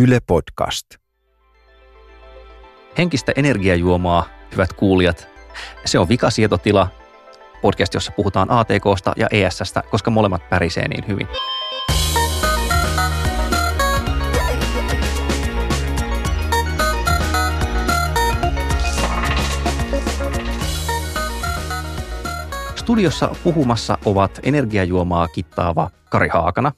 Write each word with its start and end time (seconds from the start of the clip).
Yle 0.00 0.20
Podcast. 0.26 0.86
Henkistä 2.98 3.32
energiajuomaa, 3.36 4.28
hyvät 4.52 4.72
kuulijat. 4.72 5.28
Se 5.84 5.98
on 5.98 6.08
vikasietotila, 6.08 6.88
podcast, 7.62 7.94
jossa 7.94 8.12
puhutaan 8.12 8.50
ATKsta 8.50 9.12
ja 9.16 9.26
ESSstä, 9.30 9.82
koska 9.90 10.10
molemmat 10.10 10.48
pärisee 10.50 10.88
niin 10.88 11.04
hyvin. 11.08 11.28
Studiossa 22.76 23.34
puhumassa 23.44 23.98
ovat 24.04 24.40
energiajuomaa 24.42 25.28
kittaava 25.28 25.90
Kari 26.10 26.28
Haakana 26.28 26.72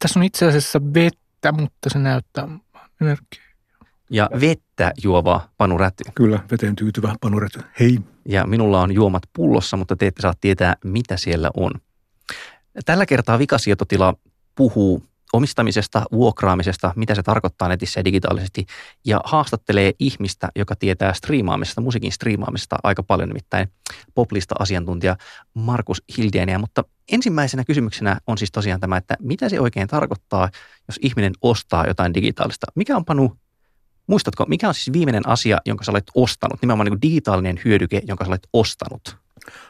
Tässä 0.00 0.20
on 0.20 0.24
itse 0.24 0.46
asiassa 0.46 0.80
vettä, 0.94 1.23
mutta 1.52 1.90
se 1.90 1.98
näyttää 1.98 2.48
energiaa. 3.00 3.44
ja 4.10 4.30
vettä 4.40 4.92
juova 5.02 5.48
Panu 5.58 5.78
Räty. 5.78 6.04
Kyllä, 6.14 6.40
veteen 6.50 6.76
tyytyvä 6.76 7.14
panuret. 7.20 7.58
Hei. 7.80 7.98
Ja 8.28 8.46
minulla 8.46 8.80
on 8.80 8.92
juomat 8.92 9.22
pullossa, 9.32 9.76
mutta 9.76 9.96
te 9.96 10.06
ette 10.06 10.22
saa 10.22 10.34
tietää, 10.40 10.74
mitä 10.84 11.16
siellä 11.16 11.50
on. 11.56 11.70
Tällä 12.84 13.06
kertaa 13.06 13.38
vikasietotila 13.38 14.14
puhuu 14.54 15.02
omistamisesta, 15.34 16.02
vuokraamisesta, 16.12 16.92
mitä 16.96 17.14
se 17.14 17.22
tarkoittaa 17.22 17.68
netissä 17.68 18.00
ja 18.00 18.04
digitaalisesti, 18.04 18.66
ja 19.06 19.20
haastattelee 19.24 19.92
ihmistä, 19.98 20.48
joka 20.56 20.76
tietää 20.76 21.12
striimaamisesta, 21.12 21.80
musiikin 21.80 22.12
striimaamisesta 22.12 22.76
aika 22.82 23.02
paljon, 23.02 23.28
nimittäin 23.28 23.68
poplista 24.14 24.54
asiantuntija 24.58 25.16
Markus 25.54 26.02
Hildeniä. 26.16 26.58
Mutta 26.58 26.84
ensimmäisenä 27.12 27.64
kysymyksenä 27.64 28.18
on 28.26 28.38
siis 28.38 28.52
tosiaan 28.52 28.80
tämä, 28.80 28.96
että 28.96 29.16
mitä 29.20 29.48
se 29.48 29.60
oikein 29.60 29.88
tarkoittaa, 29.88 30.50
jos 30.88 30.98
ihminen 31.02 31.32
ostaa 31.42 31.86
jotain 31.86 32.14
digitaalista? 32.14 32.66
Mikä 32.74 32.96
on 32.96 33.04
Panu, 33.04 33.36
muistatko, 34.06 34.44
mikä 34.48 34.68
on 34.68 34.74
siis 34.74 34.92
viimeinen 34.92 35.28
asia, 35.28 35.58
jonka 35.66 35.84
sä 35.84 35.92
olet 35.92 36.10
ostanut, 36.14 36.62
nimenomaan 36.62 36.90
niin 36.90 37.02
digitaalinen 37.02 37.60
hyödyke, 37.64 38.02
jonka 38.06 38.24
sä 38.24 38.30
olet 38.30 38.48
ostanut? 38.52 39.16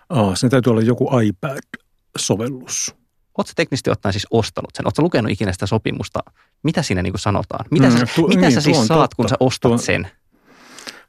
Aa, 0.08 0.36
sen 0.36 0.50
täytyy 0.50 0.70
olla 0.70 0.82
joku 0.82 1.10
iPad-sovellus. 1.20 3.03
Oletko 3.38 3.52
teknisesti 3.56 3.90
ottaen 3.90 4.12
siis 4.12 4.26
ostanut 4.30 4.70
sen? 4.74 4.86
Oletko 4.86 5.02
lukenut 5.02 5.30
ikinä 5.32 5.52
sitä 5.52 5.66
sopimusta? 5.66 6.20
Mitä 6.62 6.82
siinä 6.82 7.02
niin 7.02 7.12
kuin 7.12 7.20
sanotaan? 7.20 7.64
Mitä, 7.70 7.90
Mm, 7.90 7.98
sä, 7.98 8.06
tuo- 8.16 8.28
mitä 8.28 8.40
niin, 8.40 8.52
sä 8.52 8.60
siis 8.60 8.86
saat, 8.86 9.14
kun 9.14 9.22
totta. 9.24 9.28
sä 9.32 9.36
ostat 9.40 9.70
Tuo- 9.72 9.78
sen? 9.78 10.08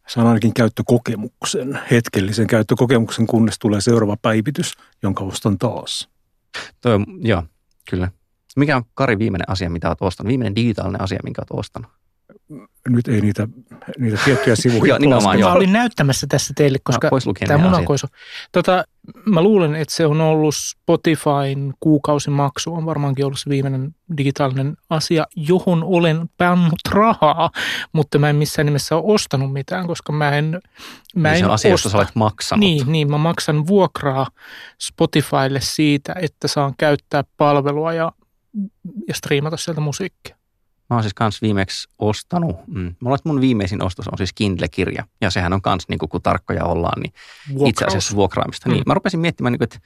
Saan 0.07 0.27
ainakin 0.27 0.53
käyttökokemuksen, 0.53 1.79
hetkellisen 1.91 2.47
käyttökokemuksen, 2.47 3.27
kunnes 3.27 3.59
tulee 3.59 3.81
seuraava 3.81 4.17
päivitys, 4.21 4.73
jonka 5.03 5.23
ostan 5.23 5.57
taas. 5.57 6.09
Toi, 6.81 6.99
joo, 7.19 7.43
kyllä. 7.89 8.11
Mikä 8.55 8.75
on 8.77 8.83
Kari 8.93 9.19
viimeinen 9.19 9.49
asia, 9.49 9.69
mitä 9.69 9.87
olet 9.87 10.01
ostanut? 10.01 10.27
Viimeinen 10.27 10.55
digitaalinen 10.55 11.01
asia, 11.01 11.19
minkä 11.23 11.41
olet 11.41 11.59
ostanut? 11.59 11.91
Nyt 12.89 13.07
ei 13.07 13.21
niitä, 13.21 13.47
niitä 13.99 14.17
tiettyjä 14.25 14.55
sivuja 14.65 14.89
Joo, 14.89 14.97
nimenomaan, 14.97 15.39
joo. 15.39 15.49
Mä 15.49 15.55
olin 15.55 15.73
näyttämässä 15.73 16.27
tässä 16.29 16.53
teille, 16.57 16.77
koska 16.83 17.09
no, 17.25 17.33
tämä 17.47 17.63
munakoisu. 17.63 18.07
Tota, 18.51 18.83
mä 19.25 19.41
luulen, 19.41 19.75
että 19.75 19.95
se 19.95 20.05
on 20.05 20.21
ollut 20.21 20.55
Spotifyn 20.55 21.73
kuukausimaksu, 21.79 22.73
on 22.73 22.85
varmaankin 22.85 23.25
ollut 23.25 23.39
se 23.39 23.49
viimeinen 23.49 23.95
digitaalinen 24.17 24.77
asia, 24.89 25.25
johon 25.35 25.83
olen 25.83 26.29
pannut 26.37 26.79
rahaa, 26.89 27.51
mutta 27.93 28.19
mä 28.19 28.29
en 28.29 28.35
missään 28.35 28.65
nimessä 28.65 28.95
ole 28.95 29.13
ostanut 29.13 29.53
mitään, 29.53 29.87
koska 29.87 30.13
mä 30.13 30.37
en, 30.37 30.59
mä 31.15 31.29
Niin 31.29 31.33
en 31.33 31.39
se 31.39 31.45
on 31.45 31.51
asia, 31.51 31.71
josta 31.71 31.87
osta. 31.87 31.97
sä 31.97 31.97
olet 31.97 32.15
maksanut. 32.15 32.59
Niin, 32.59 32.91
niin, 32.91 33.11
mä 33.11 33.17
maksan 33.17 33.67
vuokraa 33.67 34.27
Spotifylle 34.81 35.61
siitä, 35.61 36.15
että 36.21 36.47
saan 36.47 36.73
käyttää 36.77 37.23
palvelua 37.37 37.93
ja, 37.93 38.11
ja 39.07 39.13
striimata 39.13 39.57
sieltä 39.57 39.81
musiikkia. 39.81 40.35
Mä 40.89 40.95
oon 40.95 41.03
siis 41.03 41.13
kans 41.13 41.41
viimeksi 41.41 41.87
ostanut, 41.99 42.55
mm, 42.67 42.95
mulla 42.99 43.17
mun 43.25 43.41
viimeisin 43.41 43.83
ostos 43.83 44.07
on 44.07 44.17
siis 44.17 44.33
Kindle-kirja. 44.33 45.03
Ja 45.21 45.29
sehän 45.31 45.53
on 45.53 45.61
kans, 45.61 45.85
niin 45.89 45.97
kuin, 45.99 46.09
kun 46.09 46.21
tarkkoja 46.21 46.65
ollaan, 46.65 47.01
niin 47.01 47.13
Vuokraus. 47.49 47.69
itse 47.69 47.85
asiassa 47.85 48.15
vuokraamista. 48.15 48.69
Niin, 48.69 48.79
Mm. 48.79 48.83
mä 48.87 48.93
rupesin 48.93 49.19
miettimään, 49.19 49.51
niin 49.51 49.59
kuin, 49.59 49.65
että 49.73 49.79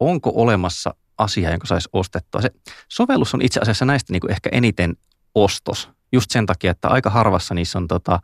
onko 0.00 0.32
olemassa 0.34 0.94
asia, 1.18 1.50
jonka 1.50 1.66
saisi 1.66 1.88
ostettua. 1.92 2.40
Se 2.40 2.50
sovellus 2.88 3.34
on 3.34 3.42
itse 3.42 3.60
asiassa 3.60 3.84
näistä 3.84 4.12
niin 4.12 4.20
kuin 4.20 4.30
ehkä 4.30 4.48
eniten 4.52 4.96
ostos. 5.34 5.90
Just 6.12 6.30
sen 6.30 6.46
takia, 6.46 6.70
että 6.70 6.88
aika 6.88 7.10
harvassa 7.10 7.54
niissä 7.54 7.78
on 7.78 7.88
tota, 7.88 8.20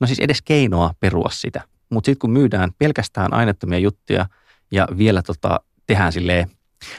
no 0.00 0.06
siis 0.06 0.18
edes 0.20 0.42
keinoa 0.42 0.94
perua 1.00 1.28
sitä. 1.32 1.60
Mutta 1.90 2.06
sitten 2.06 2.18
kun 2.18 2.30
myydään 2.30 2.70
pelkästään 2.78 3.34
aineettomia 3.34 3.78
juttuja 3.78 4.26
ja 4.70 4.88
vielä 4.98 5.22
tota, 5.22 5.60
tehdään 5.86 6.12
silleen 6.12 6.50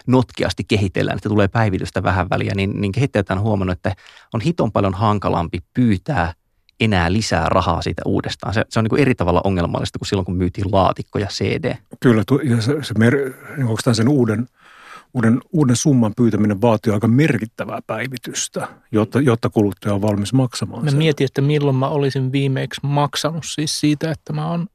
notkeasti 0.07 0.63
kehitellään, 0.63 1.17
että 1.17 1.29
tulee 1.29 1.47
päivitystä 1.47 2.03
vähän 2.03 2.29
väliä, 2.29 2.51
niin, 2.55 2.81
niin 2.81 2.91
kehittäjät 2.91 3.29
on 3.31 3.41
huomannut, 3.41 3.77
että 3.77 3.95
on 4.33 4.41
hiton 4.41 4.71
paljon 4.71 4.93
hankalampi 4.93 5.59
pyytää 5.73 6.33
enää 6.79 7.13
lisää 7.13 7.49
rahaa 7.49 7.81
siitä 7.81 8.01
uudestaan. 8.05 8.53
Se, 8.53 8.65
se 8.69 8.79
on 8.79 8.83
niin 8.83 8.89
kuin 8.89 9.01
eri 9.01 9.15
tavalla 9.15 9.41
ongelmallista 9.43 9.99
kuin 9.99 10.07
silloin, 10.07 10.25
kun 10.25 10.35
myytiin 10.35 10.71
laatikko 10.71 11.19
ja 11.19 11.27
CD. 11.27 11.75
Kyllä, 11.99 12.23
tu- 12.27 12.39
ja 12.43 12.61
se, 12.61 12.83
se 12.83 12.93
mer, 12.97 13.15
niin 13.57 13.67
oikeastaan 13.67 13.95
sen 13.95 14.09
uuden, 14.09 14.47
uuden, 15.13 15.41
uuden 15.51 15.75
summan 15.75 16.13
pyytäminen 16.17 16.61
vaatii 16.61 16.93
aika 16.93 17.07
merkittävää 17.07 17.79
päivitystä, 17.87 18.67
jotta, 18.91 19.21
jotta 19.21 19.49
kuluttaja 19.49 19.93
on 19.93 20.01
valmis 20.01 20.33
maksamaan 20.33 20.83
Mä 20.83 20.89
sen. 20.89 20.97
mietin, 20.97 21.25
että 21.25 21.41
milloin 21.41 21.75
mä 21.75 21.87
olisin 21.87 22.31
viimeksi 22.31 22.81
maksanut 22.83 23.43
siis 23.45 23.79
siitä, 23.79 24.11
että 24.11 24.33
mä 24.33 24.47
on, 24.47 24.67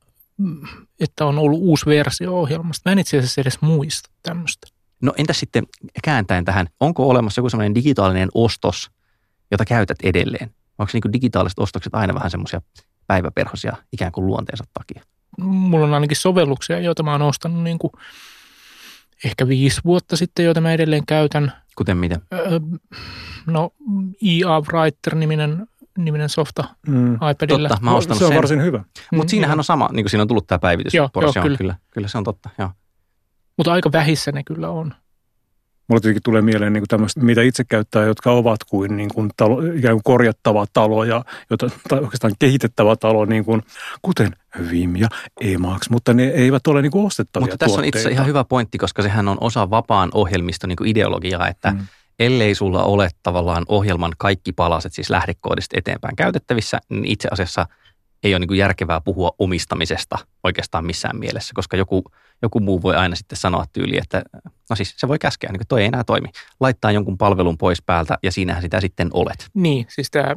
että 1.01 1.27
on 1.27 1.39
ollut 1.39 1.61
uusi 1.61 1.87
versio 1.87 2.35
ohjelmasta. 2.41 2.91
Mä 2.91 2.93
en 2.93 2.99
itse 2.99 3.19
asiassa 3.19 3.41
edes 3.41 3.61
muista 3.61 4.11
tämmöistä. 4.23 4.67
No 5.03 5.13
entäs 5.19 5.41
sitten 5.41 5.67
kääntäen 6.05 6.45
tähän, 6.45 6.67
onko 6.81 7.09
olemassa 7.09 7.39
joku 7.39 7.51
sellainen 7.51 7.75
digitaalinen 7.75 8.29
ostos, 8.35 8.91
jota 9.51 9.65
käytät 9.65 9.99
edelleen? 10.03 10.51
Onko 10.79 10.91
niin 10.93 11.13
digitaaliset 11.13 11.59
ostokset 11.59 11.95
aina 11.95 12.15
vähän 12.15 12.31
semmoisia 12.31 12.63
päiväperhosia 13.07 13.77
ikään 13.93 14.13
kuin 14.13 14.27
luonteensa 14.27 14.65
takia? 14.75 15.03
Mulla 15.39 15.87
on 15.87 15.95
ainakin 15.95 16.17
sovelluksia, 16.17 16.81
joita 16.81 17.03
mä 17.03 17.13
oon 17.13 17.23
ostanut 17.23 17.63
niin 17.63 17.79
kuin 17.79 17.93
ehkä 19.25 19.49
viisi 19.49 19.81
vuotta 19.85 20.17
sitten, 20.17 20.45
joita 20.45 20.61
mä 20.61 20.73
edelleen 20.73 21.07
käytän. 21.07 21.53
Kuten 21.77 21.97
mitä? 21.97 22.21
Öö, 22.33 22.61
No, 23.47 23.71
EA 24.27 24.61
Writer-niminen 24.61 25.67
niminen 25.99 26.29
softa 26.29 26.65
Mm. 26.87 27.15
iPadilla. 27.15 27.69
Totta, 27.69 27.85
mä 27.85 27.91
oon 27.91 27.99
ostanut 27.99 28.19
se 28.19 28.25
on 28.25 28.29
sen. 28.29 28.37
varsin 28.37 28.63
hyvä. 28.63 28.85
Mutta 29.13 29.31
siinähän 29.31 29.59
on 29.61 29.65
sama, 29.65 29.89
niin 29.93 30.05
kuin 30.05 30.11
siinä 30.11 30.23
on 30.23 30.29
tullut 30.29 30.47
tämä 30.47 30.59
päivitys. 30.59 30.95
Joo, 30.95 31.11
joo, 31.21 31.33
on, 31.37 31.43
kyllä. 31.43 31.57
kyllä. 31.59 31.77
Kyllä 31.91 32.09
se 32.09 32.19
on 32.19 32.25
totta, 32.25 32.51
joo. 32.59 32.71
Mutta 33.59 33.73
aika 33.73 33.93
vähissä 33.93 34.33
ne 34.33 34.43
kyllä 34.45 34.69
on. 34.71 34.95
Mulla 35.89 36.01
tietenkin 36.01 36.23
tulee 36.23 36.43
mieleen 36.43 36.73
niin 36.73 36.85
tämmöistä, 36.89 37.21
mitä 37.21 37.43
itse 37.43 37.65
käyttää, 37.65 38.05
jotka 38.05 38.33
ovat 38.33 38.65
kuin, 38.65 38.97
niin 38.97 39.09
kuin 39.15 39.31
talo, 39.37 39.61
ikään 39.63 39.95
kuin 39.95 40.03
korjattava 40.05 40.67
talo 40.73 41.05
ja 41.05 41.25
jota, 41.51 41.71
tai 41.89 41.99
oikeastaan 41.99 42.33
kehitettävä 42.39 42.97
talo, 42.97 43.25
niin 43.25 43.45
kuin, 43.45 43.63
kuten 44.03 44.31
Vim 44.71 44.97
ja 44.97 45.09
Emacs, 45.41 45.91
mutta 45.91 46.15
ne 46.15 46.25
eivät 46.25 46.67
ole 46.67 46.83
niin 46.83 46.93
kuin 46.93 47.07
ostettavia 47.07 47.45
Mutta 47.45 47.57
tässä 47.59 47.79
on 47.81 47.85
itse 47.85 47.99
tuotteita. 47.99 47.99
asiassa 48.09 48.15
ihan 48.23 48.27
hyvä 48.27 48.45
pointti, 48.45 48.79
koska 48.79 49.03
sehän 49.03 49.29
on 49.29 49.39
osa 49.41 49.71
vapaan 49.71 50.11
ohjelmiston 50.15 50.69
niin 50.69 50.77
kuin 50.77 50.91
ideologiaa, 50.91 51.49
että 51.49 51.71
Mm. 51.71 51.87
ellei 52.19 52.55
sulla 52.55 52.85
ole 52.85 53.09
tavallaan 53.23 53.65
ohjelman 53.69 54.13
kaikki 54.19 54.53
palaset, 54.53 54.93
siis 54.93 55.11
lähdekoodista 55.11 55.79
eteenpäin 55.79 56.17
käytettävissä, 56.17 56.79
niin 56.89 57.05
itse 57.05 57.29
asiassa 57.31 57.67
ei 58.23 58.35
ole 58.35 58.39
niin 58.39 58.49
kuin 58.49 58.59
järkevää 58.59 59.01
puhua 59.01 59.33
omistamisesta 59.39 60.19
oikeastaan 60.45 60.85
missään 60.87 61.19
mielessä, 61.19 61.53
koska 61.55 61.77
joku, 61.77 62.05
joku 62.43 62.61
muu 62.61 62.83
voi 62.83 62.97
aina 62.97 63.17
sitten 63.17 63.39
sanoa 63.39 63.65
tyyli, 63.73 63.99
että 63.99 64.23
no 64.71 64.77
siis 64.77 64.95
se 64.97 65.09
voi 65.09 65.19
käskeä, 65.19 65.53
niin 65.53 65.59
kuin 65.59 65.69
toi 65.69 65.81
ei 65.81 65.87
enää 65.87 66.05
toimi. 66.05 66.29
Laittaa 66.61 66.93
jonkun 66.93 67.19
palvelun 67.19 67.59
pois 67.59 67.83
päältä 67.83 68.19
ja 68.23 68.33
siinähän 68.33 68.63
sitä 68.63 68.81
sitten 68.81 69.09
olet. 69.13 69.47
Niin, 69.55 69.87
siis 69.89 70.11
tämä 70.11 70.37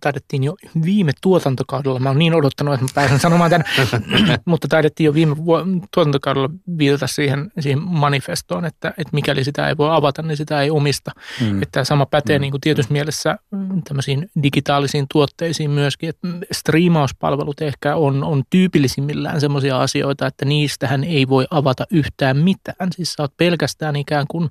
taidettiin 0.00 0.44
jo 0.44 0.54
viime 0.84 1.12
tuotantokaudella, 1.22 1.98
mä 1.98 2.08
oon 2.08 2.18
niin 2.18 2.34
odottanut, 2.34 2.74
että 2.74 2.84
mä 2.84 2.90
pääsen 2.94 3.20
sanomaan 3.20 3.50
tämän, 3.50 3.66
mutta 4.44 4.68
taidettiin 4.68 5.04
jo 5.04 5.14
viime 5.14 5.36
vuo- 5.36 5.64
tuotantokaudella 5.94 6.50
viitata 6.78 7.06
siihen, 7.06 7.50
siihen 7.60 7.82
manifestoon, 7.82 8.64
että, 8.64 8.88
että 8.88 9.10
mikäli 9.12 9.44
sitä 9.44 9.68
ei 9.68 9.76
voi 9.76 9.88
avata, 9.92 10.22
niin 10.22 10.36
sitä 10.36 10.62
ei 10.62 10.70
omista. 10.70 11.10
Mm. 11.40 11.62
Että 11.62 11.72
tämä 11.72 11.84
sama 11.84 12.06
pätee 12.06 12.38
Mm. 12.38 12.40
niin 12.40 12.50
kuin 12.50 12.60
tietyssä 12.60 12.92
mielessä 12.92 13.36
mm, 13.50 13.82
tämmöisiin 13.82 14.30
digitaalisiin 14.42 15.06
tuotteisiin 15.12 15.70
myöskin, 15.70 16.08
että 16.08 16.28
striimauspalvelut 16.52 17.60
ehkä 17.60 17.96
on, 17.96 18.24
on 18.24 18.42
tyypillisimmillään 18.50 19.40
semmoisia 19.40 19.80
asioita, 19.80 20.26
että 20.26 20.44
niistähän 20.44 21.04
ei 21.04 21.28
voi 21.28 21.46
avata 21.50 21.84
yhtään 21.90 22.36
mitään. 22.36 22.92
Siis 22.92 23.12
sä 23.12 23.22
oot 23.22 23.32
pelkästään 23.64 23.96
ikään 23.96 24.26
kuin 24.28 24.50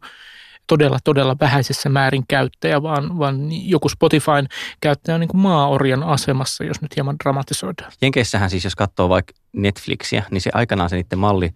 todella, 0.68 1.00
todella 1.04 1.36
vähäisessä 1.40 1.90
määrin 1.90 2.24
käyttäjä, 2.28 2.84
vaan, 2.84 3.18
vaan 3.18 3.48
joku 3.52 3.90
Spotifyn 3.90 4.48
käyttäjä 4.82 5.16
on 5.16 5.20
niin 5.20 5.28
kuin 5.28 5.42
maaorjan 5.42 6.04
asemassa, 6.04 6.64
jos 6.64 6.82
nyt 6.82 6.96
hieman 6.96 7.16
dramatisoidaan. 7.24 7.92
Jenkeissähän 8.02 8.50
siis, 8.50 8.64
jos 8.64 8.76
katsoo 8.76 9.10
vaikka 9.10 9.34
Netflixiä, 9.54 10.24
niin 10.32 10.42
se 10.42 10.50
aikanaan 10.54 10.90
se 10.90 10.96
niiden 10.96 11.20
malli 11.20 11.50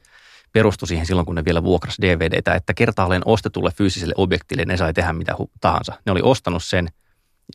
perustui 0.53 0.87
siihen 0.87 1.05
silloin, 1.05 1.25
kun 1.25 1.35
ne 1.35 1.45
vielä 1.45 1.63
vuokrasi 1.63 2.01
DVDtä, 2.01 2.55
että 2.55 2.73
kertaalleen 2.73 3.21
ostetulle 3.25 3.71
fyysiselle 3.71 4.13
objektille 4.17 4.65
ne 4.65 4.77
sai 4.77 4.93
tehdä 4.93 5.13
mitä 5.13 5.35
tahansa. 5.61 5.93
Ne 6.05 6.11
oli 6.11 6.21
ostanut 6.23 6.63
sen, 6.63 6.87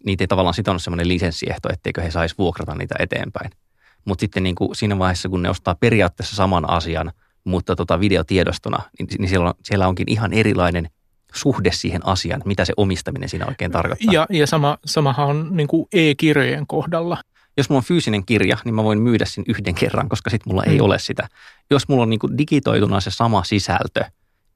niitä 0.04 0.24
ei 0.24 0.28
tavallaan 0.28 0.54
sitonut 0.54 0.82
semmoinen 0.82 1.08
lisenssiehto, 1.08 1.68
etteikö 1.72 2.02
he 2.02 2.10
saisi 2.10 2.34
vuokrata 2.38 2.74
niitä 2.74 2.94
eteenpäin. 2.98 3.50
Mutta 4.04 4.20
sitten 4.20 4.42
niin 4.42 4.54
kuin 4.54 4.76
siinä 4.76 4.98
vaiheessa, 4.98 5.28
kun 5.28 5.42
ne 5.42 5.50
ostaa 5.50 5.74
periaatteessa 5.74 6.36
saman 6.36 6.70
asian, 6.70 7.12
mutta 7.44 7.76
tota 7.76 8.00
videotiedostona, 8.00 8.82
niin, 8.98 9.08
niin 9.18 9.28
siellä, 9.28 9.48
on, 9.48 9.54
siellä 9.64 9.88
onkin 9.88 10.10
ihan 10.10 10.32
erilainen 10.32 10.90
suhde 11.34 11.72
siihen 11.72 12.06
asiaan, 12.06 12.42
mitä 12.44 12.64
se 12.64 12.72
omistaminen 12.76 13.28
siinä 13.28 13.46
oikein 13.46 13.70
tarkoittaa. 13.70 14.14
Ja, 14.14 14.26
ja 14.30 14.46
sama, 14.46 14.78
samahan 14.84 15.28
on 15.28 15.56
niin 15.56 15.68
kuin 15.68 15.86
e-kirjojen 15.92 16.66
kohdalla. 16.66 17.18
Jos 17.56 17.68
mulla 17.68 17.78
on 17.78 17.84
fyysinen 17.84 18.26
kirja, 18.26 18.56
niin 18.64 18.74
mä 18.74 18.84
voin 18.84 18.98
myydä 18.98 19.24
sen 19.24 19.44
yhden 19.48 19.74
kerran, 19.74 20.08
koska 20.08 20.30
sitten 20.30 20.52
mulla 20.52 20.64
ei 20.64 20.78
mm. 20.78 20.84
ole 20.84 20.98
sitä. 20.98 21.28
Jos 21.70 21.88
mulla 21.88 22.02
on 22.02 22.10
niin 22.10 22.20
kuin 22.20 22.38
digitoituna 22.38 23.00
se 23.00 23.10
sama 23.10 23.44
sisältö, 23.44 24.04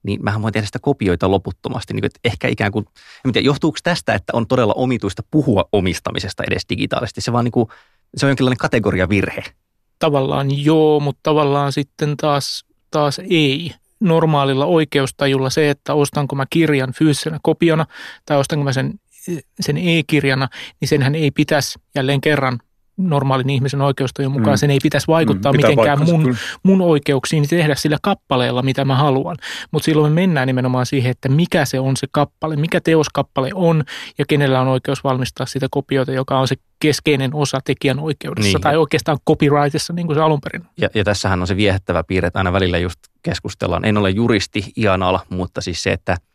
niin 0.03 0.25
mähän 0.25 0.43
voin 0.43 0.53
tehdä 0.53 0.67
sitä 0.67 0.79
kopioita 0.79 1.31
loputtomasti. 1.31 1.95
Niin 1.95 2.01
kuin, 2.01 2.07
että 2.07 2.21
ehkä 2.25 2.49
ikään 2.49 2.73
kuin, 2.73 2.87
en 3.25 3.33
tiedä, 3.33 3.47
johtuuko 3.47 3.79
tästä, 3.83 4.15
että 4.15 4.33
on 4.33 4.47
todella 4.47 4.73
omituista 4.73 5.23
puhua 5.31 5.65
omistamisesta 5.73 6.45
edes 6.47 6.63
digitaalisesti. 6.69 7.21
Se, 7.21 7.33
vaan 7.33 7.45
niin 7.45 7.53
kuin, 7.53 7.69
se 8.17 8.27
on 8.27 8.31
jonkinlainen 8.31 8.59
kategoriavirhe. 8.59 9.45
Tavallaan 9.99 10.65
joo, 10.65 11.01
mutta 11.01 11.21
tavallaan 11.23 11.73
sitten 11.73 12.17
taas, 12.17 12.65
taas 12.97 13.21
ei 13.31 13.71
normaalilla 14.01 14.67
oikeustajulla 14.67 15.51
se, 15.51 15.71
että 15.71 15.95
ostanko 15.95 16.37
mä 16.37 16.45
kirjan 16.51 16.93
fyysisenä 16.93 17.39
kopiona 17.43 17.87
tai 18.27 18.37
ostanko 18.37 18.65
mä 18.65 18.73
sen, 18.73 18.95
sen 19.61 19.77
e-kirjana, 19.77 20.49
niin 20.81 20.89
senhän 20.89 21.15
ei 21.15 21.31
pitäisi 21.31 21.79
jälleen 21.95 22.21
kerran 22.21 22.59
normaalin 22.97 23.51
ihmisen 23.51 23.81
oikeustajun 23.81 24.33
mukaan 24.33 24.55
mm. 24.55 24.59
sen 24.59 24.71
ei 24.71 24.79
pitäisi 24.83 25.07
vaikuttaa 25.07 25.53
mm, 25.53 25.57
mitenkään 25.57 26.05
mun, 26.05 26.37
mun 26.63 26.81
oikeuksiin 26.81 27.49
tehdä 27.49 27.75
sillä 27.75 27.99
kappaleella, 28.03 28.63
mitä 28.63 28.85
mä 28.85 28.97
haluan. 28.97 29.37
Mutta 29.71 29.85
silloin 29.85 30.13
me 30.13 30.21
mennään 30.21 30.47
nimenomaan 30.47 30.87
siihen, 30.87 31.11
että 31.11 31.29
mikä 31.29 31.65
se 31.65 31.81
on 31.81 31.97
se 31.97 32.07
kappale, 32.11 32.57
mikä 32.57 32.81
teoskappale 32.81 33.51
on 33.55 33.85
ja 34.19 34.25
kenellä 34.29 34.61
on 34.61 34.69
oikeus 34.69 35.05
valmistaa 35.05 35.47
sitä 35.47 35.67
kopiota, 35.71 36.13
joka 36.13 36.39
on 36.39 36.49
se 36.49 36.57
keskeinen 36.79 37.35
osa 37.35 37.61
tekijän 37.65 37.99
oikeudessa 37.99 38.59
niin. 38.59 38.63
tai 38.63 38.77
oikeastaan 38.77 39.19
copyrightissa, 39.29 39.93
niin 39.93 40.07
kuin 40.07 40.17
se 40.17 40.23
alun 40.23 40.41
perin. 40.41 40.67
Ja, 40.81 40.89
ja 40.95 41.05
tässähän 41.05 41.41
on 41.41 41.47
se 41.47 41.57
viehättävä 41.57 42.05
piirre, 42.05 42.27
että 42.27 42.39
aina 42.39 42.53
välillä 42.53 42.79
just 42.79 42.99
keskustellaan. 43.23 43.85
En 43.85 43.99
ole 43.99 44.11
juristi 44.11 44.73
Ianala, 44.77 45.21
mutta 45.29 45.61
siis 45.61 45.83
se, 45.83 45.93
että– 45.93 46.17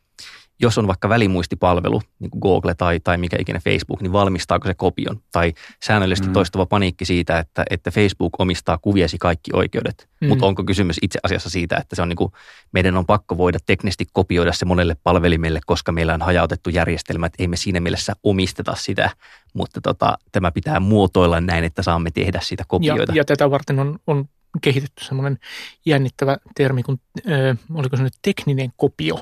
jos 0.61 0.77
on 0.77 0.87
vaikka 0.87 1.09
välimuistipalvelu, 1.09 2.01
niin 2.19 2.31
kuin 2.31 2.41
Google 2.41 2.75
tai, 2.75 2.99
tai 2.99 3.17
mikä 3.17 3.37
ikinä 3.39 3.59
Facebook, 3.59 4.01
niin 4.01 4.13
valmistaako 4.13 4.67
se 4.67 4.73
kopion? 4.73 5.21
Tai 5.31 5.53
säännöllisesti 5.83 6.27
mm. 6.27 6.33
toistuva 6.33 6.65
paniikki 6.65 7.05
siitä, 7.05 7.39
että, 7.39 7.63
että 7.69 7.91
Facebook 7.91 8.39
omistaa 8.39 8.77
kuviesi 8.77 9.17
kaikki 9.17 9.51
oikeudet. 9.53 10.09
Mm. 10.21 10.27
Mutta 10.27 10.45
onko 10.45 10.63
kysymys 10.63 10.97
itse 11.01 11.19
asiassa 11.23 11.49
siitä, 11.49 11.77
että 11.77 11.95
se 11.95 12.01
on 12.01 12.09
niin 12.09 12.17
kuin, 12.17 12.31
meidän 12.71 12.97
on 12.97 13.05
pakko 13.05 13.37
voida 13.37 13.59
teknisesti 13.65 14.05
kopioida 14.13 14.53
se 14.53 14.65
monelle 14.65 14.95
palvelimelle, 15.03 15.59
koska 15.65 15.91
meillä 15.91 16.13
on 16.13 16.21
hajautettu 16.21 16.69
järjestelmä, 16.69 17.25
että 17.25 17.43
ei 17.43 17.47
me 17.47 17.57
siinä 17.57 17.79
mielessä 17.79 18.13
omisteta 18.23 18.75
sitä, 18.75 19.09
mutta 19.53 19.81
tota, 19.81 20.17
tämä 20.31 20.51
pitää 20.51 20.79
muotoilla 20.79 21.41
näin, 21.41 21.63
että 21.63 21.83
saamme 21.83 22.11
tehdä 22.11 22.39
siitä 22.43 22.63
kopioita. 22.67 23.11
Ja, 23.11 23.17
ja 23.17 23.25
tätä 23.25 23.51
varten 23.51 23.79
on, 23.79 23.99
on 24.07 24.25
kehitetty 24.61 25.05
semmoinen 25.05 25.39
jännittävä 25.85 26.37
termi 26.55 26.83
kuin, 26.83 27.01
äh, 27.31 27.57
oliko 27.73 27.97
se 27.97 28.03
nyt 28.03 28.13
tekninen 28.21 28.69
kopio. 28.75 29.19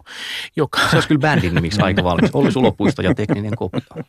Joka... 0.55 0.79
Se 0.89 0.95
olisi 0.95 1.07
kyllä 1.07 1.21
bändin 1.21 1.55
nimiksi 1.55 1.81
aika 1.81 2.03
valmis. 2.03 2.31
Oli 2.33 2.51
sulopuisto 2.51 3.01
ja 3.01 3.15
tekninen 3.15 3.55
kopio. 3.55 4.03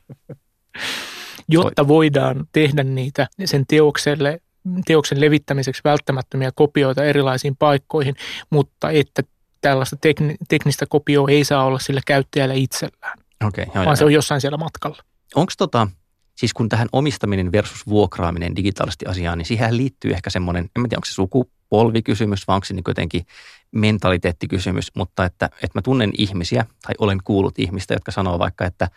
Jotta 1.49 1.88
voidaan 1.88 2.46
tehdä 2.52 2.82
niitä 2.84 3.28
sen 3.44 3.64
teokselle, 3.69 4.40
teoksen 4.87 5.20
levittämiseksi 5.20 5.81
välttämättömiä 5.84 6.50
kopioita 6.55 7.05
erilaisiin 7.05 7.56
paikkoihin, 7.56 8.14
mutta 8.50 8.90
että 8.90 9.22
tällaista 9.61 9.96
tekni, 9.96 10.34
teknistä 10.49 10.87
kopioa 10.88 11.28
ei 11.31 11.44
saa 11.44 11.64
olla 11.64 11.78
sillä 11.78 12.00
käyttäjällä 12.06 12.55
itsellään, 12.55 13.19
okay, 13.44 13.64
joo, 13.64 13.75
vaan 13.75 13.87
joo. 13.87 13.96
se 13.96 14.05
on 14.05 14.12
jossain 14.12 14.40
siellä 14.40 14.58
matkalla. 14.58 15.02
Onko 15.34 15.52
tota, 15.58 15.88
Siis 16.41 16.55
kun 16.55 16.69
tähän 16.69 16.89
omistaminen 16.93 17.53
versus 17.53 17.87
vuokraaminen 17.87 18.57
digitaalisesti 18.57 19.07
asiaan, 19.07 19.39
niin 19.39 19.47
siihen 19.47 19.77
liittyy 19.77 20.11
ehkä 20.11 20.31
semmoinen, 20.31 20.65
en 20.65 20.71
tiedä 20.83 20.97
onko 20.97 21.05
se 21.05 21.13
sukupolvikysymys 21.13 22.49
vai 22.49 22.55
onko 22.55 22.65
se 22.65 22.75
niin 22.75 22.85
jotenkin 22.89 23.27
mentaliteettikysymys, 23.73 24.91
mutta 24.97 25.25
että, 25.25 25.47
että 25.47 25.79
mä 25.79 25.83
tunnen 25.83 26.11
ihmisiä 26.19 26.67
tai 26.83 26.95
olen 26.99 27.19
kuullut 27.25 27.59
ihmistä, 27.59 27.95
jotka 27.95 28.13
sanoo 28.13 28.39
vaikka, 28.39 28.65
että 28.65 28.89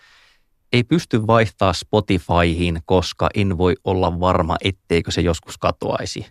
ei 0.74 0.84
pysty 0.84 1.28
vaihtaa 1.28 1.74
Spotifyhin, 1.74 2.80
koska 2.86 3.30
en 3.36 3.58
voi 3.58 3.76
olla 3.84 4.20
varma, 4.20 4.58
etteikö 4.64 5.12
se 5.12 5.22
joskus 5.22 5.58
katoaisi. 5.58 6.26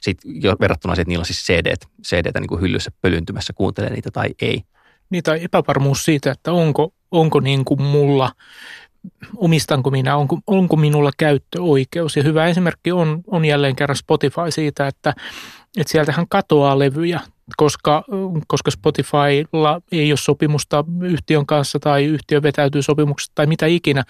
Sitten 0.00 0.42
jo 0.42 0.56
verrattuna 0.60 0.94
siihen, 0.94 1.02
että 1.02 1.10
niillä 1.10 1.22
on 1.22 1.26
siis 1.26 1.44
CD, 1.46 1.74
CD 2.06 2.40
niin 2.40 2.48
kuin 2.48 2.60
hyllyssä 2.60 2.90
pölyntymässä, 3.00 3.52
kuuntelee 3.52 3.90
niitä 3.90 4.10
tai 4.10 4.28
ei. 4.42 4.62
Niin 5.10 5.22
tai 5.22 5.44
epävarmuus 5.44 6.04
siitä, 6.04 6.30
että 6.30 6.52
onko, 6.52 6.94
onko 7.10 7.40
niin 7.40 7.64
kuin 7.64 7.82
mulla 7.82 8.32
omistanko 9.36 9.90
minä, 9.90 10.16
onko, 10.16 10.38
onko 10.46 10.76
minulla 10.76 11.10
käyttöoikeus. 11.18 12.16
Ja 12.16 12.22
hyvä 12.22 12.46
esimerkki 12.46 12.92
on, 12.92 13.20
on 13.26 13.44
jälleen 13.44 13.76
kerran 13.76 13.96
Spotify 13.96 14.50
siitä, 14.50 14.86
että, 14.86 15.14
että 15.76 15.90
sieltähän 15.92 16.26
katoaa 16.28 16.78
levyjä, 16.78 17.20
koska, 17.56 18.04
koska 18.46 18.70
Spotifylla 18.70 19.80
ei 19.92 20.12
ole 20.12 20.16
sopimusta 20.16 20.84
yhtiön 21.02 21.46
kanssa 21.46 21.78
tai 21.78 22.04
yhtiö 22.04 22.42
vetäytyy 22.42 22.82
sopimuksesta 22.82 23.32
tai 23.34 23.46
mitä 23.46 23.66
ikinä, 23.66 24.04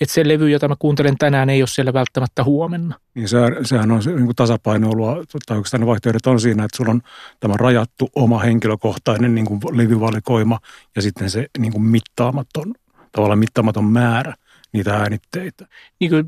että 0.00 0.14
se 0.14 0.28
levy, 0.28 0.50
jota 0.50 0.68
mä 0.68 0.74
kuuntelen 0.78 1.18
tänään, 1.18 1.50
ei 1.50 1.62
ole 1.62 1.66
siellä 1.66 1.92
välttämättä 1.92 2.44
huomenna. 2.44 2.96
Niin 3.14 3.28
se, 3.28 3.38
sehän 3.62 3.90
on 3.90 4.02
se, 4.02 4.10
niin 4.10 4.24
kuin 4.24 4.36
tasapainoilua, 4.36 5.14
tai 5.46 5.56
oikeastaan 5.56 5.86
vaihtoehdot 5.86 6.26
on 6.26 6.40
siinä, 6.40 6.64
että 6.64 6.76
sulla 6.76 6.90
on 6.90 7.02
tämä 7.40 7.54
rajattu 7.56 8.08
oma 8.14 8.38
henkilökohtainen 8.38 9.34
niin 9.34 9.46
kuin 9.46 9.60
levyvalikoima 9.72 10.58
ja 10.96 11.02
sitten 11.02 11.30
se 11.30 11.46
niin 11.58 11.72
kuin 11.72 11.82
mittaamaton 11.82 12.74
tavallaan 13.12 13.38
mittaamaton 13.38 13.84
määrä 13.84 14.34
niitä 14.72 14.94
äänitteitä. 14.96 15.66
Niin 16.00 16.10
kyllä, 16.10 16.24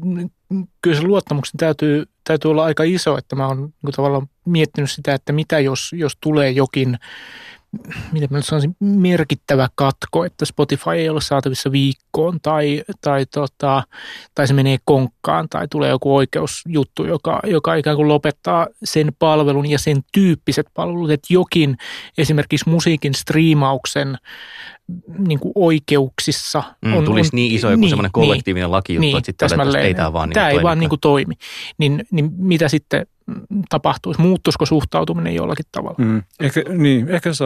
kyllä 0.83 0.97
se 0.97 1.03
luottamuksen 1.03 1.57
täytyy, 1.57 2.07
täytyy 2.25 2.51
olla 2.51 2.65
aika 2.65 2.83
iso, 2.83 3.19
että 3.19 3.37
mä 3.37 3.47
oon 3.47 3.59
niin 3.83 3.93
tavallaan 3.97 4.29
miettinyt 4.45 4.91
sitä, 4.91 5.15
että 5.15 5.33
mitä 5.33 5.59
jos, 5.59 5.91
jos 5.97 6.17
tulee 6.21 6.51
jokin 6.51 6.99
miten 8.13 8.29
mä 8.31 8.41
sanoisin, 8.41 8.77
merkittävä 8.81 9.69
katko, 9.75 10.25
että 10.25 10.45
Spotify 10.45 10.91
ei 10.91 11.09
ole 11.09 11.21
saatavissa 11.21 11.73
viikkoon 11.73 12.41
tai, 12.43 12.85
tai, 13.01 13.27
tota, 13.27 13.83
tai 14.35 14.47
se 14.47 14.55
menee 14.55 14.77
konkkaan 14.85 15.49
tai 15.49 15.69
tulee 15.69 15.91
joku 15.91 16.17
oikeusjuttu, 16.17 17.05
joka, 17.05 17.41
joka 17.45 17.75
ikään 17.75 17.97
kuin 17.97 18.09
lopettaa 18.09 18.67
sen 18.85 19.13
palvelun 19.19 19.71
ja 19.71 19.79
sen 19.79 20.03
tyyppiset 20.13 20.67
palvelut, 20.75 21.11
että 21.11 21.33
jokin 21.35 21.77
esimerkiksi 22.19 22.71
musiikin 22.71 23.15
striimauksen 23.15 24.19
niin 25.19 25.39
kuin 25.39 25.53
oikeuksissa. 25.55 26.63
Mm, 26.85 26.97
on, 26.97 27.05
tulisi 27.05 27.31
on, 27.33 27.37
niin 27.37 27.55
iso 27.55 27.71
joku 27.71 27.81
niin, 27.81 27.89
semmoinen 27.89 28.13
kollektiivinen 28.13 28.67
niin, 28.67 28.73
lakijuttu, 28.73 29.01
niin, 29.01 29.17
että 29.29 29.49
sitten 29.49 29.77
ei 29.77 29.95
tämä 29.95 30.13
vaan, 30.13 30.29
niin 30.29 30.35
tämä 30.35 30.49
ei 30.49 30.63
vaan 30.63 30.79
niin 30.79 30.89
kuin 30.89 31.01
toimi. 31.01 31.35
Niin, 31.79 32.05
niin 32.11 32.31
mitä 32.37 32.69
sitten 32.69 33.07
tapahtuisi? 33.69 34.21
Muuttuisiko 34.21 34.67
suhtautuminen 34.67 35.35
jollakin 35.35 35.65
tavalla? 35.73 35.97
Mm. 35.99 36.23
Ehkä, 36.41 36.63
niin, 36.69 37.09
ehkä 37.09 37.33
se, 37.33 37.45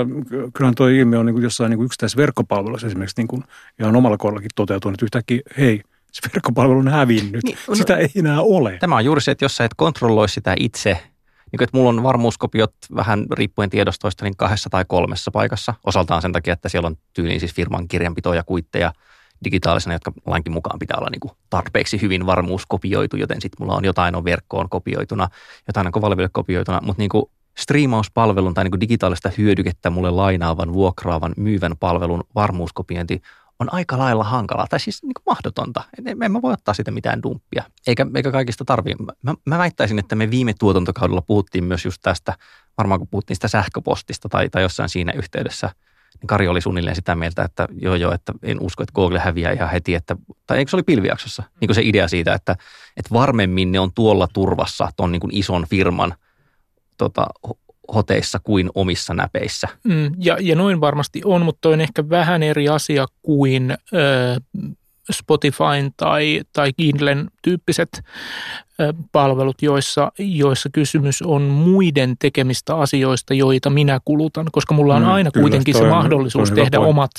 kyllähän 0.54 0.74
tuo 0.74 0.86
ilmiö 0.86 1.18
on 1.18 1.26
niin 1.26 1.34
kuin 1.34 1.42
jossain 1.42 1.70
niin 1.70 1.78
kuin 1.78 1.86
yksittäisessä 1.86 2.16
verkkopalvelussa 2.16 2.86
esimerkiksi 2.86 3.20
niin 3.20 3.28
kuin 3.28 3.44
ihan 3.80 3.96
omalla 3.96 4.16
kohdallakin 4.16 4.50
toteutunut, 4.54 4.94
että 4.94 5.04
yhtäkkiä 5.04 5.40
hei, 5.58 5.82
se 6.12 6.28
verkkopalvelu 6.34 6.78
on 6.78 6.88
hävinnyt. 6.88 7.44
Niin, 7.44 7.58
no, 7.68 7.74
sitä 7.74 7.96
ei 7.96 8.08
enää 8.16 8.40
ole. 8.40 8.76
Tämä 8.80 8.96
on 8.96 9.04
juuri 9.04 9.20
se, 9.20 9.30
että 9.30 9.44
jos 9.44 9.56
sä 9.56 9.64
et 9.64 9.74
kontrolloi 9.76 10.28
sitä 10.28 10.54
itse, 10.58 10.92
niin 11.52 11.58
kuin, 11.58 11.64
että 11.64 11.76
mulla 11.76 11.88
on 11.88 12.02
varmuuskopiot 12.02 12.74
vähän 12.96 13.26
riippuen 13.30 13.70
tiedostoista 13.70 14.24
niin 14.24 14.36
kahdessa 14.36 14.70
tai 14.70 14.84
kolmessa 14.88 15.30
paikassa. 15.30 15.74
Osaltaan 15.84 16.22
sen 16.22 16.32
takia, 16.32 16.52
että 16.52 16.68
siellä 16.68 16.86
on 16.86 16.96
tyyliin 17.12 17.40
siis 17.40 17.54
firman 17.54 17.88
kirjanpitoja 17.88 18.36
ja 18.36 18.44
kuitteja 18.44 18.92
digitaalisena, 19.44 19.94
jotka 19.94 20.12
lainkin 20.26 20.52
mukaan 20.52 20.78
pitää 20.78 20.96
olla 20.98 21.10
niin 21.10 21.20
kuin 21.20 21.32
tarpeeksi 21.50 22.00
hyvin 22.00 22.26
varmuuskopioitu, 22.26 23.16
joten 23.16 23.40
sitten 23.40 23.56
mulla 23.60 23.76
on 23.76 23.84
jotain 23.84 24.14
on 24.14 24.24
verkkoon 24.24 24.68
kopioituna, 24.68 25.28
jotain 25.66 25.86
on 25.86 25.92
kovalla 25.92 26.28
kopioituna, 26.32 26.80
mutta 26.82 27.00
niin 27.00 27.08
kuin 27.08 27.24
striimauspalvelun 27.58 28.54
tai 28.54 28.64
niin 28.64 28.70
kuin 28.70 28.80
digitaalista 28.80 29.30
hyödykettä 29.38 29.90
mulle 29.90 30.10
lainaavan, 30.10 30.72
vuokraavan, 30.72 31.34
myyvän 31.36 31.76
palvelun 31.80 32.24
varmuuskopiointi 32.34 33.22
on 33.58 33.72
aika 33.72 33.98
lailla 33.98 34.24
hankalaa, 34.24 34.66
tai 34.70 34.80
siis 34.80 35.02
niin 35.02 35.14
kuin 35.14 35.22
mahdotonta. 35.26 35.82
En, 35.98 36.22
en 36.22 36.32
mä 36.32 36.42
voi 36.42 36.52
ottaa 36.52 36.74
siitä 36.74 36.90
mitään 36.90 37.22
dumppia, 37.22 37.64
eikä, 37.86 38.06
eikä 38.14 38.32
kaikista 38.32 38.64
tarvii. 38.64 38.94
Mä, 39.22 39.34
mä 39.46 39.58
väittäisin, 39.58 39.98
että 39.98 40.14
me 40.14 40.30
viime 40.30 40.54
tuotantokaudella 40.58 41.22
puhuttiin 41.22 41.64
myös 41.64 41.84
just 41.84 42.02
tästä, 42.02 42.36
varmaan 42.78 43.00
kun 43.00 43.08
puhuttiin 43.08 43.36
sitä 43.36 43.48
sähköpostista 43.48 44.28
tai, 44.28 44.48
tai 44.48 44.62
jossain 44.62 44.88
siinä 44.88 45.12
yhteydessä, 45.12 45.70
niin 46.20 46.26
Kari 46.26 46.48
oli 46.48 46.60
suunnilleen 46.60 46.96
sitä 46.96 47.14
mieltä, 47.14 47.42
että 47.42 47.68
joo 47.80 47.94
joo, 47.94 48.12
että 48.12 48.32
en 48.42 48.60
usko, 48.60 48.82
että 48.82 48.92
Google 48.92 49.18
häviää 49.18 49.52
ihan 49.52 49.70
heti, 49.70 49.94
että, 49.94 50.16
tai 50.46 50.58
eikö 50.58 50.70
se 50.70 50.76
oli 50.76 50.82
pilvijaksossa, 50.82 51.42
niin 51.60 51.68
kuin 51.68 51.74
se 51.74 51.82
idea 51.84 52.08
siitä, 52.08 52.34
että, 52.34 52.56
että 52.96 53.10
varmemmin 53.12 53.72
ne 53.72 53.80
on 53.80 53.90
tuolla 53.94 54.28
turvassa 54.32 54.88
tuon 54.96 55.12
niin 55.12 55.20
kuin 55.20 55.34
ison 55.34 55.66
firman 55.70 56.14
tota, 56.98 57.26
hoteissa 57.94 58.38
kuin 58.38 58.70
omissa 58.74 59.14
näpeissä. 59.14 59.68
Mm, 59.84 60.10
ja, 60.18 60.36
ja 60.40 60.56
noin 60.56 60.80
varmasti 60.80 61.22
on, 61.24 61.42
mutta 61.42 61.68
on 61.68 61.80
ehkä 61.80 62.08
vähän 62.08 62.42
eri 62.42 62.68
asia 62.68 63.06
kuin 63.22 63.70
ö, 63.70 64.40
Spotifyn 65.10 65.90
tai, 65.96 66.40
tai 66.52 66.72
Kindlen 66.72 67.30
tyyppiset 67.42 68.02
palvelut, 69.12 69.62
joissa, 69.62 70.12
joissa 70.18 70.68
kysymys 70.72 71.22
on 71.22 71.42
muiden 71.42 72.14
tekemistä 72.18 72.76
asioista, 72.76 73.34
joita 73.34 73.70
minä 73.70 74.00
kulutan, 74.04 74.46
koska 74.52 74.74
mulla 74.74 74.96
on 74.96 75.02
mm, 75.02 75.08
aina 75.08 75.30
kyllä, 75.30 75.44
kuitenkin 75.44 75.74
se 75.74 75.88
mahdollisuus 75.88 76.50
tehdä 76.50 76.76
point. 76.76 76.90
omat 76.90 77.10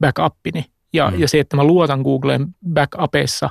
backupini. 0.00 0.64
Ja, 0.92 1.10
mm. 1.10 1.20
ja 1.20 1.28
se, 1.28 1.40
että 1.40 1.56
mä 1.56 1.64
luotan 1.64 2.00
Googleen 2.00 2.46
backupeissa, 2.72 3.50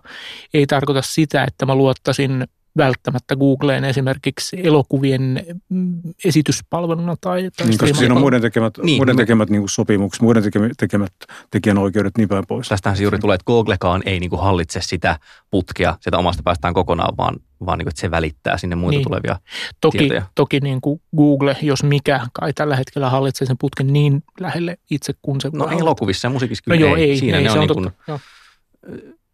ei 0.54 0.68
tarkoita 0.68 1.02
sitä, 1.02 1.44
että 1.44 1.66
mä 1.66 1.76
luottaisin 1.76 2.48
välttämättä 2.78 3.36
Googleen 3.36 3.84
esimerkiksi 3.84 4.58
elokuvien 4.64 5.46
mm, 5.70 6.02
esityspalveluna 6.26 7.16
tai, 7.22 7.50
tai 7.58 7.68
Niin, 7.68 7.78
koska 7.78 7.98
siinä 7.98 8.16
on 8.16 8.22
muiden 8.22 8.42
tekemät, 8.42 8.74
Niin, 8.84 8.98
muiden 9.00 9.18
tekemät 9.18 9.50
niin 9.50 9.70
sopimukset, 9.70 10.22
muiden 10.22 10.44
tekemät, 10.44 10.72
tekemät 10.78 11.14
tekijänoikeudet 11.52 12.18
niin 12.18 12.30
päin 12.30 12.44
pois. 12.48 12.70
Tästähän 12.70 12.98
se 12.98 13.04
juuri 13.04 13.20
tulee, 13.20 13.36
että 13.36 13.46
Googlekaan 13.46 14.02
ei 14.06 14.20
niin 14.20 14.30
kuin 14.30 14.42
hallitse 14.42 14.80
sitä 14.82 15.20
putkea 15.52 15.98
sieltä 16.02 16.18
omasta 16.18 16.44
päästään 16.44 16.74
kokonaan, 16.74 17.18
vaan, 17.18 17.36
vaan 17.66 17.78
niin 17.78 17.86
kuin, 17.86 17.92
että 17.92 18.02
se 18.02 18.12
välittää 18.12 18.58
sinne 18.58 18.76
muita 18.76 18.98
Niin. 18.98 19.04
tulevia 19.08 19.40
Toki, 19.82 19.98
tietoja. 19.98 20.22
toki 20.36 20.60
niin 20.60 20.82
kuin 20.82 21.02
Google, 21.18 21.58
jos 21.62 21.84
mikä, 21.84 22.22
kai 22.34 22.54
tällä 22.54 22.76
hetkellä 22.76 23.10
hallitsee 23.10 23.48
sen 23.48 23.58
putken 23.60 23.88
niin 23.94 24.24
lähelle 24.40 24.78
itse 24.92 25.14
kuin 25.22 25.42
se 25.42 25.50
No 25.54 25.68
elokuvissa 25.70 26.26
ja 26.26 26.30
musiikissa 26.30 26.64
No 26.68 26.76
kyllä 26.76 26.88
joo, 26.88 26.96
ei, 26.96 27.18
Siinä 27.18 27.38
ei, 27.38 27.44
ne 27.44 27.50
se 27.50 27.60
on, 27.60 27.64
on 27.64 27.68
niin 27.68 27.76
kuin 27.76 27.84
totta. 27.86 28.04
Joo. 28.08 28.20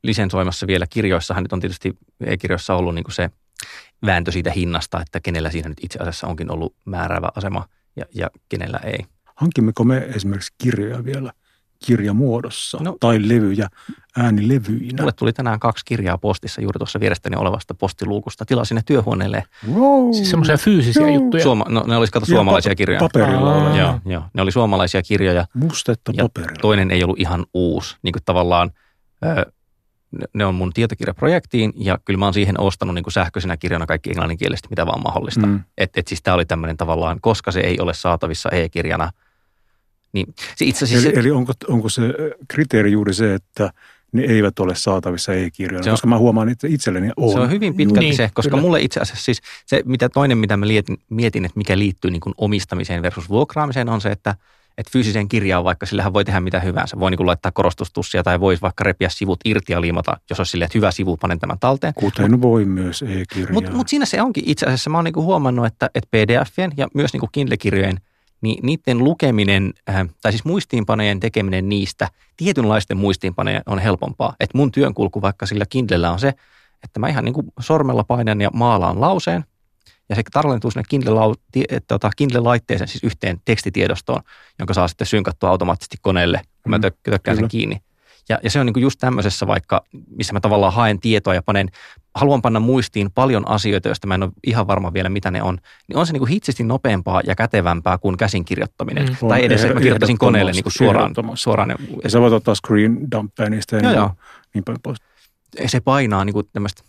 Lisensoimassa 0.03 0.67
vielä. 0.67 0.85
Kirjoissahan 0.89 1.43
nyt 1.43 1.53
on 1.53 1.59
tietysti 1.59 1.97
e-kirjoissa 2.25 2.75
ollut 2.75 2.95
niin 2.95 3.03
kuin 3.03 3.15
se 3.15 3.29
vääntö 4.05 4.31
siitä 4.31 4.51
hinnasta, 4.51 5.01
että 5.01 5.19
kenellä 5.19 5.51
siinä 5.51 5.69
nyt 5.69 5.83
itse 5.83 5.99
asiassa 5.99 6.27
onkin 6.27 6.51
ollut 6.51 6.75
määräävä 6.85 7.29
asema 7.35 7.65
ja, 7.95 8.05
ja 8.15 8.29
kenellä 8.49 8.79
ei. 8.83 8.99
Hankimmeko 9.35 9.83
me 9.83 9.97
esimerkiksi 10.15 10.53
kirjoja 10.57 11.05
vielä 11.05 11.31
kirjamuodossa 11.85 12.77
No. 12.81 12.97
tai 12.99 13.19
levyjä 13.29 13.67
äänilevyinä? 14.17 15.01
Mulle 15.01 15.11
tuli 15.11 15.33
tänään 15.33 15.59
kaksi 15.59 15.85
kirjaa 15.85 16.17
postissa 16.17 16.61
juuri 16.61 16.77
tuossa 16.77 16.99
vierestäni 16.99 17.35
olevasta 17.35 17.73
postiluukusta. 17.73 18.45
Tilasin 18.45 18.75
ne 18.75 18.81
työhuoneelle. 18.85 19.43
Wow. 19.73 20.11
Siis 20.13 20.29
semmoisia 20.29 20.57
fyysisiä 20.57 21.07
Joo. 21.07 21.15
juttuja. 21.15 21.43
Suoma, 21.43 21.65
no, 21.69 21.83
ne 21.87 21.95
olisi 21.97 22.13
kato 22.13 22.23
Ja 22.23 22.35
suomalaisia 22.35 22.71
pa- 22.71 22.75
kirjoja. 22.75 22.99
Paperilla 22.99 23.55
olevia. 23.55 23.81
Joo, 23.81 23.99
joo, 24.05 24.23
ne 24.33 24.41
oli 24.41 24.51
suomalaisia 24.51 25.03
kirjoja. 25.03 25.45
Mustetta 25.53 26.11
Ja 26.15 26.23
paperilla. 26.23 26.61
Toinen 26.61 26.91
ei 26.91 27.03
ollut 27.03 27.19
ihan 27.19 27.45
uusi. 27.53 27.95
Niin 28.03 28.13
kuin 28.13 28.23
tavallaan 28.25 28.71
ne- 30.33 30.45
on 30.45 30.55
mun 30.55 30.73
tietokirjaprojektiin 30.73 31.73
ja 31.75 31.97
kyllä 32.05 32.17
mä 32.17 32.25
oon 32.25 32.33
siihen 32.33 32.59
ostanut 32.59 32.95
niin 32.95 33.03
kuin 33.03 33.13
sähköisenä 33.13 33.57
kirjana 33.57 33.85
kaikki 33.85 34.09
englanninkielistä, 34.09 34.67
mitä 34.69 34.85
vaan 34.85 35.03
mahdollista. 35.03 35.47
Mm. 35.47 35.59
Et, 35.77 35.97
et 35.97 36.07
siis 36.07 36.21
tämä 36.21 36.35
oli 36.35 36.45
tämmöinen 36.45 36.77
tavallaan, 36.77 37.17
koska 37.21 37.51
se 37.51 37.59
ei 37.59 37.79
ole 37.79 37.93
saatavissa 37.93 38.49
e-kirjana, 38.49 39.11
niin 40.13 40.33
se 40.55 40.65
itse 40.65 40.85
asiassa... 40.85 41.09
Eli, 41.09 41.19
eli 41.19 41.31
onko, 41.31 41.53
onko 41.67 41.89
se 41.89 42.01
kriteeri 42.47 42.91
juuri 42.91 43.13
se, 43.13 43.33
että 43.33 43.71
ne 44.11 44.21
eivät 44.21 44.59
ole 44.59 44.75
saatavissa 44.75 45.33
e-kirjoina? 45.33 45.83
Se 45.83 45.89
on- 45.89 45.93
Koska 45.93 46.07
mä 46.07 46.17
huomaan, 46.17 46.49
että 46.49 46.67
itselleni 46.67 47.09
on. 47.17 47.31
Se 47.31 47.39
on 47.39 47.51
hyvin 47.51 47.75
pitkälti 47.75 47.99
Niin, 47.99 48.15
se, 48.15 48.29
koska 48.33 48.49
kyllä. 48.49 48.61
mulle 48.61 48.81
itse 48.81 48.99
asiassa 48.99 49.23
siis 49.23 49.41
se, 49.65 49.81
mitä 49.85 50.09
toinen, 50.09 50.37
mitä 50.37 50.57
mä 50.57 50.65
mietin, 50.65 50.97
mietin 51.09 51.45
että 51.45 51.57
mikä 51.57 51.77
liittyy 51.77 52.11
niin 52.11 52.21
kuin 52.21 52.33
omistamiseen 52.37 53.01
versus 53.01 53.29
vuokraamiseen, 53.29 53.89
on 53.89 54.01
se, 54.01 54.09
että, 54.09 54.35
että 54.77 54.91
fyysiseen 54.91 55.29
kirjaan 55.29 55.63
vaikka 55.63 55.85
sillähän 55.85 56.13
voi 56.13 56.25
tehdä 56.25 56.39
mitä 56.39 56.59
hyvänsä. 56.59 56.99
Voi 56.99 57.11
niin 57.11 57.17
kuin 57.17 57.27
laittaa 57.27 57.51
korostustussia 57.51 58.23
tai 58.23 58.39
voi 58.39 58.57
vaikka 58.61 58.83
repiä 58.83 59.09
sivut 59.09 59.39
irti 59.45 59.73
ja 59.73 59.81
liimata, 59.81 60.17
jos 60.29 60.39
olisi 60.39 60.51
silleen, 60.51 60.65
että 60.65 60.77
hyvä 60.77 60.91
sivu, 60.91 61.17
panen 61.17 61.39
tämän 61.39 61.59
talteen. 61.59 61.93
Kuten 61.93 62.41
voi 62.41 62.65
myös 62.65 63.01
e-kirjaa. 63.01 63.53
Mutta 63.53 63.71
mut 63.71 63.87
siinä 63.87 64.05
se 64.05 64.21
onkin 64.21 64.43
itse 64.47 64.65
asiassa, 64.65 64.89
mä 64.89 64.97
oon 64.97 65.05
niinku 65.05 65.23
huomannut, 65.23 65.65
että, 65.65 65.89
että 65.95 66.07
PDFien 66.11 66.71
ja 66.77 66.87
myös 66.93 67.13
niinku 67.13 67.29
Kindle-kirjojen, 67.31 67.97
niin 68.41 68.65
niiden 68.65 68.97
lukeminen, 68.97 69.73
äh, 69.89 70.07
tai 70.21 70.31
siis 70.31 70.45
muistiinpanojen 70.45 71.19
tekeminen 71.19 71.69
niistä, 71.69 72.07
tietynlaisten 72.37 72.97
muistiinpanojen 72.97 73.61
on 73.65 73.79
helpompaa. 73.79 74.35
Että 74.39 74.57
mun 74.57 74.71
työnkulku 74.71 75.21
vaikka 75.21 75.45
sillä 75.45 75.65
Kindlellä 75.69 76.11
on 76.11 76.19
se, 76.19 76.33
että 76.83 76.99
mä 76.99 77.07
ihan 77.07 77.25
niinku 77.25 77.43
sormella 77.59 78.03
painan 78.03 78.41
ja 78.41 78.49
maalaan 78.53 79.01
lauseen, 79.01 79.45
ja 80.09 80.15
se 80.15 80.21
tallentuu 80.33 80.71
sinne 80.71 80.83
eh, 81.55 81.81
tota, 81.87 82.09
Kindle-laitteeseen, 82.17 82.87
siis 82.87 83.03
yhteen 83.03 83.41
tekstitiedostoon, 83.45 84.21
jonka 84.59 84.73
saa 84.73 84.87
sitten 84.87 85.07
synkattua 85.07 85.49
automaattisesti 85.49 85.97
koneelle, 86.01 86.41
kun 86.63 86.69
mä 86.69 86.77
Mm, 86.77 86.83
tök- 86.85 87.11
tökkään 87.11 87.37
sen 87.37 87.47
kiinni. 87.47 87.77
Ja, 88.29 88.39
ja 88.43 88.49
se 88.49 88.59
on 88.59 88.65
niinku 88.65 88.79
just 88.79 88.99
tämmöisessä 88.99 89.47
vaikka, 89.47 89.83
missä 90.17 90.33
mä 90.33 90.39
tavallaan 90.39 90.73
haen 90.73 90.99
tietoa 90.99 91.33
ja 91.33 91.41
panen, 91.41 91.69
haluan 92.15 92.41
panna 92.41 92.59
muistiin 92.59 93.11
paljon 93.11 93.47
asioita, 93.47 93.89
joista 93.89 94.07
mä 94.07 94.15
en 94.15 94.23
ole 94.23 94.31
ihan 94.47 94.67
varma 94.67 94.93
vielä, 94.93 95.09
mitä 95.09 95.31
ne 95.31 95.43
on, 95.43 95.57
niin 95.87 95.97
on 95.97 96.07
se 96.07 96.13
niinku 96.13 96.25
hitsisti 96.25 96.63
nopeampaa 96.63 97.21
ja 97.27 97.35
kätevämpää 97.35 97.97
kuin 97.97 98.17
käsinkirjoittaminen. 98.17 99.03
Mm. 99.07 99.15
Mm. 99.21 99.27
Tai 99.27 99.45
edes, 99.45 99.61
että 99.61 99.73
mä 99.73 99.79
kirjoittaisin 99.79 100.17
koneelle 100.17 100.51
niinku 100.51 100.69
suoraan, 100.69 101.13
suoraan. 101.33 101.75
Ja 102.03 102.09
sä 102.09 102.21
voit 102.21 102.33
ottaa 102.33 102.55
screen 102.55 103.11
dumppia 103.11 103.49
niistä 103.49 103.75
ja 103.75 103.81
Joo, 103.81 103.91
niin, 103.91 103.97
joo. 103.97 104.11
niin 104.53 104.63
päin 104.63 104.77
pois. 104.83 104.97
se 105.65 105.79
painaa 105.79 106.25
niin 106.25 106.33
kuin 106.33 106.45
tämmöistä 106.53 106.83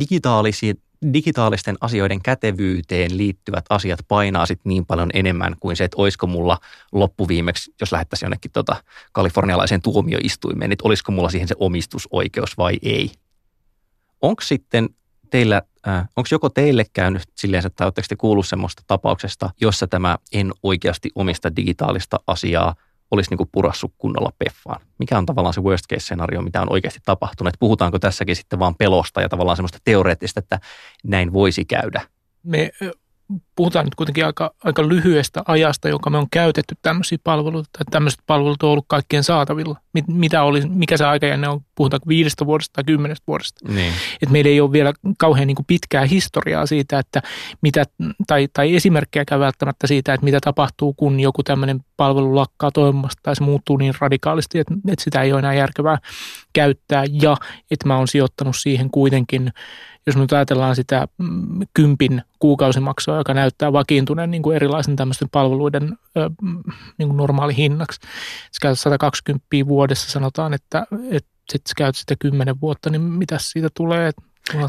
digitaalisia, 0.00 0.74
digitaalisten 1.12 1.76
asioiden 1.80 2.22
kätevyyteen 2.22 3.18
liittyvät 3.18 3.64
asiat 3.70 4.00
painaa 4.08 4.46
sit 4.46 4.60
niin 4.64 4.86
paljon 4.86 5.10
enemmän 5.14 5.56
kuin 5.60 5.76
se, 5.76 5.84
että 5.84 5.96
olisiko 6.00 6.26
mulla 6.26 6.58
loppuviimeksi, 6.92 7.74
jos 7.80 7.92
lähettäisiin 7.92 8.26
jonnekin 8.26 8.50
tota 8.50 8.76
kalifornialaiseen 9.12 9.82
tuomioistuimeen, 9.82 10.68
niin 10.68 10.78
olisiko 10.82 11.12
mulla 11.12 11.30
siihen 11.30 11.48
se 11.48 11.54
omistusoikeus 11.58 12.58
vai 12.58 12.78
ei. 12.82 13.10
Onko 14.22 14.42
sitten 14.42 14.88
teillä, 15.30 15.62
äh, 15.88 16.08
onko 16.16 16.28
joko 16.30 16.48
teille 16.48 16.84
käynyt 16.92 17.22
silleen, 17.34 17.66
että 17.66 17.84
oletteko 17.84 18.06
te 18.08 18.16
kuullut 18.16 18.46
semmoista 18.46 18.82
tapauksesta, 18.86 19.50
jossa 19.60 19.86
tämä 19.86 20.18
en 20.32 20.52
oikeasti 20.62 21.10
omista 21.14 21.56
digitaalista 21.56 22.20
asiaa 22.26 22.74
olisi 23.10 23.30
niin 23.30 23.38
kuin 23.38 23.48
purassut 23.52 23.92
kunnolla 23.98 24.30
peffaan? 24.38 24.80
Mikä 24.98 25.18
on 25.18 25.26
tavallaan 25.26 25.54
se 25.54 25.60
worst 25.60 25.84
case 25.90 26.04
scenario, 26.04 26.42
mitä 26.42 26.62
on 26.62 26.72
oikeasti 26.72 27.00
tapahtunut? 27.04 27.54
Et 27.54 27.60
puhutaanko 27.60 27.98
tässäkin 27.98 28.36
sitten 28.36 28.58
vaan 28.58 28.74
pelosta 28.74 29.20
ja 29.20 29.28
tavallaan 29.28 29.56
semmoista 29.56 29.78
teoreettista, 29.84 30.40
että 30.40 30.60
näin 31.04 31.32
voisi 31.32 31.64
käydä? 31.64 32.00
me 32.44 32.70
puhutaan 33.56 33.84
nyt 33.84 33.94
kuitenkin 33.94 34.26
aika, 34.26 34.54
aika 34.64 34.88
lyhyestä 34.88 35.42
ajasta, 35.46 35.88
joka 35.88 36.10
me 36.10 36.18
on 36.18 36.26
käytetty 36.30 36.74
tämmöisiä 36.82 37.18
palveluita, 37.24 37.68
tai 37.72 37.84
tämmöiset 37.90 38.20
palvelut 38.26 38.62
on 38.62 38.70
ollut 38.70 38.84
kaikkien 38.88 39.24
saatavilla. 39.24 39.78
Mit, 39.92 40.08
mitä 40.08 40.42
oli, 40.42 40.62
mikä 40.68 40.96
se 40.96 41.04
aikajänne 41.04 41.48
on, 41.48 41.60
puhutaanko 41.74 42.08
viidestä 42.08 42.46
vuodesta 42.46 42.72
tai 42.72 42.84
kymmenestä 42.84 43.24
vuodesta. 43.26 43.72
Niin. 43.72 43.92
Et 44.22 44.30
meillä 44.30 44.50
ei 44.50 44.60
ole 44.60 44.72
vielä 44.72 44.92
kauhean 45.18 45.46
niin 45.46 45.54
kuin 45.54 45.66
pitkää 45.66 46.04
historiaa 46.04 46.66
siitä, 46.66 46.98
että 46.98 47.22
mitä, 47.62 47.84
tai, 48.26 48.48
tai 48.52 48.74
esimerkkejäkään 48.74 49.40
välttämättä 49.40 49.86
siitä, 49.86 50.14
että 50.14 50.24
mitä 50.24 50.38
tapahtuu, 50.40 50.92
kun 50.92 51.20
joku 51.20 51.42
tämmöinen 51.42 51.80
palvelu 51.96 52.34
lakkaa 52.36 52.70
toimimasta 52.70 53.20
tai 53.22 53.36
se 53.36 53.44
muuttuu 53.44 53.76
niin 53.76 53.94
radikaalisti, 53.98 54.58
että, 54.58 54.74
että 54.88 55.04
sitä 55.04 55.22
ei 55.22 55.32
ole 55.32 55.38
enää 55.38 55.54
järkevää 55.54 55.98
käyttää 56.52 57.04
ja 57.22 57.36
että 57.70 57.88
mä 57.88 57.96
oon 57.96 58.08
sijoittanut 58.08 58.56
siihen 58.56 58.90
kuitenkin, 58.90 59.52
jos 60.06 60.16
nyt 60.16 60.32
ajatellaan 60.32 60.76
sitä 60.76 61.08
mm, 61.18 61.60
kympin 61.74 62.22
kuukausimaksua, 62.38 63.16
joka 63.16 63.34
näyttää 63.34 63.72
vakiintuneen 63.72 64.30
niin 64.30 64.42
kuin 64.42 64.56
erilaisen 64.56 64.96
tämmöisten 64.96 65.28
palveluiden 65.28 65.98
mm, 66.42 66.62
niin 66.98 67.08
kuin 67.08 67.16
normaali 67.16 67.56
hinnaksi. 67.56 68.00
Sä 68.00 68.58
käytät 68.62 68.80
120 68.80 69.46
vuodessa, 69.68 70.10
sanotaan, 70.10 70.54
että, 70.54 70.86
että 71.10 71.30
sitten 71.52 71.70
sä 71.70 71.74
käyt 71.76 71.96
sitä 71.96 72.14
kymmenen 72.18 72.60
vuotta, 72.60 72.90
niin 72.90 73.02
mitä 73.02 73.36
siitä 73.40 73.68
tulee? 73.76 74.12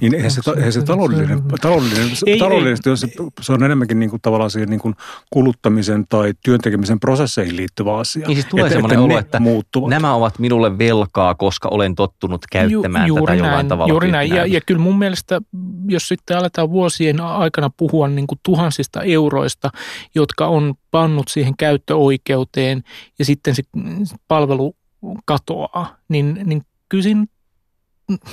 Niin 0.01 0.15
eihän 0.15 0.31
se, 0.31 0.41
eihän 0.57 0.73
se 0.73 0.81
taloudellinen, 0.81 1.43
taloudellinen, 1.61 2.09
Ei, 2.25 2.39
taloudellisesti 2.39 2.89
ei. 2.89 2.97
Se, 2.97 3.07
se 3.41 3.53
on 3.53 3.63
enemmänkin 3.63 3.99
niin 3.99 4.09
kuin 4.09 4.21
tavallaan 4.21 4.51
siihen 4.51 4.69
niin 4.69 4.79
kuin 4.79 4.95
kuluttamisen 5.29 6.05
tai 6.09 6.33
työntekemisen 6.43 6.99
prosesseihin 6.99 7.55
liittyvä 7.55 7.97
asia. 7.97 8.27
Niin 8.27 8.35
siis 8.35 8.45
tulee 8.45 8.69
semmoinen 8.69 8.99
olo, 8.99 9.19
että 9.19 9.39
muuttuvat. 9.39 9.89
Nämä 9.89 10.13
ovat 10.13 10.39
minulle 10.39 10.77
velkaa, 10.77 11.35
koska 11.35 11.69
olen 11.71 11.95
tottunut 11.95 12.45
käyttämään 12.51 13.07
Ju, 13.07 13.15
tätä 13.15 13.19
juuri 13.19 13.37
jollain 13.37 13.53
näin, 13.53 13.67
tavalla. 13.67 13.93
Juuri 13.93 14.11
näin. 14.11 14.29
Ja, 14.29 14.35
tyyppinä. 14.35 14.55
ja 14.55 14.61
kyllä 14.65 14.81
mun 14.81 14.99
mielestä, 14.99 15.41
jos 15.87 16.07
sitten 16.07 16.37
aletaan 16.37 16.69
vuosien 16.69 17.21
aikana 17.21 17.69
puhua 17.77 18.07
niin 18.07 18.27
kuin 18.27 18.39
tuhansista 18.43 19.01
euroista, 19.01 19.69
jotka 20.15 20.47
on 20.47 20.73
pannut 20.91 21.27
siihen 21.27 21.57
käyttöoikeuteen 21.57 22.83
ja 23.19 23.25
sitten 23.25 23.55
se 23.55 23.63
palvelu 24.27 24.75
katoaa, 25.25 25.95
niin, 26.09 26.39
niin 26.45 26.61
kyllä 26.89 27.03
siinä 27.03 27.25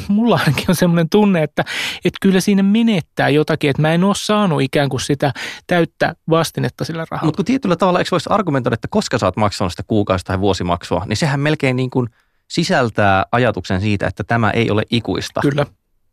mulla 0.08 0.40
ainakin 0.46 0.64
on 0.68 0.74
semmoinen 0.74 1.08
tunne, 1.08 1.42
että, 1.42 1.64
että 2.04 2.18
kyllä 2.20 2.40
siinä 2.40 2.62
menettää 2.62 3.28
jotakin, 3.28 3.70
että 3.70 3.82
mä 3.82 3.92
en 3.92 4.04
ole 4.04 4.14
saanut 4.16 4.62
ikään 4.62 4.88
kuin 4.88 5.00
sitä 5.00 5.32
täyttä 5.66 6.14
vastinetta 6.30 6.84
sillä 6.84 7.04
rahalla. 7.10 7.26
Mutta 7.26 7.36
kun 7.36 7.44
tietyllä 7.44 7.76
tavalla, 7.76 7.98
eikö 7.98 8.10
voisi 8.10 8.28
argumentoida, 8.32 8.74
että 8.74 8.88
koska 8.90 9.18
sä 9.18 9.26
oot 9.26 9.36
maksanut 9.36 9.72
sitä 9.72 9.82
kuukausi- 9.86 10.24
tai 10.24 10.40
vuosimaksua, 10.40 11.02
niin 11.06 11.16
sehän 11.16 11.40
melkein 11.40 11.76
niin 11.76 11.90
kuin 11.90 12.08
sisältää 12.48 13.24
ajatuksen 13.32 13.80
siitä, 13.80 14.06
että 14.06 14.24
tämä 14.24 14.50
ei 14.50 14.70
ole 14.70 14.82
ikuista. 14.90 15.40
Kyllä. 15.40 15.66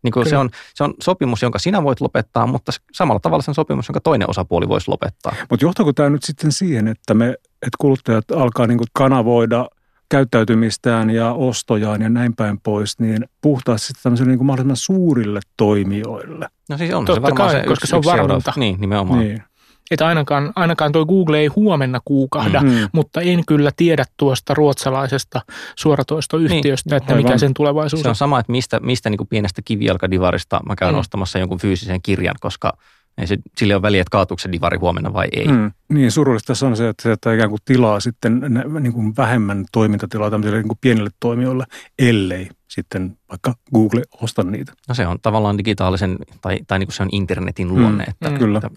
Niin 0.03 0.11
kuin 0.11 0.25
se, 0.25 0.29
Kyllä. 0.29 0.41
on, 0.41 0.49
se 0.73 0.83
on 0.83 0.93
sopimus, 1.01 1.41
jonka 1.41 1.59
sinä 1.59 1.83
voit 1.83 2.01
lopettaa, 2.01 2.47
mutta 2.47 2.71
samalla 2.93 3.19
tavalla 3.19 3.41
se 3.41 3.51
on 3.51 3.55
sopimus, 3.55 3.87
jonka 3.87 3.99
toinen 4.01 4.29
osapuoli 4.29 4.67
voisi 4.67 4.87
lopettaa. 4.87 5.35
Mutta 5.49 5.65
johtaako 5.65 5.93
tämä 5.93 6.09
nyt 6.09 6.23
sitten 6.23 6.51
siihen, 6.51 6.87
että, 6.87 7.13
me, 7.13 7.29
että 7.61 7.77
kuluttajat 7.79 8.31
alkaa 8.31 8.67
niin 8.67 8.77
kuin 8.77 8.87
kanavoida 8.93 9.65
käyttäytymistään 10.09 11.09
ja 11.09 11.33
ostojaan 11.33 12.01
ja 12.01 12.09
näin 12.09 12.35
päin 12.35 12.59
pois, 12.59 12.99
niin 12.99 13.25
puhtaasti 13.41 13.87
sitten 13.87 14.03
tämmöisille 14.03 14.29
niin 14.29 14.37
kuin 14.39 14.45
mahdollisimman 14.45 14.77
suurille 14.77 15.39
toimijoille. 15.57 16.47
No 16.69 16.77
siis 16.77 16.93
on 16.93 17.05
Totta 17.05 17.17
se 17.17 17.21
varmaan 17.21 17.51
kai, 17.51 17.61
se 17.61 17.67
koska 17.67 17.71
yksi, 17.83 17.87
se 17.87 17.95
on 17.95 18.03
varminta. 18.05 18.53
Niin, 18.55 18.81
nimenomaan. 18.81 19.19
Niin. 19.19 19.43
Että 19.91 20.07
ainakaan, 20.07 20.53
ainakaan 20.55 20.91
tuo 20.91 21.05
Google 21.05 21.39
ei 21.39 21.47
huomenna 21.47 21.99
kuukahda, 22.05 22.61
Mm. 22.61 22.89
mutta 22.91 23.21
en 23.21 23.45
kyllä 23.45 23.71
tiedä 23.77 24.05
tuosta 24.17 24.53
ruotsalaisesta 24.53 25.41
suoratoistoyhtiöstä, 25.75 26.89
Niin, 26.89 26.97
että 26.97 27.15
mikä 27.15 27.37
sen 27.37 27.53
tulevaisuus 27.53 28.01
Se 28.01 28.07
on. 28.07 28.09
on 28.09 28.15
sama, 28.15 28.39
että 28.39 28.51
mistä, 28.51 28.79
mistä 28.79 29.09
niin 29.09 29.17
kuin 29.17 29.27
pienestä 29.27 29.61
kivijalkadivarista 29.65 30.59
mä 30.67 30.75
käyn 30.75 30.93
mm. 30.93 30.99
ostamassa 30.99 31.39
jonkun 31.39 31.59
fyysisen 31.59 32.01
kirjan, 32.01 32.35
koska 32.39 32.73
Ei 33.19 33.27
se, 33.27 33.37
sille 33.57 33.75
on 33.75 33.81
väliä, 33.81 34.01
että 34.01 34.11
kaatuuko 34.11 34.39
se 34.39 34.51
divari 34.51 34.77
huomenna 34.77 35.13
vai 35.13 35.27
ei. 35.31 35.47
Mm. 35.47 35.71
Niin, 35.89 36.11
surullista 36.11 36.53
on 36.65 36.77
se, 36.77 36.89
että, 36.89 37.13
että 37.13 37.33
ikään 37.33 37.49
kuin 37.49 37.61
tilaa 37.65 37.99
sitten 37.99 38.41
niin 38.79 38.93
kuin 38.93 39.13
vähemmän 39.17 39.65
toimintatilaa 39.71 40.29
tämmöisille 40.29 40.57
niin 40.57 40.67
kuin 40.67 40.77
pienille 40.81 41.09
toimijoille, 41.19 41.65
ellei 41.99 42.49
sitten 42.67 43.17
vaikka 43.29 43.53
Google 43.73 44.03
osta 44.21 44.43
niitä. 44.43 44.73
No 44.87 44.95
se 44.95 45.07
on 45.07 45.19
tavallaan 45.21 45.57
digitaalisen, 45.57 46.17
tai, 46.41 46.59
tai 46.67 46.79
niin 46.79 46.87
kuin 46.87 46.95
se 46.95 47.03
on 47.03 47.09
internetin 47.11 47.67
luonne, 47.67 48.03
mm. 48.03 48.09
että, 48.09 48.39
Kyllä. 48.39 48.57
että 48.57 48.69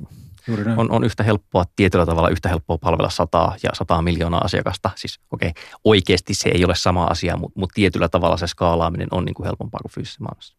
on, 0.76 0.90
on 0.90 1.04
yhtä 1.04 1.22
helppoa, 1.22 1.64
tietyllä 1.76 2.06
tavalla 2.06 2.28
yhtä 2.28 2.49
helppoa 2.49 2.78
palvella 2.78 3.11
sataa 3.11 3.56
ja 3.62 3.70
sataa 3.72 4.02
miljoonaa 4.02 4.40
asiakasta. 4.44 4.90
Siis 4.96 5.20
okei, 5.30 5.49
okay, 5.49 5.62
oikeasti 5.84 6.34
se 6.34 6.49
ei 6.49 6.64
ole 6.64 6.75
sama 6.75 7.04
asia, 7.04 7.37
mutta, 7.37 7.61
mutta 7.61 7.75
tietyllä 7.75 8.08
tavalla 8.08 8.37
se 8.37 8.46
skaalaaminen 8.46 9.08
on 9.11 9.25
niin 9.25 9.34
kuin 9.34 9.44
helpompaa 9.44 9.80
kuin 9.82 9.92
fyysisessä 9.92 10.25
maailmassa. 10.25 10.56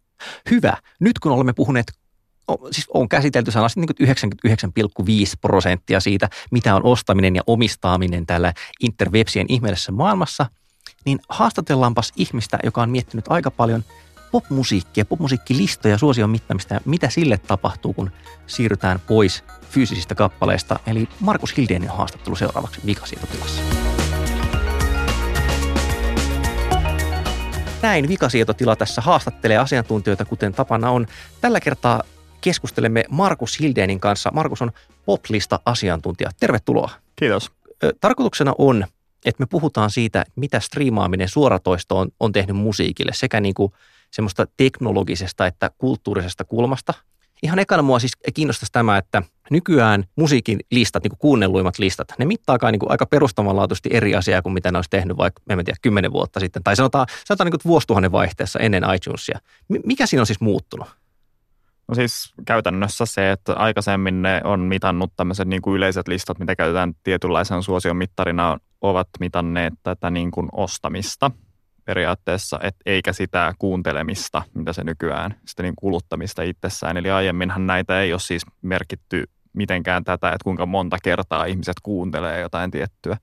Hyvä. 0.51 0.77
Nyt 0.99 1.19
kun 1.19 1.31
olemme 1.31 1.53
puhuneet 1.53 1.85
siis 2.71 2.87
on 2.93 3.09
käsitelty 3.09 3.51
sanasti 3.51 3.79
niin 3.79 4.09
99,5 4.99 5.05
prosenttia 5.41 5.99
siitä, 5.99 6.29
mitä 6.51 6.75
on 6.75 6.85
ostaminen 6.85 7.35
ja 7.35 7.41
omistaminen 7.47 8.25
täällä 8.25 8.53
interwebsien 8.79 9.45
ihmeellisessä 9.49 9.91
maailmassa, 9.91 10.45
niin 11.05 11.19
haastatellaanpas 11.29 12.11
ihmistä, 12.15 12.59
joka 12.63 12.81
on 12.81 12.89
miettinyt 12.89 13.25
aika 13.29 13.51
paljon 13.51 13.83
popmusiikkia, 14.31 15.05
popmusiikkilistoja, 15.05 15.97
suosion 15.97 16.29
mittaamista 16.29 16.73
ja 16.73 16.81
mitä 16.85 17.09
sille 17.09 17.37
tapahtuu, 17.37 17.93
kun 17.93 18.11
siirrytään 18.47 18.99
pois 18.99 19.43
fyysisistä 19.69 20.15
kappaleista. 20.15 20.79
Eli 20.87 21.09
Markus 21.19 21.57
Hildenin 21.57 21.89
haastattelu 21.89 22.35
seuraavaksi 22.35 22.81
vikasietotilassa. 22.85 23.61
Näin 27.81 28.07
vikasietotila 28.07 28.75
tässä 28.75 29.01
haastattelee 29.01 29.57
asiantuntijoita, 29.57 30.25
kuten 30.25 30.53
tapana 30.53 30.91
on. 30.91 31.07
Tällä 31.41 31.59
kertaa 31.59 32.03
keskustelemme 32.43 33.03
Markus 33.09 33.59
Hildenin 33.59 33.99
kanssa. 33.99 34.31
Markus 34.33 34.61
on 34.61 34.71
poplista 35.05 35.59
asiantuntija. 35.65 36.29
Tervetuloa. 36.39 36.89
Kiitos. 37.15 37.51
Tarkoituksena 38.01 38.53
on, 38.57 38.85
että 39.25 39.43
me 39.43 39.45
puhutaan 39.45 39.91
siitä, 39.91 40.25
mitä 40.35 40.59
striimaaminen 40.59 41.29
suoratoisto 41.29 41.97
on, 41.97 42.09
on 42.19 42.31
tehnyt 42.31 42.55
musiikille, 42.55 43.11
sekä 43.15 43.39
niin 43.39 43.53
kuin 43.53 43.73
semmoista 44.11 44.47
teknologisesta 44.57 45.47
että 45.47 45.71
kulttuurisesta 45.77 46.43
kulmasta. 46.43 46.93
Ihan 47.43 47.59
ekana 47.59 47.81
mua 47.83 47.99
siis 47.99 48.11
kiinnostaisi 48.33 48.71
tämä, 48.71 48.97
että 48.97 49.23
nykyään 49.51 50.03
musiikin 50.15 50.59
listat, 50.71 51.03
niin 51.03 51.09
kuin 51.09 51.19
kuunnelluimmat 51.19 51.79
listat, 51.79 52.07
ne 52.17 52.25
mittaakaan 52.25 52.71
niin 52.71 52.79
kuin 52.79 52.91
aika 52.91 53.05
perustavanlaatuisesti 53.05 53.89
eri 53.93 54.15
asiaa 54.15 54.41
kuin 54.41 54.53
mitä 54.53 54.71
ne 54.71 54.77
olisi 54.77 54.89
tehnyt 54.89 55.17
vaikka, 55.17 55.41
en 55.49 55.65
tiedä, 55.65 55.77
kymmenen 55.81 56.11
vuotta 56.11 56.39
sitten. 56.39 56.63
Tai 56.63 56.75
sanotaan, 56.75 57.07
sanotaan 57.25 57.45
niin 57.45 57.59
kuin 57.59 57.69
vuosituhannen 57.71 58.11
vaihteessa 58.11 58.59
ennen 58.59 58.83
iTunesia. 58.95 59.39
Mikä 59.85 60.05
siinä 60.05 60.21
on 60.21 60.25
siis 60.25 60.41
muuttunut? 60.41 60.87
No 61.87 61.95
siis 61.95 62.33
käytännössä 62.45 63.05
se, 63.05 63.31
että 63.31 63.53
aikaisemmin 63.53 64.21
ne 64.21 64.41
on 64.43 64.59
mitannut 64.59 65.13
tämmöiset 65.15 65.47
niin 65.47 65.61
kuin 65.61 65.75
yleiset 65.75 66.07
listat, 66.07 66.39
mitä 66.39 66.55
käytetään 66.55 66.93
tietynlaisen 67.03 67.63
suosion 67.63 67.97
mittarina, 67.97 68.57
ovat 68.81 69.07
mitanneet 69.19 69.73
tätä 69.83 70.09
niin 70.09 70.31
kuin 70.31 70.49
ostamista 70.51 71.31
periaatteessa, 71.85 72.59
et 72.63 72.75
eikä 72.85 73.13
sitä 73.13 73.53
kuuntelemista, 73.59 74.41
mitä 74.53 74.73
se 74.73 74.83
nykyään, 74.83 75.35
sitä 75.45 75.63
niin 75.63 75.75
kuluttamista 75.75 76.41
itsessään. 76.43 76.97
Eli 76.97 77.11
aiemminhan 77.11 77.67
näitä 77.67 78.01
ei 78.01 78.13
ole 78.13 78.19
siis 78.19 78.45
merkitty 78.61 79.23
mitenkään 79.53 80.03
tätä, 80.03 80.27
että 80.27 80.43
kuinka 80.43 80.65
monta 80.65 80.97
kertaa 81.03 81.45
ihmiset 81.45 81.75
kuuntelee 81.83 82.41
jotain 82.41 82.71
tiettyä. 82.71 83.17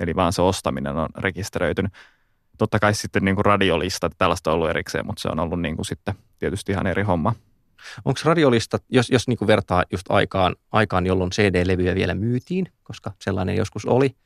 Eli 0.00 0.16
vaan 0.16 0.32
se 0.32 0.42
ostaminen 0.42 0.96
on 0.96 1.08
rekisteröitynyt. 1.18 1.92
Totta 2.58 2.78
kai 2.78 2.94
sitten 2.94 3.24
niin 3.24 3.34
kuin 3.34 3.44
radiolistat, 3.44 4.12
tällaista 4.18 4.50
on 4.50 4.54
ollut 4.54 4.70
erikseen, 4.70 5.06
mutta 5.06 5.22
se 5.22 5.28
on 5.28 5.40
ollut 5.40 5.60
niin 5.60 5.76
kuin 5.76 5.86
sitten 5.86 6.14
tietysti 6.38 6.72
ihan 6.72 6.86
eri 6.86 7.02
homma. 7.02 7.32
Onko 8.04 8.20
radiolista, 8.24 8.78
jos, 8.88 9.10
jos 9.10 9.28
niin 9.28 9.38
vertaa 9.46 9.84
just 9.92 10.06
aikaan, 10.08 10.56
aikaan, 10.72 11.06
jolloin 11.06 11.30
CD-levyjä 11.30 11.94
vielä 11.94 12.14
myytiin, 12.14 12.66
koska 12.82 13.12
sellainen 13.20 13.56
joskus 13.56 13.86
oli, 13.86 14.16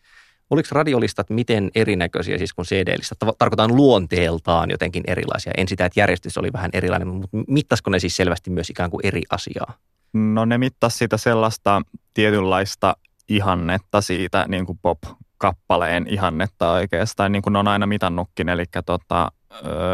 oliko 0.51 0.69
radiolistat 0.73 1.31
miten 1.31 1.71
erinäköisiä 1.75 2.39
siis 2.39 2.55
kuin 2.55 2.67
CD-listat? 2.67 3.19
Tarkoitan 3.39 3.77
luonteeltaan 3.77 4.71
jotenkin 4.71 5.03
erilaisia. 5.07 5.53
En 5.57 5.69
sitä, 5.69 5.85
että 5.85 6.01
järjestys 6.01 6.39
oli 6.39 6.53
vähän 6.53 6.71
erilainen, 6.73 7.09
mutta 7.09 7.37
mittasko 7.49 7.91
ne 7.91 7.99
siis 7.99 8.17
selvästi 8.17 8.51
myös 8.51 8.71
ikään 8.71 8.91
kuin 8.91 9.07
eri 9.07 9.23
asiaa? 9.31 9.75
No 10.13 10.45
ne 10.45 10.59
mittas 10.59 10.99
sitä 10.99 11.17
sellaista 11.17 11.83
tietynlaista 12.15 12.97
ihannetta 13.29 14.01
siitä 14.01 14.45
niin 14.49 14.67
kuin 14.67 14.79
pop-kappaleen 14.83 16.07
ihannetta 16.09 16.71
oikeastaan, 16.71 17.33
niin 17.33 17.43
kuin 17.43 17.53
ne 17.53 17.59
on 17.59 17.69
aina 17.69 17.87
mitannutkin. 17.87 18.49
Eli 18.49 18.65
tota, 18.87 19.33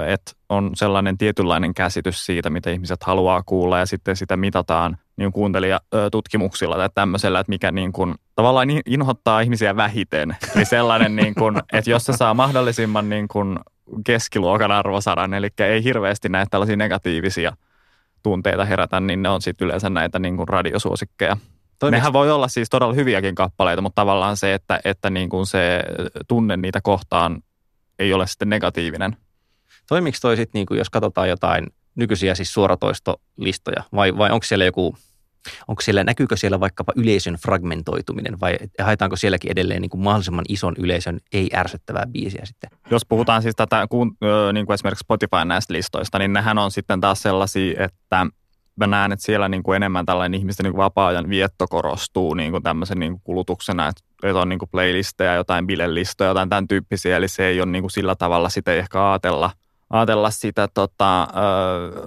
että 0.06 0.32
on 0.48 0.70
sellainen 0.74 1.18
tietynlainen 1.18 1.74
käsitys 1.74 2.26
siitä, 2.26 2.50
mitä 2.50 2.70
ihmiset 2.70 3.02
haluaa 3.02 3.42
kuulla 3.42 3.78
ja 3.78 3.86
sitten 3.86 4.16
sitä 4.16 4.36
mitataan 4.36 4.98
niin 5.16 5.32
kuuntelijatutkimuksilla 5.32 6.76
tai 6.76 6.88
tämmöisellä, 6.94 7.40
että 7.40 7.50
mikä 7.50 7.70
niin 7.70 7.92
kuin, 7.92 8.14
tavallaan 8.34 8.68
inhottaa 8.86 9.40
ihmisiä 9.40 9.76
vähiten. 9.76 10.36
Eli 10.56 10.64
sellainen, 10.64 11.16
niin 11.16 11.34
kuin, 11.34 11.62
että 11.72 11.90
jos 11.90 12.04
se 12.04 12.12
saa 12.12 12.34
mahdollisimman 12.34 13.08
niin 13.08 13.28
kuin 13.28 13.58
keskiluokan 14.06 14.72
arvosadan, 14.72 15.34
eli 15.34 15.48
ei 15.58 15.84
hirveästi 15.84 16.28
näitä 16.28 16.50
tällaisia 16.50 16.76
negatiivisia 16.76 17.56
tunteita 18.22 18.64
herätä, 18.64 19.00
niin 19.00 19.22
ne 19.22 19.28
on 19.28 19.42
sitten 19.42 19.64
yleensä 19.64 19.90
näitä 19.90 20.18
niin 20.18 20.36
kuin 20.36 20.48
radiosuosikkeja. 20.48 21.36
Toimiks... 21.78 22.00
Nehän 22.00 22.12
voi 22.12 22.30
olla 22.30 22.48
siis 22.48 22.70
todella 22.70 22.94
hyviäkin 22.94 23.34
kappaleita, 23.34 23.82
mutta 23.82 24.02
tavallaan 24.02 24.36
se, 24.36 24.54
että, 24.54 24.80
että 24.84 25.10
niin 25.10 25.28
kuin 25.28 25.46
se 25.46 25.82
tunne 26.28 26.56
niitä 26.56 26.80
kohtaan 26.80 27.42
ei 27.98 28.12
ole 28.12 28.26
sitten 28.26 28.48
negatiivinen. 28.48 29.16
Toimiko 29.88 30.18
toi 30.20 30.36
sitten, 30.36 30.58
niin 30.58 30.66
kuin 30.66 30.78
jos 30.78 30.90
katsotaan 30.90 31.28
jotain 31.28 31.66
nykyisiä 31.94 32.34
siis 32.34 32.52
suoratoistolistoja, 32.54 33.82
vai, 33.94 34.18
vai 34.18 34.30
onko 34.30 34.44
siellä 34.44 34.64
joku, 34.64 34.96
onko 35.68 35.82
siellä, 35.82 36.04
näkyykö 36.04 36.36
siellä 36.36 36.60
vaikkapa 36.60 36.92
yleisön 36.96 37.34
fragmentoituminen, 37.34 38.40
vai 38.40 38.58
haetaanko 38.82 39.16
sielläkin 39.16 39.52
edelleen 39.52 39.82
niin 39.82 39.90
kuin 39.90 40.00
mahdollisimman 40.00 40.44
ison 40.48 40.74
yleisön 40.78 41.20
ei-ärsyttävää 41.32 42.06
biisiä 42.06 42.42
sitten? 42.44 42.70
Jos 42.90 43.06
puhutaan 43.08 43.42
siis 43.42 43.56
tätä, 43.56 43.86
niin 44.52 44.66
kuin 44.66 44.74
esimerkiksi 44.74 45.02
Spotify 45.04 45.44
näistä 45.44 45.72
listoista, 45.72 46.18
niin 46.18 46.32
nehän 46.32 46.58
on 46.58 46.70
sitten 46.70 47.00
taas 47.00 47.22
sellaisia, 47.22 47.84
että 47.84 48.26
mä 48.76 48.86
näen, 48.86 49.12
että 49.12 49.24
siellä 49.24 49.48
niin 49.48 49.62
kuin 49.62 49.76
enemmän 49.76 50.06
tällainen 50.06 50.40
ihmisten 50.40 50.64
niin 50.64 50.72
kuin 50.72 50.84
vapaa-ajan 50.84 51.28
vietto 51.28 51.66
korostuu 51.66 52.34
niin 52.34 52.50
kuin 52.50 52.62
tämmöisen 52.62 52.98
niin 52.98 53.12
kuin 53.12 53.22
kulutuksena, 53.24 53.88
että 53.88 54.40
on 54.40 54.48
niin 54.48 54.58
kuin 54.58 54.68
playlisteja, 54.68 55.34
jotain 55.34 55.66
bilelistoja, 55.66 56.30
jotain 56.30 56.48
tämän 56.48 56.68
tyyppisiä, 56.68 57.16
eli 57.16 57.28
se 57.28 57.46
ei 57.46 57.60
ole 57.60 57.70
niin 57.70 57.82
kuin 57.82 57.90
sillä 57.90 58.16
tavalla 58.16 58.48
sitä 58.48 58.72
ehkä 58.72 59.10
ajatella– 59.10 59.50
ajatella 59.92 60.30
sitä, 60.30 60.68
tota, 60.74 61.28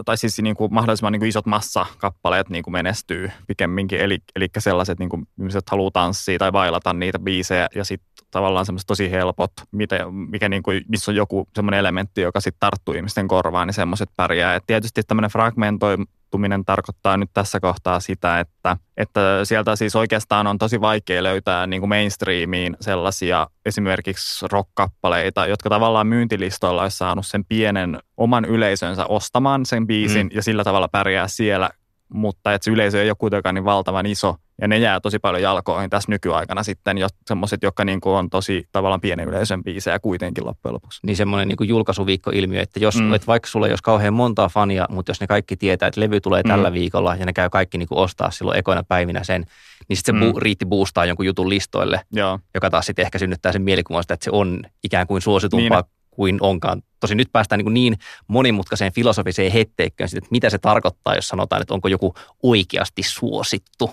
tai 0.06 0.18
siis 0.18 0.42
niin 0.42 0.56
kuin 0.56 0.74
mahdollisimman 0.74 1.12
niin 1.14 1.20
kuin 1.20 1.30
isot 1.30 1.46
massakappaleet 1.46 2.50
niin 2.50 2.64
kuin 2.64 2.72
menestyy 2.72 3.32
pikemminkin, 3.48 4.00
eli, 4.00 4.18
eli 4.36 4.48
sellaiset 4.60 5.00
niin 5.00 5.10
kuin 5.10 5.28
ihmiset 5.40 5.70
haluaa 5.70 5.92
tanssia 5.92 6.40
tai 6.40 6.54
vailata 6.54 6.94
niitä 6.94 7.20
biisejä 7.20 7.68
ja 7.76 7.86
sitten 7.86 8.28
tavallaan 8.32 8.66
semmoiset 8.66 8.88
tosi 8.88 9.12
helpot, 9.12 9.52
mitä, 9.72 10.00
mikä 10.12 10.50
niin 10.50 10.64
kuin, 10.64 10.82
missä 10.88 11.12
on 11.12 11.16
joku 11.16 11.48
semmoinen 11.56 11.80
elementti, 11.80 12.22
joka 12.22 12.40
sitten 12.40 12.60
tarttuu 12.60 12.94
ihmisten 12.94 13.28
korvaan, 13.28 13.68
niin 13.68 13.74
semmoiset 13.74 14.10
pärjää. 14.16 14.56
Et 14.56 14.64
tietysti 14.68 15.04
tämmöinen 15.04 15.32
fragmentoi, 15.32 15.98
muuttuminen 16.36 16.66
tarkoittaa 16.66 17.18
nyt 17.18 17.30
tässä 17.34 17.60
kohtaa 17.60 18.00
sitä, 18.00 18.40
että, 18.40 18.78
että 18.98 19.40
sieltä 19.44 19.76
siis 19.76 19.96
oikeastaan 19.96 20.48
on 20.48 20.58
tosi 20.58 20.82
vaikea 20.82 21.24
löytää 21.24 21.68
niin 21.68 21.82
kuin 21.82 21.90
mainstreamiin 21.90 22.78
sellaisia 22.82 23.48
esimerkiksi 23.66 24.46
rock-kappaleita, 24.52 25.48
jotka 25.48 25.70
tavallaan 25.70 26.08
myyntilistoilla 26.08 26.82
olisi 26.82 26.98
saanut 26.98 27.26
sen 27.26 27.46
pienen 27.46 28.00
oman 28.18 28.46
yleisönsä 28.46 29.06
ostamaan 29.06 29.66
sen 29.66 29.88
biisin 29.88 30.28
mm. 30.28 30.36
ja 30.36 30.44
sillä 30.44 30.64
tavalla 30.64 30.88
pärjää 30.88 31.28
siellä, 31.28 31.70
mutta 32.10 32.54
että 32.54 32.66
se 32.66 32.72
yleisö 32.72 33.02
ei 33.02 33.10
ole 33.10 33.16
kuitenkaan 33.20 33.56
niin 33.56 33.66
valtavan 33.66 34.06
iso, 34.06 34.36
ja 34.62 34.68
ne 34.68 34.78
jää 34.78 35.00
tosi 35.00 35.20
paljon 35.20 35.42
jalkoihin 35.42 35.90
tässä 35.90 36.12
nykyaikana 36.12 36.64
sitten, 36.64 36.98
jo 36.98 37.08
semmoiset, 37.28 37.64
jotka 37.64 37.86
niin 37.86 38.02
kuin 38.02 38.16
on 38.16 38.30
tosi 38.30 38.68
tavallaan 38.72 39.02
pienen 39.02 39.28
yleisön 39.28 39.64
biisejä 39.64 40.00
kuitenkin 40.00 40.46
loppujen 40.46 40.74
lopuksi. 40.74 41.00
Niin 41.06 41.16
semmoinen 41.16 41.48
niin 41.48 41.70
julkaisuviikkoilmiö, 41.70 42.62
että 42.62 42.80
jos, 42.80 42.96
mm. 42.96 43.14
että 43.14 43.28
vaikka 43.28 43.50
sulla 43.50 43.68
ei 43.68 43.72
olisi 43.72 43.84
kauhean 43.84 44.14
montaa 44.14 44.50
fania, 44.50 44.86
mutta 44.90 45.10
jos 45.10 45.22
ne 45.22 45.28
kaikki 45.28 45.58
tietää, 45.58 45.88
että 45.88 46.02
levy 46.02 46.22
tulee 46.22 46.44
mm. 46.44 46.48
tällä 46.48 46.74
viikolla 46.74 47.16
ja 47.16 47.26
ne 47.26 47.34
käy 47.34 47.50
kaikki 47.50 47.78
niin 47.78 47.88
kuin 47.88 48.00
ostaa 48.00 48.32
silloin 48.32 48.60
ekoina 48.60 48.84
päivinä 48.84 49.24
sen, 49.24 49.46
niin 49.90 49.98
sitten 49.98 50.20
se 50.20 50.26
mm. 50.26 50.32
bu- 50.32 50.40
riitti 50.40 50.66
boostaa 50.66 51.06
jonkun 51.06 51.26
jutun 51.26 51.50
listoille, 51.50 52.02
Joo. 52.12 52.40
joka 52.54 52.70
taas 52.70 52.86
sitten 52.86 53.06
ehkä 53.06 53.20
synnyttää 53.20 53.52
sen 53.52 53.62
mielikuvan 53.62 54.04
että 54.10 54.24
se 54.24 54.32
on 54.32 54.64
ikään 54.84 55.08
kuin 55.08 55.22
suositumpaa 55.22 55.82
niin. 55.82 55.92
kuin 56.12 56.38
onkaan. 56.40 56.82
Tosi 57.00 57.16
nyt 57.16 57.32
päästään 57.32 57.60
niin, 57.60 57.74
niin 57.74 57.98
monimutkaiseen 58.28 58.94
filosofiseen 58.94 59.52
hetteikköön, 59.52 60.10
että 60.18 60.30
mitä 60.32 60.50
se 60.50 60.58
tarkoittaa, 60.58 61.16
jos 61.16 61.28
sanotaan, 61.28 61.62
että 61.62 61.74
onko 61.74 61.88
joku 61.88 62.14
oikeasti 62.44 63.04
suosittu. 63.04 63.92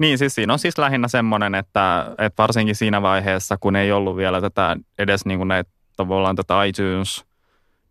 Niin, 0.00 0.18
siis 0.18 0.34
siinä 0.34 0.52
on 0.52 0.58
siis 0.58 0.78
lähinnä 0.78 1.08
semmoinen, 1.08 1.54
että, 1.54 2.14
että 2.18 2.42
varsinkin 2.42 2.76
siinä 2.76 3.02
vaiheessa, 3.02 3.56
kun 3.60 3.76
ei 3.76 3.92
ollut 3.92 4.16
vielä 4.16 4.40
tätä 4.40 4.76
edes 4.98 5.26
niin 5.26 5.38
kuin 5.38 5.48
näitä, 5.48 5.70
tavallaan 5.96 6.36
tätä 6.36 6.64
iTunes 6.64 7.24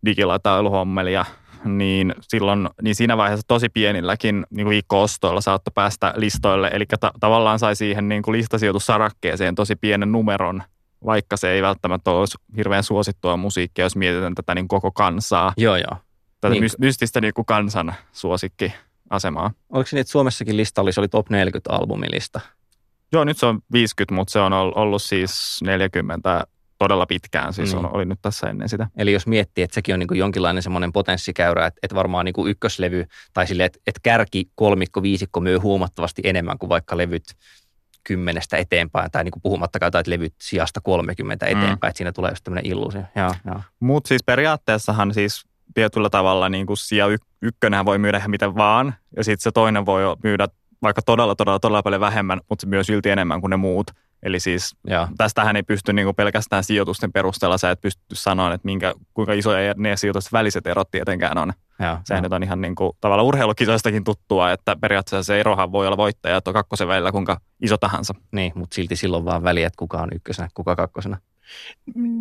digilatailuhommelia, 0.06 1.24
niin 1.64 2.14
silloin, 2.22 2.68
niin 2.82 2.94
siinä 2.94 3.16
vaiheessa 3.16 3.46
tosi 3.48 3.68
pienilläkin 3.68 4.46
niin 4.50 4.64
kuin 4.64 4.70
viikko-ostoilla 4.70 5.40
saattoi 5.40 5.72
päästä 5.74 6.14
listoille, 6.16 6.70
eli 6.72 6.84
ta- 7.00 7.12
tavallaan 7.20 7.58
sai 7.58 7.76
siihen 7.76 8.08
niin 8.08 8.22
kuin 8.22 8.36
listasijoitussarakkeeseen 8.36 9.54
tosi 9.54 9.76
pienen 9.76 10.12
numeron, 10.12 10.62
vaikka 11.04 11.36
se 11.36 11.50
ei 11.50 11.62
välttämättä 11.62 12.10
ole 12.10 12.26
hirveän 12.56 12.82
suosittua 12.82 13.36
musiikkia, 13.36 13.84
jos 13.84 13.96
mietitään 13.96 14.34
tätä 14.34 14.54
niin 14.54 14.68
koko 14.68 14.90
kansaa. 14.90 15.52
Joo, 15.56 15.76
joo. 15.76 15.96
Tätä 16.40 16.54
niin. 16.54 16.70
mystistä 16.78 17.20
niin 17.20 17.34
kuin 17.34 17.46
kansan 17.46 17.94
suosikki 18.12 18.72
asemaa. 19.10 19.50
Oliko 19.70 19.88
se 19.88 19.96
niin, 19.96 20.00
että 20.00 20.10
Suomessakin 20.10 20.56
lista 20.56 20.80
oli, 20.82 20.92
se 20.92 21.00
oli 21.00 21.08
top 21.08 21.30
40 21.30 21.72
albumilista? 21.72 22.40
Joo, 23.12 23.24
nyt 23.24 23.38
se 23.38 23.46
on 23.46 23.60
50, 23.72 24.14
mutta 24.14 24.32
se 24.32 24.38
on 24.40 24.52
ollut 24.52 25.02
siis 25.02 25.60
40 25.62 26.46
todella 26.78 27.06
pitkään, 27.06 27.52
siis 27.52 27.74
on, 27.74 27.82
Niin. 27.82 27.94
oli 27.94 28.04
nyt 28.04 28.18
tässä 28.22 28.46
ennen 28.50 28.68
sitä. 28.68 28.86
Eli 28.96 29.12
jos 29.12 29.26
miettii, 29.26 29.64
että 29.64 29.74
sekin 29.74 29.92
on 29.94 29.98
niin 29.98 30.18
jonkinlainen 30.18 30.62
semmoinen 30.62 30.92
potenssikäyrä, 30.92 31.66
että, 31.66 31.78
että 31.82 31.96
varmaan 31.96 32.24
niin 32.24 32.32
kuin 32.32 32.50
ykköslevy 32.50 33.06
tai 33.32 33.46
sille, 33.46 33.64
että, 33.64 33.78
että 33.86 34.00
kärki, 34.02 34.50
kolmikko, 34.54 35.02
viisikko 35.02 35.40
myy 35.40 35.56
huomattavasti 35.58 36.22
enemmän 36.24 36.58
kuin 36.58 36.68
vaikka 36.70 36.96
levyt 36.96 37.24
kymmenestä 38.04 38.56
eteenpäin, 38.56 39.10
tai 39.10 39.24
niin 39.24 39.32
kuin 39.32 39.42
puhumattakaan 39.42 39.86
jotain, 39.86 40.00
että 40.00 40.10
levyt 40.10 40.34
sijasta 40.42 40.80
30 40.80 41.46
Mm. 41.46 41.52
eteenpäin, 41.52 41.88
että 41.90 41.98
siinä 41.98 42.12
tulee 42.12 42.30
just 42.30 42.44
tämmöinen 42.44 42.66
illuusio. 42.70 43.02
Mutta 43.80 44.08
siis 44.08 44.22
periaatteessahan 44.22 45.14
siis 45.14 45.44
tietyllä 45.74 46.10
tavalla 46.10 46.48
niin 46.48 46.66
kuin 46.66 46.76
sija 46.76 47.06
y- 47.06 47.16
ykkönenhän 47.42 47.86
voi 47.86 47.98
myydä 47.98 48.18
ihan 48.18 48.30
miten 48.30 48.54
vaan, 48.54 48.94
ja 49.16 49.24
sitten 49.24 49.42
se 49.42 49.52
toinen 49.52 49.86
voi 49.86 50.02
myydä 50.22 50.48
vaikka 50.82 51.02
todella, 51.02 51.34
todella, 51.34 51.58
todella 51.58 51.82
paljon 51.82 52.00
vähemmän, 52.00 52.40
mutta 52.48 52.60
se 52.60 52.66
myy 52.66 52.84
silti 52.84 53.10
enemmän 53.10 53.40
kuin 53.40 53.50
ne 53.50 53.56
muut. 53.56 53.90
Eli 54.22 54.40
siis 54.40 54.76
joo. 54.86 55.08
tästähän 55.18 55.56
ei 55.56 55.62
pysty 55.62 55.92
niin 55.92 56.06
kuin 56.06 56.16
pelkästään 56.16 56.64
sijoitusten 56.64 57.12
perusteella, 57.12 57.58
sä 57.58 57.70
et 57.70 57.80
pysty 57.80 58.02
sanoa, 58.14 58.54
että 58.54 58.64
minkä, 58.64 58.94
kuinka 59.14 59.32
isoja 59.32 59.74
ne 59.76 59.96
sijoitusten 59.96 60.32
väliset 60.32 60.66
erot 60.66 60.90
tietenkään 60.90 61.38
on. 61.38 61.52
joo, 61.80 61.98
Sehän 62.04 62.22
nyt 62.22 62.32
on 62.32 62.42
ihan 62.42 62.60
niin 62.60 62.74
kuin, 62.74 62.92
tavallaan 63.00 63.26
urheilukisoistakin 63.26 64.04
tuttua, 64.04 64.52
että 64.52 64.76
periaatteessa 64.76 65.26
se 65.26 65.40
erohan 65.40 65.72
voi 65.72 65.86
olla 65.86 65.96
voittaja, 65.96 66.36
että 66.36 66.50
on 66.50 66.54
kakkosen 66.54 66.88
välillä 66.88 67.12
kuinka 67.12 67.40
iso 67.60 67.76
tahansa. 67.76 68.14
Niin, 68.32 68.52
mutta 68.54 68.74
silti 68.74 68.96
silloin 68.96 69.24
vaan 69.24 69.42
väliä, 69.42 69.66
että 69.66 69.78
kuka 69.78 69.98
on 69.98 70.08
ykkösenä, 70.14 70.48
kuka 70.54 70.76
kakkosena. 70.76 71.18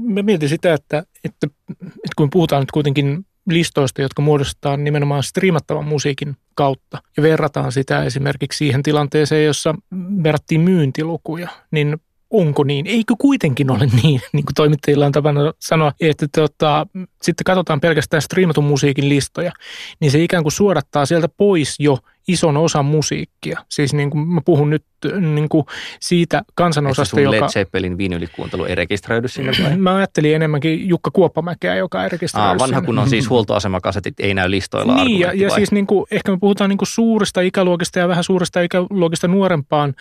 Mä 0.03 0.21
mietin 0.21 0.49
sitä, 0.49 0.73
että, 0.73 1.03
että, 1.23 1.47
että 1.79 2.13
kun 2.15 2.29
puhutaan 2.29 2.62
nyt 2.62 2.71
kuitenkin 2.71 3.25
listoista, 3.49 4.01
jotka 4.01 4.21
muodostetaan 4.21 4.83
nimenomaan 4.83 5.23
striimattavan 5.23 5.85
musiikin 5.85 6.38
kautta 6.53 6.97
ja 7.17 7.23
verrataan 7.23 7.71
sitä 7.71 8.03
esimerkiksi 8.03 8.57
siihen 8.57 8.83
tilanteeseen, 8.83 9.45
jossa 9.45 9.75
verrattiin 10.23 10.62
myyntilukuja, 10.62 11.49
niin 11.71 11.97
onko 12.29 12.63
niin? 12.63 12.88
Eikö 12.88 13.15
kuitenkin 13.17 13.71
ole 13.71 13.85
niin, 14.03 14.21
niin 14.33 14.45
kuin 14.45 14.55
toimittajilla 14.55 15.05
on 15.05 15.12
tapana 15.12 15.53
sanoa, 15.59 15.91
että 16.01 16.27
tota, 16.35 16.88
sitten 17.21 17.43
katsotaan 17.43 17.81
pelkästään 17.81 18.21
striimatun 18.21 18.63
musiikin 18.63 19.09
listoja, 19.09 19.51
niin 19.99 20.12
se 20.12 20.23
ikään 20.23 20.43
kuin 20.43 20.53
suodattaa 20.53 21.05
sieltä 21.05 21.29
pois 21.38 21.75
jo 21.79 21.97
ison 22.27 22.58
osan 22.58 22.86
musiikkia. 22.86 23.60
Siis 23.69 23.93
niin 23.93 24.10
kuin 24.10 24.27
mä 24.27 24.41
puhun 24.45 24.69
nyt 24.69 24.84
niin 25.19 25.49
kuin 25.49 25.65
siitä 25.99 26.41
kansanosasta, 26.55 27.19
joka... 27.19 27.32
Led 27.32 27.49
Zeppelin 27.49 27.97
vinylikuuntelu 27.97 28.65
ei 28.65 28.75
rekisteröidy 28.75 29.27
sinne 29.27 29.51
vai? 29.63 29.77
Mä 29.77 29.95
ajattelin 29.95 30.36
enemmänkin 30.36 30.89
Jukka 30.89 31.12
Kuoppamäkeä, 31.12 31.75
joka 31.75 32.03
ei 32.03 32.10
rekisteröidy 32.10 32.49
Aa, 32.51 32.58
vanha 32.60 32.77
sinne. 32.77 32.86
kun 32.86 32.99
on 32.99 33.10
siis 33.10 33.29
huoltoasemakasetit, 33.29 34.19
ei 34.19 34.34
näy 34.34 34.51
listoilla 34.51 35.03
Niin, 35.03 35.19
ja, 35.19 35.34
ja 35.34 35.49
vai? 35.49 35.55
siis 35.55 35.71
niin 35.71 35.88
kuin, 35.88 36.05
ehkä 36.12 36.32
me 36.32 36.38
puhutaan 36.38 36.69
niin 36.69 36.77
kuin 36.77 36.88
suurista 36.88 37.41
ikäluokista 37.41 37.99
ja 37.99 38.08
vähän 38.08 38.23
suurista 38.23 38.62
ikäluokista 38.62 39.27
nuorempaan 39.27 39.93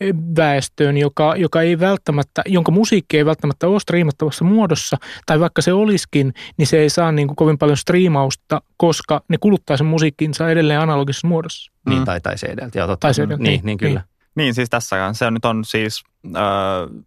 eh, 0.00 0.14
väestöön, 0.36 0.96
joka, 0.96 1.34
joka 1.36 1.62
ei 1.62 1.80
välttämättä, 1.80 2.42
jonka 2.46 2.72
musiikki 2.72 3.16
ei 3.18 3.26
välttämättä 3.26 3.68
ole 3.68 3.80
striimattavassa 3.80 4.44
muodossa, 4.44 4.96
tai 5.26 5.40
vaikka 5.40 5.62
se 5.62 5.72
olisikin, 5.72 6.34
niin 6.56 6.66
se 6.66 6.78
ei 6.78 6.90
saa 6.90 7.12
niin 7.12 7.28
kuin 7.28 7.36
kovin 7.36 7.58
paljon 7.58 7.76
striimausta, 7.76 8.62
koska 8.76 9.22
ne 9.28 9.36
kuluttaa 9.40 9.76
sen 9.76 9.86
musiikkinsa 9.86 10.50
edelleen 10.50 10.80
analogisessa 10.80 11.28
muodossa. 11.28 11.65
Niin, 11.88 11.98
Mm. 11.98 12.04
tai, 12.04 12.20
tai 12.20 12.34
CD-ltä, 12.34 12.78
joo, 12.78 12.86
totta. 12.86 13.06
Tai 13.06 13.12
CD-ltä, 13.12 13.36
niin, 13.36 13.42
niin, 13.42 13.52
niin, 13.52 13.66
niin, 13.66 13.78
kyllä. 13.78 14.02
Niin, 14.34 14.54
siis 14.54 14.70
tässä 14.70 15.12
se 15.12 15.30
nyt 15.30 15.44
on 15.44 15.64
siis, 15.64 16.04
äh, 16.36 17.04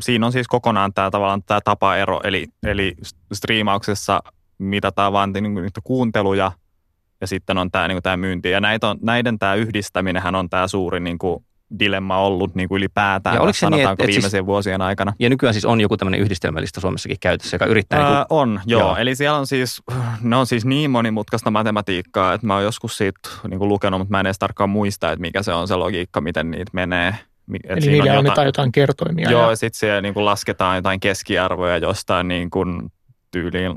siinä 0.00 0.26
on 0.26 0.32
siis 0.32 0.48
kokonaan 0.48 0.92
tämä 0.92 1.10
tavallaan 1.10 1.42
tämä 1.42 1.60
tapaero, 1.64 2.20
eli, 2.24 2.46
eli 2.62 2.94
striimauksessa 3.32 4.22
mitataan 4.58 5.12
vaan 5.12 5.32
niin 5.32 5.52
kuin 5.52 5.62
niitä 5.62 5.80
kuunteluja 5.84 6.52
ja 7.20 7.26
sitten 7.26 7.58
on 7.58 7.70
tämä, 7.70 7.88
niin 7.88 7.96
kuin 7.96 8.02
tämä 8.02 8.16
myynti. 8.16 8.50
Ja 8.50 8.60
näitä 8.60 8.88
on, 8.88 8.98
näiden 9.02 9.38
tämä 9.38 9.54
yhdistäminenhän 9.54 10.34
on 10.34 10.50
tämä 10.50 10.68
suuri 10.68 11.00
niin 11.00 11.18
kuin 11.18 11.44
dilemma 11.78 12.18
ollut 12.18 12.54
niin 12.54 12.68
kuin 12.68 12.78
ylipäätään, 12.78 13.36
Ja 13.36 13.40
oliko 13.42 13.52
se 13.52 13.66
niin, 13.66 13.72
sanotaanko 13.72 13.92
että- 13.92 14.04
että 14.04 14.14
viimeisien 14.16 14.46
vuosien 14.46 14.82
aikana. 14.82 15.12
Ja 15.18 15.28
nykyään 15.30 15.54
siis 15.54 15.64
on 15.64 15.80
joku 15.80 15.96
tämmöinen 15.96 16.20
yhdistelmällistä 16.20 16.80
Suomessakin 16.80 17.16
käytössä, 17.20 17.54
joka 17.54 17.66
yrittää... 17.66 17.98
niin 17.98 18.16
Ää, 18.16 18.26
on, 18.30 18.60
joo. 18.66 18.80
Joo. 18.80 18.96
Eli 18.96 19.14
siellä 19.14 19.38
on 19.38 19.46
siis, 19.46 19.82
ne 20.20 20.36
on 20.36 20.46
siis 20.46 20.64
niin 20.64 20.90
monimutkaista 20.90 21.50
matematiikkaa, 21.50 22.34
että 22.34 22.46
mä 22.46 22.54
oon 22.54 22.64
joskus 22.64 22.96
siitä 22.96 23.28
niin 23.48 23.58
kuin 23.58 23.68
lukenut, 23.68 24.00
mutta 24.00 24.10
mä 24.10 24.20
en 24.20 24.26
edes 24.26 24.38
tarkkaan 24.38 24.70
muista, 24.70 25.12
että 25.12 25.20
mikä 25.20 25.42
se 25.42 25.52
on 25.52 25.68
se 25.68 25.76
logiikka, 25.76 26.20
miten 26.20 26.50
niitä 26.50 26.70
menee. 26.72 27.08
Et 27.08 27.60
Eli 27.70 27.80
siinä 27.80 27.92
niille 27.92 28.10
on 28.10 28.18
annetaan 28.18 28.46
jotain 28.46 28.72
kertoimia. 28.72 29.30
Joo, 29.30 29.42
ja, 29.42 29.50
ja 29.50 29.56
sitten 29.56 29.78
siellä 29.78 30.00
niin 30.00 30.14
kuin 30.14 30.24
lasketaan 30.24 30.76
jotain 30.76 31.00
keskiarvoja 31.00 31.78
jostain 31.78 32.28
niin 32.28 32.50
kuin 32.50 32.92
tyyliin 33.30 33.74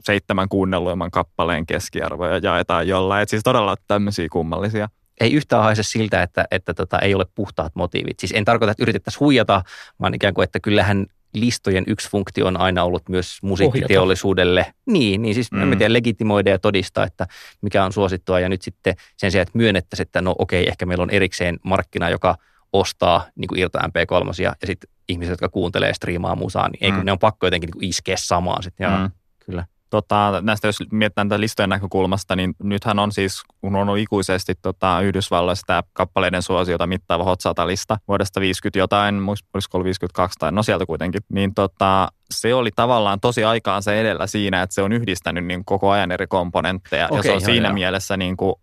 seitsemän 0.00 0.48
kuunnelluimman 0.48 1.10
kappaleen 1.10 1.66
keskiarvoja 1.66 2.38
jaetaan 2.38 2.88
jollain. 2.88 3.22
Et 3.22 3.28
siis 3.28 3.42
todella 3.42 3.76
tämmöisiä 3.86 4.26
kummallisia. 4.32 4.88
Ei 5.20 5.32
yhtään 5.32 5.62
haise 5.62 5.82
siltä, 5.82 6.22
että, 6.22 6.44
että 6.50 6.74
tota, 6.74 6.98
ei 6.98 7.14
ole 7.14 7.26
puhtaat 7.34 7.74
motiivit. 7.74 8.20
Siis 8.20 8.32
en 8.36 8.44
tarkoita, 8.44 8.70
että 8.72 8.82
yritettäisiin 8.82 9.20
huijata, 9.20 9.62
vaan 10.00 10.14
ikään 10.14 10.34
kuin, 10.34 10.44
että 10.44 10.60
kyllähän 10.60 11.06
listojen 11.34 11.84
yksi 11.86 12.10
funktio 12.10 12.46
on 12.46 12.60
aina 12.60 12.84
ollut 12.84 13.08
myös 13.08 13.38
musiikkiteollisuudelle. 13.42 14.74
Niin, 14.86 15.22
niin 15.22 15.34
siis 15.34 15.52
mm. 15.52 15.58
Mm. 15.58 15.72
en 15.72 15.78
tiedä, 15.78 15.92
legitimoida 15.92 16.50
ja 16.50 16.58
todistaa, 16.58 17.04
että 17.04 17.26
mikä 17.60 17.84
on 17.84 17.92
suosittua. 17.92 18.40
Ja 18.40 18.48
nyt 18.48 18.62
sitten 18.62 18.94
sen 19.16 19.30
sijaan, 19.32 19.42
että 19.42 19.58
myönnettäisiin, 19.58 20.06
että 20.06 20.20
no 20.22 20.34
okei, 20.38 20.68
ehkä 20.68 20.86
meillä 20.86 21.02
on 21.02 21.10
erikseen 21.10 21.58
markkina, 21.62 22.10
joka 22.10 22.36
ostaa 22.72 23.26
niin 23.36 23.48
kuin 23.48 23.58
irta 23.60 23.78
MP3 23.78 24.42
ja 24.42 24.52
sitten 24.64 24.90
ihmiset, 25.08 25.30
jotka 25.30 25.48
kuuntelee 25.48 25.94
striimaa 25.94 26.34
musaa, 26.36 26.68
niin 26.68 26.84
ei, 26.84 26.90
kun 26.90 27.00
Mm. 27.00 27.04
ne 27.06 27.12
on 27.12 27.18
pakko 27.18 27.46
jotenkin 27.46 27.66
niin 27.66 27.72
kuin 27.72 27.88
iskeä 27.88 28.16
samaan 28.18 28.62
sitten. 28.62 28.84
Ja, 28.84 28.98
Mm. 28.98 29.10
kyllä. 29.46 29.64
Tota, 29.90 30.40
näistä 30.42 30.68
jos 30.68 30.78
mietitään 30.92 31.28
tätä 31.28 31.40
listojen 31.40 31.70
näkökulmasta, 31.70 32.36
niin 32.36 32.54
nythän 32.62 32.98
on 32.98 33.12
siis, 33.12 33.42
kun 33.60 33.76
on 33.76 33.88
ollut 33.88 33.98
ikuisesti 33.98 34.54
tota, 34.62 35.00
Yhdysvalloissa 35.00 35.66
tämä 35.66 35.82
kappaleiden 35.92 36.42
suosiota 36.42 36.86
mittaava 36.86 37.24
Hot 37.24 37.40
100-lista 37.48 37.96
vuodesta 38.08 38.40
50 38.40 38.78
jotain, 38.78 39.20
olisiko 39.28 39.78
ollut 39.78 39.84
52 39.84 40.38
tai 40.38 40.52
no 40.52 40.62
sieltä 40.62 40.86
kuitenkin, 40.86 41.22
niin 41.28 41.54
tota, 41.54 42.08
se 42.30 42.54
oli 42.54 42.70
tavallaan 42.76 43.20
tosi 43.20 43.44
aikaansa 43.44 43.94
edellä 43.94 44.26
siinä, 44.26 44.62
että 44.62 44.74
se 44.74 44.82
on 44.82 44.92
yhdistänyt 44.92 45.44
niin 45.44 45.64
koko 45.64 45.90
ajan 45.90 46.12
eri 46.12 46.26
komponentteja. 46.26 47.02
ja 47.02 47.08
Okei, 47.10 47.22
se 47.22 47.28
on 47.28 47.40
joo, 47.40 47.46
siinä 47.46 47.68
joo. 47.68 47.74
mielessä 47.74 48.16
niin 48.16 48.36
kuin, 48.36 48.54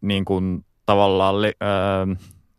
niin 0.00 0.24
kuin 0.24 0.64
tavallaan 0.86 1.34
öö, 1.44 2.06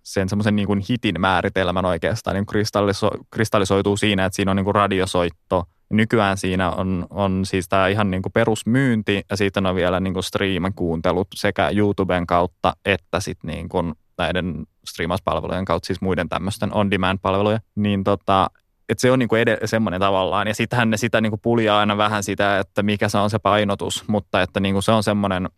sen 0.10 0.30
semmoisen 0.30 0.56
niin 0.56 0.67
kuin 0.67 0.84
hitin 0.89 1.22
määritelmän 1.22 1.86
oikeastaan 1.86 2.36
niin 2.36 2.45
kristalliso, 2.45 3.10
kristallisoituu 3.32 3.98
siinä, 3.98 4.26
että 4.26 4.36
siinä 4.36 4.52
on 4.52 4.58
niin 4.58 4.63
kuin 4.65 4.76
radiosoitto. 4.76 5.63
Nykyään 5.89 6.38
siinä 6.38 6.72
on, 6.72 7.08
on 7.10 7.45
siis 7.45 7.69
tämä 7.69 7.88
ihan 7.88 8.12
niin 8.12 8.22
kuin 8.22 8.34
perusmyynti 8.34 9.24
ja 9.30 9.38
sitten 9.38 9.65
on 9.65 9.76
vielä 9.76 10.00
niin 10.00 10.13
kuin 10.13 10.24
striimakuuntelut 10.24 11.28
sekä 11.36 11.69
YouTuben 11.69 12.28
kautta 12.28 12.74
että 12.86 13.19
sitten 13.19 13.48
niin 13.48 13.69
kuin 13.69 13.93
näiden 14.17 14.65
striimauspalvelujen 14.89 15.65
kautta, 15.65 15.88
siis 15.88 16.02
muiden 16.02 16.30
tämmöisten 16.30 16.74
on-demand-palveluja. 16.74 17.60
Niin 17.76 18.04
tota, 18.04 18.48
että 18.89 19.02
se 19.02 19.12
on 19.12 19.19
niinku 19.19 19.36
ed- 19.36 19.67
semmoinen 19.67 20.00
tavallaan, 20.02 20.48
ja 20.48 20.54
sittenhän 20.54 20.89
ne 20.89 20.98
sitä 20.98 21.22
niinku 21.22 21.38
puljaa 21.38 21.80
aina 21.80 21.98
vähän 21.98 22.24
sitä, 22.24 22.60
että 22.60 22.84
mikä 22.84 23.10
se 23.10 23.17
on 23.17 23.30
se 23.30 23.39
painotus, 23.39 24.08
mutta 24.08 24.41
että 24.41 24.60
niinku 24.60 24.82
se 24.82 24.91
on 24.91 25.04
semmoinen, 25.04 25.50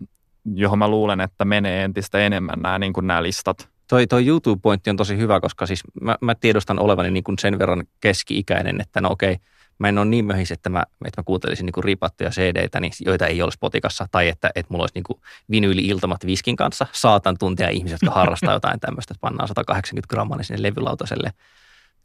johon 0.56 0.80
mä 0.80 0.88
luulen, 0.88 1.22
että 1.22 1.46
menee 1.46 1.84
entistä 1.84 2.20
enemmän 2.20 2.60
nämä 2.60 2.80
niinku 2.80 3.02
listat. 3.22 3.70
Toi, 3.92 4.08
toi 4.08 4.28
YouTube-pointti 4.28 4.90
on 4.90 4.98
tosi 4.98 5.18
hyvä, 5.18 5.40
koska 5.40 5.66
siis 5.66 5.84
mä, 6.02 6.18
mä 6.22 6.36
tiedostan 6.36 6.80
olevani 6.80 7.12
niin 7.12 7.24
kuin 7.24 7.40
sen 7.40 7.60
verran 7.60 7.84
keski-ikäinen, 8.00 8.82
että 8.82 9.02
no 9.02 9.10
okei, 9.10 9.38
mä 9.80 9.90
en 9.90 9.98
ole 9.98 10.06
niin 10.06 10.26
möhis, 10.26 10.52
että 10.52 10.70
mä, 10.70 10.84
että 11.06 11.22
mä 11.22 11.24
kuuntelisin 11.26 11.66
niin 11.66 11.84
ripattuja 11.84 12.30
CD-tä, 12.30 12.80
niin, 12.80 12.92
joita 13.06 13.28
ei 13.28 13.42
ole 13.42 13.52
Spotikassa, 13.52 14.08
tai 14.12 14.28
että, 14.28 14.52
että 14.56 14.74
mulla 14.74 14.84
olisi 14.84 14.94
niin 14.96 15.22
vinyyli-iltamat 15.52 16.26
viskin 16.26 16.56
kanssa. 16.56 16.88
Saatan 16.92 17.38
tuntea 17.38 17.70
ihmisiä, 17.70 17.98
jotka 18.02 18.20
harrastaa 18.20 18.54
jotain 18.54 18.80
tämmöistä, 18.80 19.14
että 19.14 19.22
pannaan 19.22 19.48
180 19.48 20.10
grammaa 20.10 20.38
niin 20.38 20.46
sinne 20.46 20.62
levylautaselle. 20.62 21.34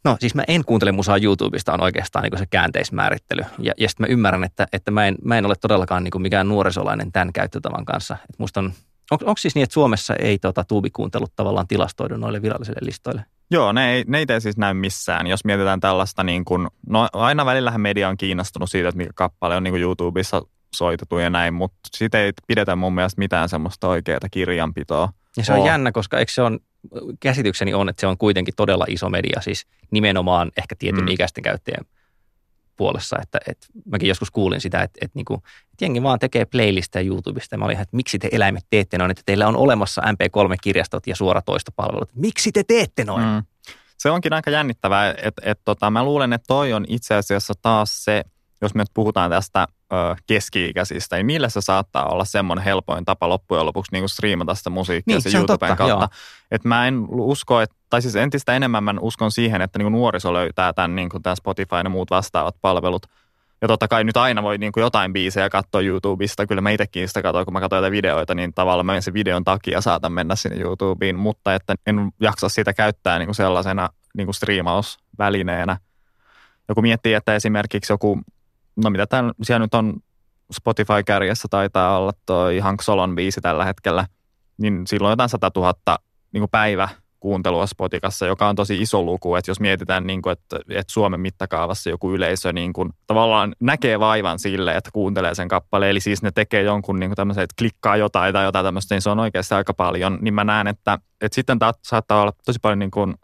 No 0.05 0.17
siis 0.21 0.35
mä 0.35 0.45
en 0.49 0.65
kuuntele 0.65 0.93
musaa 0.93 1.19
YouTubesta, 1.23 1.73
on 1.73 1.81
oikeastaan 1.81 2.23
niin 2.23 2.39
se 2.39 2.47
käänteismäärittely. 2.47 3.43
Ja, 3.59 3.73
ja 3.79 3.89
sitten 3.89 4.07
mä 4.07 4.13
ymmärrän, 4.13 4.45
että, 4.45 4.67
että 4.73 4.91
mä, 4.91 5.07
en, 5.07 5.15
mä 5.25 5.39
en 5.39 5.47
ole 5.47 5.55
todellakaan 5.61 6.05
niin 6.05 6.23
mikään 6.23 6.49
nuorisolainen 6.49 7.13
tämän 7.13 7.33
käyttötavan 7.33 7.85
kanssa. 7.85 8.17
Et 8.31 8.39
musta 8.39 8.61
on, 8.61 8.73
on, 9.11 9.19
onko 9.23 9.37
siis 9.37 9.55
niin, 9.55 9.63
että 9.63 9.75
Suomessa 9.75 10.15
ei 10.15 10.39
tota, 10.39 10.65
tuubikuuntelut 10.65 11.33
tavallaan 11.37 11.67
tilastoidu 11.67 12.17
noille 12.17 12.43
virallisille 12.43 12.81
listoille? 12.83 13.25
Joo, 13.51 13.73
ne 13.73 13.93
ei, 13.93 14.05
ne 14.07 14.19
ei 14.19 14.41
siis 14.41 14.57
näy 14.57 14.75
missään. 14.75 15.27
Jos 15.27 15.45
mietitään 15.45 15.81
tällaista, 15.81 16.25
niin 16.25 16.45
kuin, 16.45 16.69
no 16.89 17.09
aina 17.13 17.47
välillähän 17.47 17.81
media 17.81 18.09
on 18.09 18.17
kiinnostunut 18.17 18.71
siitä, 18.71 18.89
että 18.89 18.97
mikä 18.97 19.11
kappale 19.15 19.57
on 19.57 19.63
niin 19.63 19.73
kuin 19.73 19.83
YouTubessa 19.83 20.43
soitettu 20.75 21.19
ja 21.19 21.31
näin, 21.31 21.55
mutta 21.55 21.79
siitä 21.97 22.21
ei 22.21 22.33
pidetä 22.47 22.77
mun 22.77 22.95
mielestä 22.95 23.19
mitään 23.19 23.49
semmoista 23.49 23.89
oikeaa 23.89 24.21
kirjanpitoa. 24.31 25.09
Ja 25.37 25.45
se 25.45 25.53
on 25.53 25.59
Oo. 25.59 25.67
jännä, 25.67 25.93
koska 25.93 26.19
eikö 26.19 26.33
se 26.33 26.43
on, 26.43 26.61
käsitykseni 27.21 27.75
on, 27.75 27.89
että 27.89 28.01
se 28.01 28.07
on 28.07 28.19
kuitenkin 28.19 28.55
todella 28.57 28.85
iso 28.89 29.11
media, 29.11 29.41
siis 29.41 29.67
nimenomaan 29.91 30.53
ehkä 30.57 30.75
tietyn 30.79 31.05
mm. 31.05 31.09
ikäisten 31.09 31.43
käyttäjien 31.43 31.87
puolessa. 32.77 33.17
Että, 33.23 33.39
että 33.49 33.67
mäkin 33.85 34.09
joskus 34.09 34.31
kuulin 34.31 34.61
sitä, 34.61 34.83
että, 34.83 34.99
että, 35.03 35.19
niinku, 35.19 35.35
että 35.73 35.85
jengi 35.85 36.03
vaan 36.03 36.19
tekee 36.19 36.45
playlisteja 36.45 37.07
YouTubesta. 37.07 37.55
Ja 37.55 37.59
mä 37.59 37.65
olin, 37.65 37.73
ihan, 37.73 37.83
että 37.83 37.97
miksi 37.97 38.19
te 38.19 38.29
eläimet 38.33 38.65
teette 38.71 38.99
noin, 38.99 39.11
että 39.11 39.23
teillä 39.27 39.49
on 39.49 39.57
olemassa 39.57 40.03
MP3-kirjastot 40.03 41.07
ja 41.07 41.17
suoratoistopalvelut. 41.17 42.11
Miksi 42.15 42.53
te 42.53 42.65
teette 42.65 43.05
noin? 43.05 43.25
Mm. 43.25 43.43
Se 43.99 44.11
onkin 44.11 44.33
aika 44.33 44.51
jännittävää, 44.51 45.15
että 45.23 45.43
et, 45.45 45.61
tota, 45.65 45.91
mä 45.91 46.05
luulen, 46.05 46.33
että 46.33 46.47
toi 46.47 46.73
on 46.73 46.85
itse 46.89 47.15
asiassa 47.15 47.55
taas 47.63 48.05
se, 48.05 48.25
jos 48.63 48.75
me 48.75 48.83
nyt 48.83 48.91
puhutaan 48.95 49.31
tästä 49.31 49.67
ö, 49.93 49.97
keski-ikäisistä, 50.27 51.17
niin 51.17 51.27
niille 51.27 51.51
se 51.51 51.61
saattaa 51.61 52.07
olla 52.07 52.25
semmoinen 52.25 52.65
helpoin 52.65 53.05
tapa 53.05 53.29
loppujen 53.29 53.67
lopuksi 53.67 53.93
niin 53.93 54.09
striimata 54.09 54.55
sitä 54.55 54.71
musiikkia 54.71 55.15
Niin, 55.17 55.23
se 55.23 55.39
YouTuben 55.39 55.47
totta, 55.69 55.77
kautta. 55.77 55.87
joo. 55.87 56.09
Et 56.51 56.65
mä 56.65 56.89
en 56.89 57.07
usko, 57.11 57.61
että, 57.61 57.77
tai 57.91 58.03
siis 58.03 58.17
entistä 58.17 58.53
enemmän 58.57 58.85
mä 58.85 58.95
uskon 59.01 59.31
siihen, 59.31 59.63
että 59.63 59.79
niin 59.79 59.93
nuoriso 59.93 60.33
löytää 60.33 60.73
tämän, 60.73 60.97
niin 60.97 61.09
kuin 61.09 61.23
Spotify 61.35 61.77
ja 61.85 61.91
muut 61.91 62.11
vastaavat 62.11 62.57
palvelut. 62.61 63.07
Ja 63.63 63.69
totta 63.69 63.89
kai 63.89 64.05
nyt 64.05 64.17
aina 64.17 64.43
voi 64.43 64.59
niin 64.59 64.73
kuin 64.73 64.83
jotain 64.83 65.13
biisejä 65.13 65.51
katsoa 65.51 65.81
YouTubesta. 65.81 66.47
Kyllä 66.47 66.61
mä 66.61 66.71
itsekin 66.71 67.09
sitä 67.09 67.23
katsoin, 67.23 67.47
kun 67.47 67.53
mä 67.53 67.61
katsoin 67.61 67.79
jotain 67.79 67.93
videoita, 67.93 68.35
niin 68.35 68.55
tavallaan 68.55 68.87
mä 68.87 69.01
sen 69.01 69.15
videon 69.15 69.45
takia 69.45 69.81
saatan 69.81 70.13
mennä 70.13 70.37
sinne 70.37 70.61
YouTubeen, 70.61 71.17
mutta 71.17 71.55
että 71.55 71.75
en 71.87 72.11
jaksa 72.21 72.49
sitä 72.49 72.73
käyttää 72.73 73.19
niin 73.19 73.27
kuin 73.27 73.35
sellaisena 73.35 73.89
niin 74.17 74.27
kuin 74.27 74.35
striimausvälineenä. 74.35 75.77
Ja 76.69 76.75
kun 76.75 76.83
miettii, 76.85 77.15
että 77.15 77.35
esimerkiksi 77.35 77.93
joku, 77.93 78.21
no 78.85 78.91
mitä 78.91 79.07
täällä, 79.07 79.33
siellä 79.43 79.65
nyt 79.65 79.75
on 79.75 79.95
Spotify-kärjessä 80.53 81.49
taitaa 81.51 81.99
olla 81.99 82.13
toi 82.27 82.59
Hank 82.59 82.83
Solon 82.83 83.15
biisi 83.15 83.41
tällä 83.41 83.65
hetkellä, 83.65 84.07
niin 84.59 84.87
silloin 84.87 85.13
jotain 85.13 85.29
100 85.29 85.51
000 85.57 85.75
niin 86.33 86.41
kuin 86.41 86.51
päivä 86.51 86.89
kuuntelua 87.21 87.67
Spotikassa, 87.67 88.27
joka 88.27 88.49
on 88.49 88.57
tosi 88.57 88.83
iso 88.83 89.03
luku, 89.03 89.37
että 89.37 89.51
jos 89.51 89.61
mietitään, 89.61 90.07
niin 90.07 90.23
kuin, 90.23 90.33
että, 90.33 90.59
että 90.69 90.93
Suomen 90.93 91.21
mittakaavassa 91.21 91.91
joku 91.91 92.13
yleisö 92.13 92.53
niin 92.53 92.73
kuin, 92.73 92.93
tavallaan 93.07 93.55
näkee 93.61 94.01
vaivan 94.01 94.39
sille, 94.39 94.77
että 94.77 94.91
kuuntelee 94.93 95.35
sen 95.35 95.49
kappaleen, 95.49 95.91
eli 95.91 96.01
siis 96.01 96.23
ne 96.23 96.31
tekee 96.31 96.63
jonkun 96.63 97.01
niin 97.01 97.11
kuin 97.11 97.17
tämmöisen, 97.17 97.45
että 97.45 97.55
klikkaa 97.59 97.97
jotain 97.97 98.33
tai 98.33 98.45
jotain 98.45 98.65
tämmöistä, 98.65 98.95
niin 98.95 99.03
se 99.03 99.11
on 99.11 99.21
oikeasti 99.21 99.55
aika 99.55 99.75
paljon, 99.75 100.19
niin 100.21 100.35
mä 100.35 100.45
näen, 100.45 100.67
että, 100.67 100.99
että 101.21 101.35
sitten 101.35 101.59
taas 101.59 101.75
saattaa 101.83 102.23
olla 102.23 102.33
tosi 102.45 102.59
paljon 102.63 102.79
niin 102.79 102.91
kuin, 102.91 103.15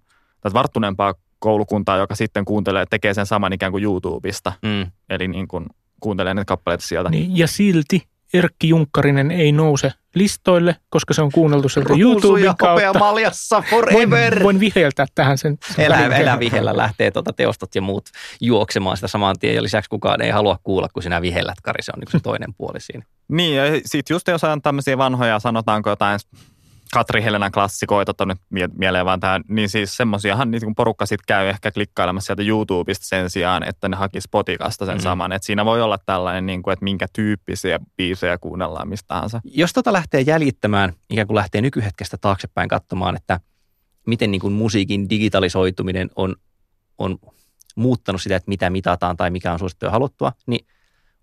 varttuneempaa 0.55 1.15
koulukuntaa, 1.43 1.97
joka 1.97 2.15
sitten 2.15 2.45
kuuntelee, 2.45 2.85
tekee 2.91 3.15
sen 3.15 3.27
saman 3.27 3.53
ikään 3.53 3.73
kuin 3.73 3.85
YouTubesta, 3.85 4.53
Mm. 4.63 4.87
eli 5.11 5.29
niin 5.29 5.49
kuin 5.49 5.67
kuuntelee 6.01 6.35
ne 6.35 6.45
kappaleita 6.45 6.87
sieltä. 6.87 7.11
Niin, 7.11 7.39
ja 7.39 7.47
silti 7.47 8.03
Erkki 8.35 8.69
Junkkarinen 8.69 9.31
ei 9.31 9.53
nouse 9.53 9.93
listoille, 10.15 10.77
koska 10.91 11.15
se 11.15 11.23
on 11.23 11.33
kuunneltu 11.33 11.69
sieltä 11.69 11.95
YouTuben 11.99 12.57
kautta. 12.59 12.99
maljassa 12.99 13.57
Voin, 13.73 13.85
forever. 14.11 14.43
voin 14.43 14.61
viheltää 14.61 15.07
tähän 15.15 15.39
sen. 15.39 15.59
Elä, 15.79 16.07
elä 16.07 16.39
vihellä 16.39 16.77
lähtee 16.77 17.11
tuota 17.11 17.33
teostot 17.33 17.75
ja 17.75 17.83
muut 17.83 18.05
juoksemaan 18.41 18.97
sitä 18.97 19.09
saman 19.09 19.37
tien. 19.41 19.55
Ja 19.55 19.63
lisäksi 19.63 19.91
kukaan 19.91 20.23
ei 20.23 20.31
halua 20.31 20.59
kuulla, 20.63 20.89
kun 20.93 21.03
sinä 21.03 21.23
vihellät, 21.23 21.61
Kari. 21.63 21.83
Se 21.83 21.93
on 21.97 22.01
niin 22.01 22.11
se 22.13 22.21
toinen 22.21 22.55
puoli 22.55 22.81
siinä. 22.81 23.05
Niin, 23.29 23.57
ja 23.57 23.65
sitten 23.85 24.15
just 24.15 24.29
jos 24.29 24.45
on 24.45 24.63
tämmöisiä 24.63 24.99
vanhoja, 24.99 25.39
sanotaanko 25.39 25.91
jotain 25.91 26.19
Katri 26.93 27.23
Helenan 27.23 27.53
klassikoita, 27.53 28.13
mie- 28.51 28.69
mieleen 28.79 29.07
vaan 29.07 29.21
tähän, 29.21 29.45
niin 29.49 29.69
siis 29.69 29.97
semmoisiahan 29.97 30.51
niin 30.51 30.63
kun 30.65 30.75
porukka 30.75 31.07
sitten 31.07 31.25
käy 31.27 31.49
ehkä 31.49 31.71
klikkailemassa 31.71 32.27
sieltä 32.27 32.43
YouTubesta 32.43 33.07
sen 33.07 33.31
sijaan, 33.31 33.63
että 33.63 33.89
ne 33.89 33.97
haki 33.97 34.21
Spotikasta 34.21 34.87
sen 34.87 34.97
Mm. 34.97 35.01
saman. 35.03 35.33
Että 35.33 35.47
siinä 35.47 35.65
voi 35.65 35.83
olla 35.83 35.99
tällainen, 36.07 36.47
niin 36.47 36.63
kuin, 36.63 36.73
että 36.73 36.85
minkä 36.85 37.07
tyyppisiä 37.13 37.81
biisejä 37.97 38.39
kuunnellaan 38.39 38.89
mistä 38.89 39.09
tahansa. 39.09 39.41
Jos 39.45 39.73
tota 39.73 39.93
lähtee 39.93 40.21
jäljittämään, 40.21 40.93
ikään 41.11 41.27
kuin 41.27 41.35
lähtee 41.37 41.61
nykyhetkestä 41.61 42.17
taaksepäin 42.21 42.69
katsomaan, 42.69 43.17
että 43.17 43.41
miten 44.07 44.31
niin 44.31 44.41
kuin 44.41 44.53
musiikin 44.53 45.11
digitalisoituminen 45.11 46.11
on, 46.17 46.37
on 46.99 47.19
muuttanut 47.77 48.23
sitä, 48.23 48.37
että 48.37 48.49
mitä 48.49 48.71
mitataan 48.71 49.17
tai 49.17 49.31
mikä 49.31 49.53
on 49.53 49.59
suosittua 49.59 49.87
ja 49.87 49.91
haluttua, 49.93 50.33
niin 50.47 50.67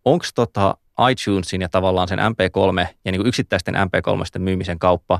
onko 0.05 0.25
tota 0.35 0.77
iTunesin 1.11 1.61
ja 1.61 1.69
tavallaan 1.69 2.07
sen 2.07 2.19
MP3 2.19 2.87
ja 3.05 3.11
niin 3.11 3.19
kuin 3.19 3.27
yksittäisten 3.27 3.75
MP3 3.75 4.39
myymisen 4.39 4.79
kauppa 4.79 5.19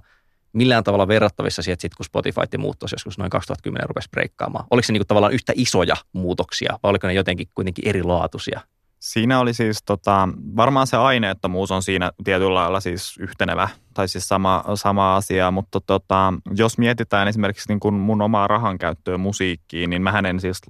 millään 0.54 0.84
tavalla 0.84 1.08
verrattavissa 1.08 1.62
siihen, 1.62 1.74
että 1.74 1.82
sit 1.82 1.96
kun 1.96 2.06
Spotify 2.06 2.42
ja 2.52 2.60
muut 2.60 2.80
tuossa 2.80 2.96
joskus 2.96 3.18
noin 3.18 3.30
2010 3.30 3.90
rupesi 3.90 4.10
breikkaamaan? 4.10 4.66
Oliko 4.72 4.86
se 4.86 4.94
niin 4.94 5.00
kuin 5.00 5.08
tavallaan 5.08 5.34
yhtä 5.34 5.54
isoja 5.56 5.96
muutoksia 6.14 6.80
vai 6.84 6.90
oliko 6.90 7.08
ne 7.08 7.14
jotenkin 7.14 7.48
kuitenkin 7.56 7.88
erilaatuisia? 7.88 8.62
Siinä 9.00 9.40
oli 9.40 9.54
siis 9.54 9.84
tota, 9.84 10.30
varmaan 10.56 10.88
se 10.88 10.98
aineettomuus 10.98 11.72
on 11.72 11.84
siinä 11.84 12.12
tietyllä 12.24 12.54
lailla 12.54 12.80
siis 12.80 13.18
yhtenevä 13.20 13.70
tai 13.94 14.08
siis 14.08 14.28
sama, 14.28 14.64
sama 14.76 15.16
asia, 15.16 15.52
mutta 15.52 15.82
tota, 15.82 16.34
jos 16.56 16.78
mietitään 16.78 17.28
esimerkiksi 17.28 17.70
niin 17.70 17.80
kuin 17.80 17.94
mun 17.96 18.22
omaa 18.22 18.48
rahan 18.48 18.78
käyttöä 18.78 19.18
musiikkiin, 19.18 19.90
niin 19.90 20.02
mähän 20.02 20.26
en 20.26 20.40
siis 20.40 20.62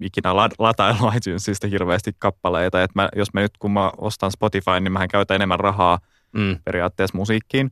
ikinä 0.00 0.32
lat- 0.32 0.54
latailu 0.58 0.98
iTunesista 1.16 1.66
hirveästi 1.66 2.12
kappaleita. 2.18 2.82
Et 2.82 2.90
mä, 2.94 3.08
jos 3.16 3.34
mä 3.34 3.40
nyt 3.40 3.58
kun 3.58 3.70
mä 3.70 3.92
ostan 3.98 4.30
Spotify, 4.30 4.80
niin 4.80 4.92
mähän 4.92 5.08
käytän 5.08 5.34
enemmän 5.34 5.60
rahaa 5.60 5.98
Mm. 6.32 6.58
periaatteessa 6.64 7.18
musiikkiin, 7.18 7.70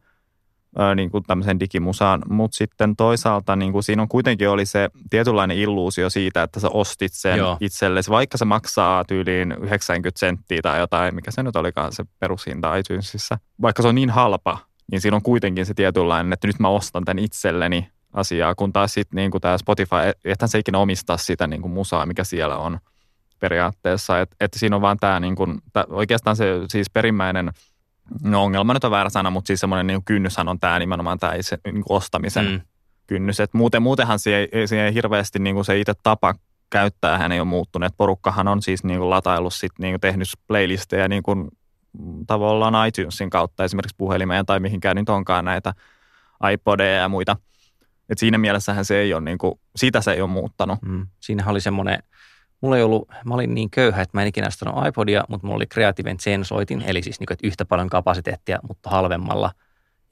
niin 0.94 1.10
kuin 1.10 1.24
tämmöisen 1.24 1.60
digimusaan. 1.60 2.22
Mutta 2.28 2.56
sitten 2.56 2.96
toisaalta 2.96 3.56
niin 3.56 3.72
kuin 3.72 3.82
siinä 3.82 4.02
on 4.02 4.08
kuitenkin 4.08 4.48
oli 4.48 4.66
se 4.66 4.90
tietynlainen 5.10 5.56
illuusio 5.56 6.10
siitä, 6.10 6.42
että 6.42 6.60
sä 6.60 6.68
ostit 6.68 7.12
sen 7.12 7.38
Joo. 7.38 7.56
Itsellesi, 7.60 8.10
vaikka 8.10 8.38
se 8.38 8.44
maksaa 8.44 9.04
tyyliin 9.04 9.52
90 9.52 10.20
senttiä 10.20 10.58
tai 10.62 10.80
jotain, 10.80 11.14
mikä 11.14 11.30
se 11.30 11.42
nyt 11.42 11.56
olikaan 11.56 11.92
se 11.92 12.04
perushinta 12.18 12.76
iTunesissa. 12.76 13.38
Vaikka 13.62 13.82
se 13.82 13.88
on 13.88 13.94
niin 13.94 14.10
halpa, 14.10 14.58
niin 14.90 15.00
siinä 15.00 15.16
on 15.16 15.22
kuitenkin 15.22 15.66
se 15.66 15.74
tietynlainen, 15.74 16.32
että 16.32 16.46
nyt 16.46 16.58
mä 16.58 16.68
ostan 16.68 17.04
tämän 17.04 17.24
itselleni 17.24 17.88
asiaa, 18.12 18.54
kun 18.54 18.72
taas 18.72 18.94
sitten 18.94 19.16
niin 19.16 19.40
tämä 19.40 19.58
Spotify, 19.58 19.96
ethän 20.24 20.48
se 20.48 20.58
ikinä 20.58 20.78
omistaa 20.78 21.16
sitä 21.16 21.46
niin 21.46 21.62
kuin 21.62 21.72
musaa, 21.72 22.06
mikä 22.06 22.24
siellä 22.24 22.56
on 22.56 22.78
periaatteessa. 23.40 24.20
Että 24.20 24.36
et 24.40 24.54
siinä 24.56 24.76
on 24.76 24.82
vaan 24.82 24.96
tämä 24.96 25.20
niin 25.20 25.36
kuin, 25.36 25.58
tää, 25.72 25.84
oikeastaan 25.88 26.36
se 26.36 26.46
siis 26.68 26.90
perimmäinen 26.90 27.50
No 28.22 28.44
ongelma 28.44 28.74
nyt 28.74 28.84
on 28.84 28.90
väärä 28.90 29.10
sana, 29.10 29.30
mutta 29.30 29.46
siis 29.46 29.60
semmoinen 29.60 29.86
niin 29.86 30.04
kynnyshän 30.04 30.48
on 30.48 30.60
tämä 30.60 30.78
nimenomaan 30.78 31.18
tämä 31.18 31.34
itse 31.34 31.58
niin 31.64 31.84
ostamisen 31.88 32.46
Mm. 32.46 32.60
kynnys. 33.06 33.40
Et 33.40 33.54
muuten, 33.54 33.82
muutenhan 33.82 34.18
se 34.18 34.36
ei, 34.36 34.48
ei 34.52 34.94
hirveästi 34.94 35.38
niin 35.38 35.54
kuin 35.54 35.64
se 35.64 35.78
itse 35.80 35.92
tapa 36.02 36.34
käyttää 36.70 37.18
hän 37.18 37.32
ei 37.32 37.40
ole 37.40 37.48
muuttunut. 37.48 37.86
Et 37.86 37.96
porukkahan 37.96 38.48
on 38.48 38.62
siis 38.62 38.84
niin 38.84 38.98
kuin 38.98 39.10
lataillut 39.10 39.54
sit 39.54 39.72
niin 39.78 39.92
kuin 39.92 40.00
tehnyt 40.00 40.28
playlisteja 40.46 41.08
niin 41.08 41.22
kuin 41.22 41.48
mm, 41.98 42.26
tavallaan 42.26 42.88
iTunesin 42.88 43.30
kautta 43.30 43.64
esimerkiksi 43.64 43.96
puhelimeen 43.98 44.46
tai 44.46 44.60
mihinkään 44.60 44.96
nyt 44.96 45.08
onkaan 45.08 45.44
näitä 45.44 45.74
iPodeja 46.52 47.00
ja 47.00 47.08
muita. 47.08 47.36
Et 48.08 48.18
siinä 48.18 48.38
mielessähän 48.38 48.84
se 48.84 48.98
ei 48.98 49.14
ole, 49.14 49.20
niin 49.20 49.38
kuin, 49.38 49.60
sitä 49.76 50.00
se 50.00 50.12
ei 50.12 50.20
ole 50.20 50.30
muuttanut. 50.30 50.78
Mm. 50.82 51.06
Siinähän 51.20 51.52
oli 51.52 51.60
semmoinen, 51.60 52.02
mulla 52.64 52.76
ei 52.76 52.82
ollut, 52.82 53.08
mä 53.24 53.34
olin 53.34 53.54
niin 53.54 53.70
köyhä, 53.70 54.02
että 54.02 54.16
mä 54.16 54.22
en 54.22 54.28
ikinä 54.28 54.46
ostanut 54.46 54.86
iPodia, 54.86 55.24
mutta 55.28 55.46
mulla 55.46 55.56
oli 55.56 55.66
Creativen 55.66 56.18
Zen 56.20 56.44
soitin, 56.44 56.82
eli 56.86 57.02
siis 57.02 57.20
niin 57.20 57.26
kuin, 57.26 57.34
että 57.34 57.46
yhtä 57.46 57.64
paljon 57.64 57.88
kapasiteettia, 57.88 58.58
mutta 58.68 58.90
halvemmalla. 58.90 59.50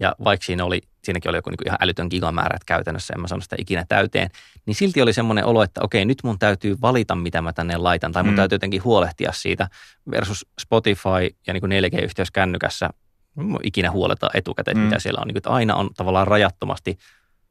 Ja 0.01 0.15
vaikka 0.25 0.45
siinä 0.45 0.65
oli, 0.65 0.81
siinäkin 1.05 1.29
oli 1.29 1.39
joku 1.39 1.51
niin 1.51 1.57
kuin 1.57 1.69
ihan 1.69 1.79
älytön 1.81 2.07
gigamäärä, 2.11 2.55
että 2.57 2.67
käytännössä 2.67 3.15
en 3.15 3.21
mä 3.21 3.27
saanut 3.29 3.45
sitä 3.45 3.57
ikinä 3.59 3.85
täyteen, 3.89 4.31
niin 4.67 4.75
silti 4.75 5.03
oli 5.03 5.13
semmoinen 5.13 5.45
olo, 5.45 5.63
että 5.63 5.81
okei, 5.85 6.05
nyt 6.05 6.19
mun 6.25 6.39
täytyy 6.39 6.77
valita, 6.81 7.15
mitä 7.15 7.43
mä 7.43 7.53
tänne 7.53 7.77
laitan, 7.77 8.13
tai 8.13 8.23
mun 8.23 8.33
Mm. 8.33 8.37
täytyy 8.37 8.55
jotenkin 8.57 8.85
huolehtia 8.85 9.33
siitä, 9.33 9.69
versus 10.11 10.47
Spotify 10.61 11.37
ja 11.47 11.53
niin 11.53 11.61
kuin 11.61 11.73
4G-yhteys 11.73 12.31
kännykässä, 12.31 12.91
ikinä 13.63 13.91
huoleta 13.91 14.31
etukäteen. 14.35 14.77
Mm. 14.77 14.83
mitä 14.83 14.99
siellä 14.99 15.21
on. 15.21 15.27
Niin 15.27 15.35
kuin, 15.35 15.39
että 15.39 15.51
aina 15.51 15.75
on 15.75 15.91
tavallaan 15.97 16.27
rajattomasti 16.27 16.99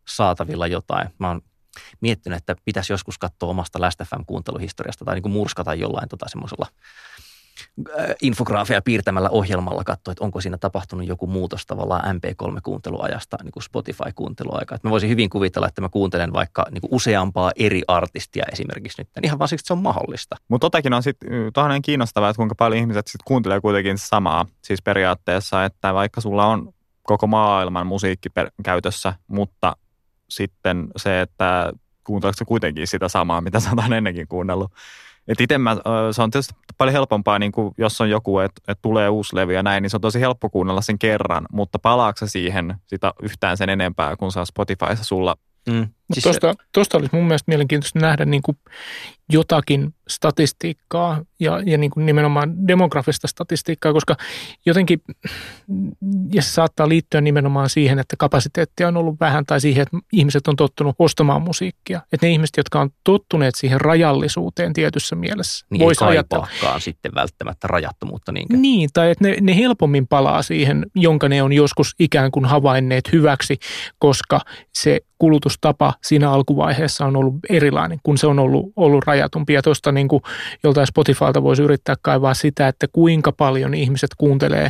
saatavilla 0.07 0.67
jotain. 0.67 1.07
Mä 1.19 1.27
oon 1.27 1.41
miettinyt, 2.01 2.37
että 2.37 2.55
pitäisi 2.65 2.93
joskus 2.93 3.17
katsoa 3.17 3.49
omasta 3.49 3.81
Last 3.81 3.99
FM-kuunteluhistoriasta 4.03 5.05
tai 5.05 5.15
niin 5.15 5.23
kuin 5.23 5.31
murskata 5.31 5.73
jollain 5.73 6.09
tota 6.09 6.29
semmoisella 6.29 6.67
äh, 7.99 8.05
infograafia 8.21 8.81
piirtämällä 8.81 9.29
ohjelmalla 9.29 9.83
katsoa, 9.83 10.11
että 10.11 10.23
onko 10.23 10.41
siinä 10.41 10.57
tapahtunut 10.57 11.07
joku 11.07 11.27
muutos 11.27 11.65
tavallaan 11.65 12.15
MP3-kuunteluajasta 12.15 13.37
niin 13.43 13.51
kuin 13.51 13.63
Spotify-kuunteluaikaa. 13.63 14.75
Että 14.75 14.87
mä 14.87 14.91
voisin 14.91 15.09
hyvin 15.09 15.29
kuvitella, 15.29 15.67
että 15.67 15.81
mä 15.81 15.89
kuuntelen 15.89 16.33
vaikka 16.33 16.65
niin 16.71 16.81
kuin 16.81 16.93
useampaa 16.93 17.51
eri 17.55 17.81
artistia 17.87 18.45
esimerkiksi 18.51 19.01
nyt, 19.01 19.09
ihan 19.23 19.39
vaan 19.39 19.47
siksi, 19.47 19.61
että 19.61 19.67
se 19.67 19.73
on 19.73 19.83
mahdollista. 19.83 20.35
Mutta 20.47 20.65
totakin 20.65 20.93
on 20.93 21.03
sitten 21.03 21.29
toinen 21.53 21.81
kiinnostavaa, 21.81 22.29
että 22.29 22.37
kuinka 22.37 22.55
paljon 22.55 22.79
ihmiset 22.79 23.07
sitten 23.07 23.25
kuuntelee 23.25 23.61
kuitenkin 23.61 23.97
samaa. 23.97 24.45
Siis 24.61 24.81
periaatteessa, 24.81 25.65
että 25.65 25.93
vaikka 25.93 26.21
sulla 26.21 26.45
on 26.45 26.73
koko 27.03 27.27
maailman 27.27 27.87
musiikki 27.87 28.29
per- 28.29 28.51
käytössä, 28.63 29.13
mutta 29.27 29.75
sitten 30.31 30.87
se, 30.97 31.21
että 31.21 31.73
kuunteleeko 32.03 32.37
sä 32.37 32.45
kuitenkin 32.45 32.87
sitä 32.87 33.09
samaa, 33.09 33.41
mitä 33.41 33.59
sä 33.59 33.69
oot 33.69 33.91
ennenkin 33.91 34.27
kuunnellut. 34.27 34.71
Et 35.27 35.37
mä, 35.57 35.77
se 36.11 36.21
on 36.21 36.31
tietysti 36.31 36.53
paljon 36.77 36.93
helpompaa, 36.93 37.39
niin 37.39 37.51
kuin 37.51 37.73
jos 37.77 38.01
on 38.01 38.09
joku, 38.09 38.39
että 38.39 38.61
et 38.67 38.79
tulee 38.81 39.09
uusi 39.09 39.35
levy 39.35 39.53
ja 39.53 39.63
näin, 39.63 39.81
niin 39.81 39.89
se 39.89 39.97
on 39.97 40.01
tosi 40.01 40.19
helppo 40.19 40.49
kuunnella 40.49 40.81
sen 40.81 40.99
kerran, 40.99 41.45
mutta 41.51 41.79
palaako 41.79 42.27
siihen 42.27 42.75
sitä 42.87 43.13
yhtään 43.23 43.57
sen 43.57 43.69
enempää, 43.69 44.15
kun 44.15 44.31
saa 44.31 44.45
Spotifyssa 44.45 45.03
sulla 45.03 45.35
Mm. 45.69 45.87
Siis 46.13 46.23
tuosta, 46.23 46.55
tuosta 46.73 46.97
olisi 46.97 47.15
mun 47.15 47.23
mielestä 47.23 47.51
mielenkiintoista 47.51 47.99
nähdä 47.99 48.25
niin 48.25 48.41
kuin 48.41 48.57
jotakin 49.31 49.93
statistiikkaa 50.09 51.21
ja, 51.39 51.61
ja 51.65 51.77
niin 51.77 51.91
kuin 51.91 52.05
nimenomaan 52.05 52.67
demografista 52.67 53.27
statistiikkaa, 53.27 53.93
koska 53.93 54.15
jotenkin, 54.65 55.01
ja 56.33 56.41
se 56.41 56.49
saattaa 56.49 56.89
liittyä 56.89 57.21
nimenomaan 57.21 57.69
siihen, 57.69 57.99
että 57.99 58.15
kapasiteettia 58.19 58.87
on 58.87 58.97
ollut 58.97 59.19
vähän 59.19 59.45
tai 59.45 59.61
siihen, 59.61 59.81
että 59.81 59.97
ihmiset 60.13 60.47
on 60.47 60.55
tottunut 60.55 60.95
ostamaan 60.99 61.41
musiikkia. 61.41 62.01
Että 62.13 62.27
ne 62.27 62.31
ihmiset, 62.31 62.57
jotka 62.57 62.81
on 62.81 62.89
tottuneet 63.03 63.55
siihen 63.55 63.81
rajallisuuteen 63.81 64.73
tietyssä 64.73 65.15
mielessä, 65.15 65.65
niin 65.69 65.79
vois 65.79 66.01
ei 66.01 66.07
ajatella. 66.07 66.47
sitten 66.79 67.11
välttämättä 67.15 67.67
rajattomuutta 67.67 68.31
niinkään. 68.31 68.61
Niin, 68.61 68.89
tai 68.93 69.11
että 69.11 69.27
ne, 69.27 69.37
ne 69.41 69.55
helpommin 69.55 70.07
palaa 70.07 70.41
siihen, 70.41 70.85
jonka 70.95 71.29
ne 71.29 71.43
on 71.43 71.53
joskus 71.53 71.95
ikään 71.99 72.31
kuin 72.31 72.45
havainneet 72.45 73.11
hyväksi, 73.11 73.57
koska 73.99 74.41
se 74.73 75.01
kulutustapa 75.21 75.93
siinä 76.03 76.31
alkuvaiheessa 76.31 77.05
on 77.05 77.15
ollut 77.15 77.35
erilainen, 77.49 77.99
kun 78.03 78.17
se 78.17 78.27
on 78.27 78.39
ollut, 78.39 78.73
ollut 78.75 79.05
rajatumpi. 79.05 79.53
Ja 79.53 79.61
tuosta 79.61 79.91
niin 79.91 80.07
kuin 80.07 80.23
joltain 80.63 80.87
Spotifylta 80.87 81.43
voisi 81.43 81.63
yrittää 81.63 81.95
kaivaa 82.01 82.33
sitä, 82.33 82.67
että 82.67 82.87
kuinka 82.87 83.31
paljon 83.31 83.73
ihmiset 83.73 84.09
kuuntelee 84.17 84.69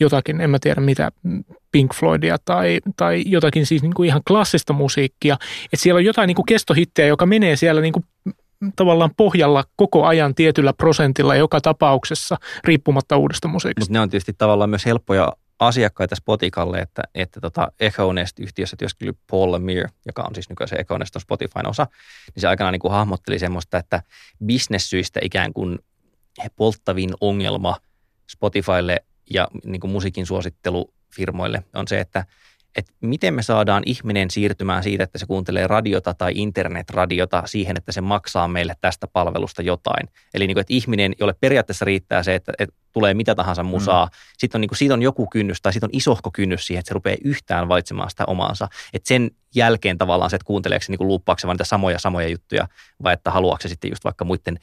jotakin, 0.00 0.40
en 0.40 0.50
mä 0.50 0.58
tiedä 0.58 0.80
mitä, 0.80 1.12
Pink 1.72 1.94
Floydia 1.94 2.36
tai, 2.44 2.80
tai 2.96 3.22
jotakin 3.26 3.66
siis 3.66 3.82
niin 3.82 3.94
kuin 3.94 4.06
ihan 4.06 4.22
klassista 4.28 4.72
musiikkia. 4.72 5.36
Että 5.64 5.82
siellä 5.82 5.98
on 5.98 6.04
jotain 6.04 6.26
niin 6.26 6.36
kuin 6.36 6.46
kestohittejä, 6.46 7.08
joka 7.08 7.26
menee 7.26 7.56
siellä 7.56 7.80
niin 7.80 7.92
kuin 7.92 8.04
tavallaan 8.76 9.10
pohjalla 9.16 9.64
koko 9.76 10.04
ajan 10.06 10.34
tietyllä 10.34 10.72
prosentilla 10.72 11.34
joka 11.34 11.60
tapauksessa, 11.60 12.36
riippumatta 12.64 13.16
uudesta 13.16 13.48
musiikista. 13.48 13.80
Mutta 13.80 13.92
ne 13.92 14.00
on 14.00 14.10
tietysti 14.10 14.32
tavallaan 14.38 14.70
myös 14.70 14.86
helppoja 14.86 15.32
asiakkaita 15.66 16.16
Spotikalle, 16.16 16.78
että, 16.78 17.02
että 17.14 17.40
tota 17.40 17.72
Echonest-yhtiössä 17.80 18.76
työskentely 18.76 19.18
Paul 19.30 19.52
Lemire, 19.52 19.88
joka 20.06 20.22
on 20.22 20.34
siis 20.34 20.48
nykyään 20.48 20.68
se 20.68 20.76
Echonest 20.76 21.16
on 21.16 21.22
Spotifyn 21.22 21.68
osa, 21.68 21.86
niin 22.34 22.40
se 22.40 22.48
aikanaan 22.48 22.72
niin 22.72 22.80
kuin 22.80 22.92
hahmotteli 22.92 23.38
semmoista, 23.38 23.78
että 23.78 24.02
bisnessyistä 24.46 25.20
ikään 25.22 25.52
kuin 25.52 25.78
polttavin 26.56 27.10
ongelma 27.20 27.76
Spotifylle 28.30 29.04
ja 29.30 29.48
niin 29.64 29.80
kuin 29.80 29.90
musiikin 29.90 30.26
suosittelufirmoille 30.26 31.62
on 31.74 31.88
se, 31.88 32.00
että– 32.00 32.24
että 32.76 32.92
miten 33.00 33.34
me 33.34 33.42
saadaan 33.42 33.82
ihminen 33.86 34.30
siirtymään 34.30 34.82
siitä, 34.82 35.04
että 35.04 35.18
se 35.18 35.26
kuuntelee 35.26 35.66
radiota 35.66 36.14
tai 36.14 36.32
internetradiota 36.34 37.42
siihen, 37.46 37.76
että 37.76 37.92
se 37.92 38.00
maksaa 38.00 38.48
meille 38.48 38.74
tästä 38.80 39.06
palvelusta 39.06 39.62
jotain. 39.62 40.08
Eli 40.34 40.46
niin 40.46 40.54
kuin, 40.54 40.60
että 40.60 40.74
ihminen, 40.74 41.14
jolle 41.20 41.34
periaatteessa 41.40 41.84
riittää 41.84 42.22
se, 42.22 42.34
että, 42.34 42.52
että 42.58 42.74
tulee 42.92 43.14
mitä 43.14 43.34
tahansa 43.34 43.62
musaa, 43.62 44.06
mm. 44.06 44.10
sitten 44.38 44.58
on, 44.58 44.60
niin 44.60 44.68
kuin, 44.68 44.78
siitä 44.78 44.94
on 44.94 45.02
joku 45.02 45.26
kynnys 45.26 45.62
tai 45.62 45.72
sitten 45.72 45.88
on 45.88 45.96
isohko 45.96 46.30
kynnys 46.30 46.66
siihen, 46.66 46.80
että 46.80 46.88
se 46.88 46.94
rupeaa 46.94 47.16
yhtään 47.24 47.68
valitsemaan 47.68 48.10
sitä 48.10 48.24
omaansa. 48.26 48.68
Että 48.92 49.08
sen 49.08 49.30
jälkeen 49.54 49.98
tavallaan 49.98 50.30
se, 50.30 50.36
että 50.36 50.46
kuunteleeko 50.46 50.82
se 50.82 50.92
niin 50.92 51.08
luuppaako 51.08 51.40
vaan 51.44 51.54
niitä 51.54 51.64
samoja 51.64 51.98
samoja 51.98 52.28
juttuja 52.28 52.68
vai 53.02 53.12
että 53.14 53.30
haluaako 53.30 53.62
se 53.62 53.68
sitten 53.68 53.90
just 53.90 54.04
vaikka 54.04 54.24
muiden 54.24 54.58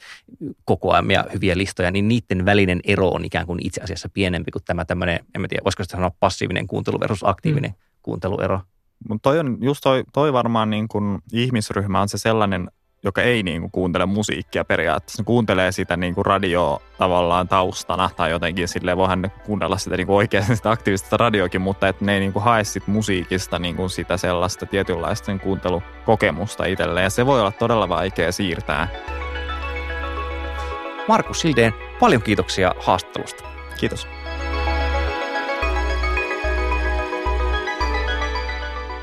kokoamia 0.64 1.24
hyviä 1.32 1.58
listoja, 1.58 1.90
niin 1.90 2.08
niiden 2.08 2.44
välinen 2.44 2.80
ero 2.84 3.08
on 3.08 3.24
ikään 3.24 3.46
kuin 3.46 3.66
itse 3.66 3.80
asiassa 3.80 4.08
pienempi 4.08 4.50
kuin 4.50 4.64
tämä 4.64 4.84
tämmöinen, 4.84 5.20
en 5.34 5.40
mä 5.40 5.48
tiedä, 5.48 5.64
voisiko 5.64 5.82
sitä 5.82 5.96
sanoa 5.96 6.10
passiivinen 6.20 6.66
kuuntelu 6.66 7.00
versus 7.00 7.28
aktiivinen 7.28 7.70
mm 7.70 7.90
kuunteluero. 8.02 8.60
Mutta 9.08 9.30
toi 9.30 9.38
on 9.38 9.58
just 9.60 9.80
toi, 9.82 10.04
toi 10.12 10.32
varmaan 10.32 10.70
niin 10.70 10.88
kun 10.88 11.22
ihmisryhmä 11.32 12.00
on 12.00 12.08
se 12.08 12.18
sellainen, 12.18 12.70
joka 13.02 13.22
ei 13.22 13.42
niin 13.42 13.60
kuin 13.60 13.70
kuuntele 13.70 14.06
musiikkia 14.06 14.64
periaatteessa. 14.64 15.22
Ne 15.22 15.24
kuuntelee 15.24 15.72
sitä 15.72 15.96
niin 15.96 16.14
kuin 16.14 16.26
radioa 16.26 16.80
tavallaan 16.98 17.48
taustana 17.48 18.10
tai 18.16 18.30
jotenkin 18.30 18.68
silleen 18.68 18.96
voihan 18.96 19.30
kuunnella 19.46 19.78
sitä 19.78 19.96
niin 19.96 20.06
kuin 20.06 20.16
oikeasti 20.16 20.56
sitä 20.56 20.70
aktiivista 20.70 21.16
radioakin, 21.16 21.60
mutta 21.60 21.88
että 21.88 22.04
ne 22.04 22.14
ei 22.14 22.20
niin 22.20 22.32
kuin 22.32 22.42
hae 22.42 22.64
sit 22.64 22.86
musiikista 22.86 23.58
niin 23.58 23.76
kuin 23.76 23.90
sitä 23.90 24.16
sellaista 24.16 24.66
tietynlaista 24.66 25.26
sen 25.26 25.40
kuuntelukokemusta 25.40 26.64
itselleen. 26.64 27.04
Ja 27.04 27.10
se 27.10 27.26
voi 27.26 27.40
olla 27.40 27.52
todella 27.52 27.88
vaikea 27.88 28.32
siirtää. 28.32 28.88
Markus 31.08 31.40
Sildeen, 31.40 31.74
paljon 32.00 32.22
kiitoksia 32.22 32.74
haastattelusta. 32.78 33.44
Kiitos. 33.78 34.08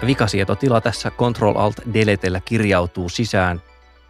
Vikasietotila 0.05 0.81
tässä 0.81 1.11
Control-Alt-Deletellä 1.11 2.41
kirjautuu 2.45 3.09
sisään 3.09 3.61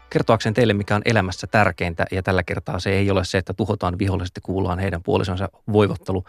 kertoakseen 0.09 0.53
teille, 0.53 0.73
mikä 0.73 0.95
on 0.95 1.01
elämässä 1.05 1.47
tärkeintä, 1.47 2.05
ja 2.11 2.23
tällä 2.23 2.43
kertaa 2.43 2.79
se 2.79 2.89
ei 2.89 3.11
ole 3.11 3.25
se, 3.25 3.37
että 3.37 3.53
tuhotaan 3.53 3.99
viholliset 3.99 4.35
ja 4.35 4.41
kuullaan 4.41 4.79
heidän 4.79 5.03
puolisonsa 5.03 5.49
voivottelu, 5.73 6.23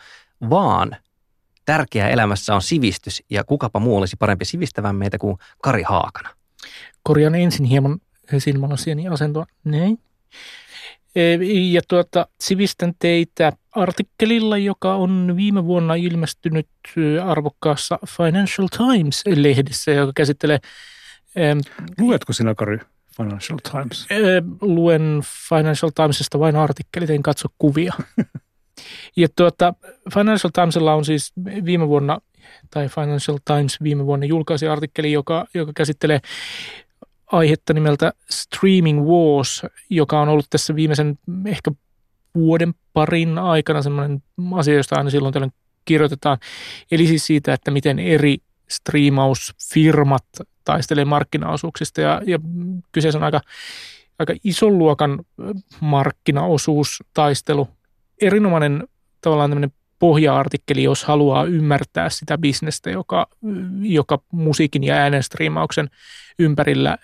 vaan 0.51 0.97
tärkeää 1.65 2.09
elämässä 2.09 2.55
on 2.55 2.63
sivistys, 2.63 3.23
ja 3.31 3.45
kukapa 3.45 3.81
muu 3.81 3.97
olisi 3.97 4.17
parempi 4.17 4.45
sivistävän 4.45 4.97
meitä 4.97 5.19
kuin 5.19 5.37
Kari 5.63 5.83
Haakana. 5.83 6.31
Korjaan 7.03 7.35
ensin 7.35 7.67
hieman 7.67 7.99
silmälasieni 8.39 9.09
asentoa. 9.09 9.47
Näin. 9.65 9.99
Ja 11.73 11.81
tuota, 11.89 12.27
sivistän 12.41 12.93
teitä 12.99 13.53
artikkelilla, 13.73 14.59
joka 14.59 14.95
on 14.95 15.33
viime 15.37 15.65
vuonna 15.65 15.95
ilmestynyt 15.95 16.69
arvokkaassa 17.25 17.99
Financial 18.07 18.69
Times-lehdessä, 18.77 19.91
joka 19.91 20.13
käsittelee... 20.15 20.59
Luetko 21.99 22.33
sinä, 22.33 22.55
Kari, 22.55 22.79
Financial 23.19 23.59
Times? 23.73 24.07
Luen 24.61 25.23
Financial 25.49 25.91
Timesista 25.95 26.39
vain 26.39 26.57
artikkelit, 26.57 27.11
en 27.11 27.23
katso 27.23 27.49
kuvia. 27.59 27.95
ja 29.17 29.29
tuota, 29.37 29.75
Financial 30.15 30.51
Timesilla 30.51 30.95
on 30.95 31.05
siis 31.05 31.33
viime 31.65 31.89
vuonna, 31.89 32.19
tai 32.71 32.89
Financial 32.89 33.39
Times 33.45 33.83
viime 33.83 34.07
vuonna 34.07 34.27
julkaisi 34.27 34.69
artikkeli, 34.69 35.13
joka, 35.13 35.47
joka 35.55 35.73
käsittelee 35.75 36.21
aihetta 37.27 37.73
nimeltä 37.73 38.13
Streaming 38.31 39.01
Wars, 39.01 39.63
joka 39.91 40.21
on 40.21 40.29
ollut 40.29 40.47
tässä 40.51 40.75
viimeisen 40.75 41.19
ehkä 41.47 41.71
vuoden 42.35 42.75
parin 42.93 43.39
aikana 43.39 43.83
semmoinen 43.83 44.23
asia, 44.55 44.75
josta 44.75 44.97
aina 44.97 45.11
silloin 45.11 45.33
tällöin 45.33 45.53
kirjoitetaan. 45.85 46.39
Eli 46.91 47.07
siis 47.07 47.27
siitä, 47.27 47.53
että 47.53 47.71
miten 47.71 47.99
eri 47.99 48.37
striimausfirmat 48.69 50.25
taistelee 50.69 51.05
markkinaosuuksista 51.05 52.01
ja, 52.01 52.23
ja 52.27 52.39
kyseessä 52.93 53.19
on 53.19 53.25
aika, 53.25 53.41
aika 54.19 54.35
ison 54.45 54.79
luokan 54.79 55.25
markkinaosuustaistelu. 55.81 57.69
Erinomainen 58.23 58.89
tavallaan 59.21 59.51
tämmöinen 59.51 59.73
pohja-artikkeli, 59.99 60.83
jos 60.83 61.05
haluaa 61.05 61.45
ymmärtää 61.45 62.11
sitä 62.11 62.39
bisnestä, 62.39 62.91
joka, 62.91 63.27
joka 63.81 64.19
musiikin 64.33 64.85
ja 64.85 64.95
äänenstriimauksen 64.95 65.91
ympärillä 66.39 66.99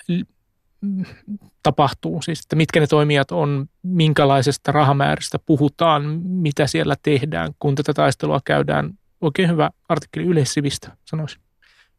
tapahtuu. 1.62 2.22
Siis, 2.22 2.40
että 2.40 2.56
mitkä 2.56 2.80
ne 2.80 2.86
toimijat 2.86 3.30
on, 3.30 3.66
minkälaisesta 3.82 4.72
rahamääristä 4.72 5.38
puhutaan, 5.38 6.02
mitä 6.22 6.66
siellä 6.66 6.94
tehdään, 7.02 7.52
kun 7.58 7.74
tätä 7.74 7.94
taistelua 7.94 8.40
käydään. 8.44 8.90
Oikein 9.20 9.50
hyvä 9.50 9.70
artikkeli 9.88 10.26
yleissivistä, 10.26 10.96
sanoisin. 11.04 11.43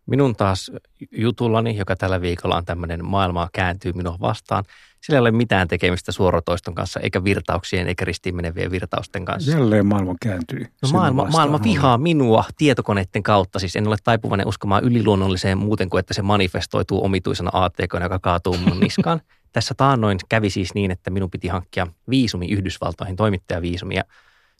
Minun 0.05 0.35
taas 0.35 0.71
jutullani, 1.11 1.77
joka 1.77 1.95
tällä 1.95 2.21
viikolla 2.21 2.57
on 2.57 2.65
tämmöinen 2.65 3.05
maailmaa 3.05 3.49
kääntyy 3.53 3.93
minua 3.93 4.17
vastaan, 4.21 4.63
sillä 5.05 5.17
ei 5.17 5.21
ole 5.21 5.31
mitään 5.31 5.67
tekemistä 5.67 6.11
suoratoiston 6.11 6.75
kanssa, 6.75 6.99
eikä 6.99 7.23
virtauksien, 7.23 7.87
eikä 7.87 8.05
ristiin 8.05 8.35
menevien 8.35 8.71
virtausten 8.71 9.25
kanssa. 9.25 9.51
Jälleen 9.51 9.85
maailma 9.85 10.15
kääntyy. 10.21 10.65
No 10.81 10.89
maailma, 10.91 11.25
maailma 11.25 11.63
vihaa 11.63 11.97
minua 11.97 12.43
tietokoneiden 12.57 13.23
kautta. 13.23 13.59
Siis 13.59 13.75
en 13.75 13.87
ole 13.87 13.95
taipuvainen 14.03 14.47
uskomaan 14.47 14.83
yliluonnolliseen 14.83 15.57
muuten 15.57 15.89
kuin, 15.89 15.99
että 15.99 16.13
se 16.13 16.21
manifestoituu 16.21 17.05
omituisena 17.05 17.49
ATK, 17.53 17.93
joka 18.01 18.19
kaatuu 18.19 18.57
mun 18.57 18.79
niskaan. 18.79 19.21
Tässä 19.53 19.73
taannoin 19.77 20.17
kävi 20.29 20.49
siis 20.49 20.73
niin, 20.73 20.91
että 20.91 21.09
minun 21.09 21.31
piti 21.31 21.47
hankkia 21.47 21.87
viisumi 22.09 22.51
Yhdysvaltoihin, 22.51 23.15
toimittajaviisumi. 23.15 23.95
Ja 23.95 24.03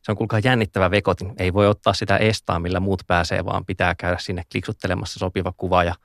se 0.05 0.11
on 0.11 0.17
kuulkaa 0.17 0.39
jännittävä 0.43 0.91
vekotin. 0.91 1.33
Ei 1.37 1.53
voi 1.53 1.67
ottaa 1.67 1.93
sitä 1.93 2.17
estaa, 2.17 2.59
millä 2.59 2.79
muut 2.79 3.03
pääsee, 3.07 3.45
vaan 3.45 3.65
pitää 3.65 3.95
käydä 3.95 4.17
sinne 4.19 4.43
kliksuttelemassa 4.51 5.19
sopiva 5.19 5.53
kuva 5.57 5.83
ja 5.83 5.95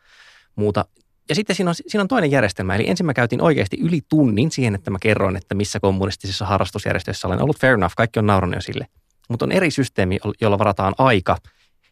muuta. 0.56 0.84
Ja 1.28 1.34
sitten 1.34 1.56
siinä 1.56 1.70
on, 1.70 1.74
siinä 1.74 2.02
on 2.02 2.08
toinen 2.08 2.30
järjestelmä. 2.30 2.74
Eli 2.74 2.90
ensin 2.90 3.06
mä 3.06 3.14
käytin 3.14 3.42
oikeasti 3.42 3.76
yli 3.80 4.00
tunnin 4.08 4.50
siihen, 4.50 4.74
että 4.74 4.90
mä 4.90 4.98
kerroin, 5.00 5.36
että 5.36 5.54
missä 5.54 5.80
kommunistisissa 5.80 6.46
harrastusjärjestöissä 6.46 7.28
olen 7.28 7.42
ollut. 7.42 7.60
Fair 7.60 7.74
enough, 7.74 7.94
kaikki 7.96 8.18
on 8.18 8.26
naurannut 8.26 8.56
jo 8.56 8.60
sille. 8.60 8.86
Mutta 9.28 9.44
on 9.44 9.52
eri 9.52 9.70
systeemi, 9.70 10.18
jolla 10.40 10.58
varataan 10.58 10.94
aika 10.98 11.36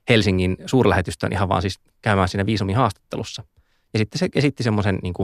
Helsingin 0.08 0.56
suurlähetystöön 0.66 1.32
ihan 1.32 1.48
vaan 1.48 1.62
siis 1.62 1.80
käymään 2.02 2.28
siinä 2.28 2.46
viisumin 2.46 2.76
haastattelussa. 2.76 3.44
Ja 3.92 3.98
sitten 3.98 4.18
se 4.18 4.28
esitti 4.34 4.62
semmoisen 4.62 4.98
niin 5.02 5.14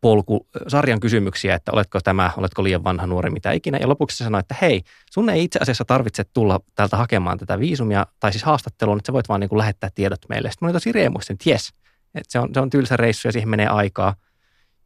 polku, 0.00 0.48
sarjan 0.68 1.00
kysymyksiä, 1.00 1.54
että 1.54 1.72
oletko 1.72 2.00
tämä, 2.00 2.30
oletko 2.36 2.64
liian 2.64 2.84
vanha 2.84 3.06
nuori, 3.06 3.30
mitä 3.30 3.52
ikinä. 3.52 3.78
Ja 3.78 3.88
lopuksi 3.88 4.16
se 4.16 4.24
sanoi, 4.24 4.40
että 4.40 4.56
hei, 4.62 4.82
sun 5.10 5.30
ei 5.30 5.44
itse 5.44 5.58
asiassa 5.62 5.84
tarvitse 5.84 6.24
tulla 6.24 6.60
täältä 6.74 6.96
hakemaan 6.96 7.38
tätä 7.38 7.58
viisumia, 7.58 8.06
tai 8.20 8.32
siis 8.32 8.44
haastattelua, 8.44 8.96
että 8.96 9.06
sä 9.06 9.12
voit 9.12 9.28
vaan 9.28 9.40
niin 9.40 9.48
kuin 9.48 9.58
lähettää 9.58 9.90
tiedot 9.94 10.20
meille. 10.28 10.50
Sitten 10.50 10.66
mä 10.66 10.68
olin 10.68 10.74
tosi 10.74 10.92
riemuista, 10.92 11.32
että 11.32 11.50
jes, 11.50 11.68
että 12.14 12.32
se 12.32 12.38
on, 12.38 12.48
se 12.54 12.60
on 12.60 12.70
tylsä 12.70 12.96
reissu 12.96 13.28
ja 13.28 13.32
siihen 13.32 13.48
menee 13.48 13.68
aikaa. 13.68 14.14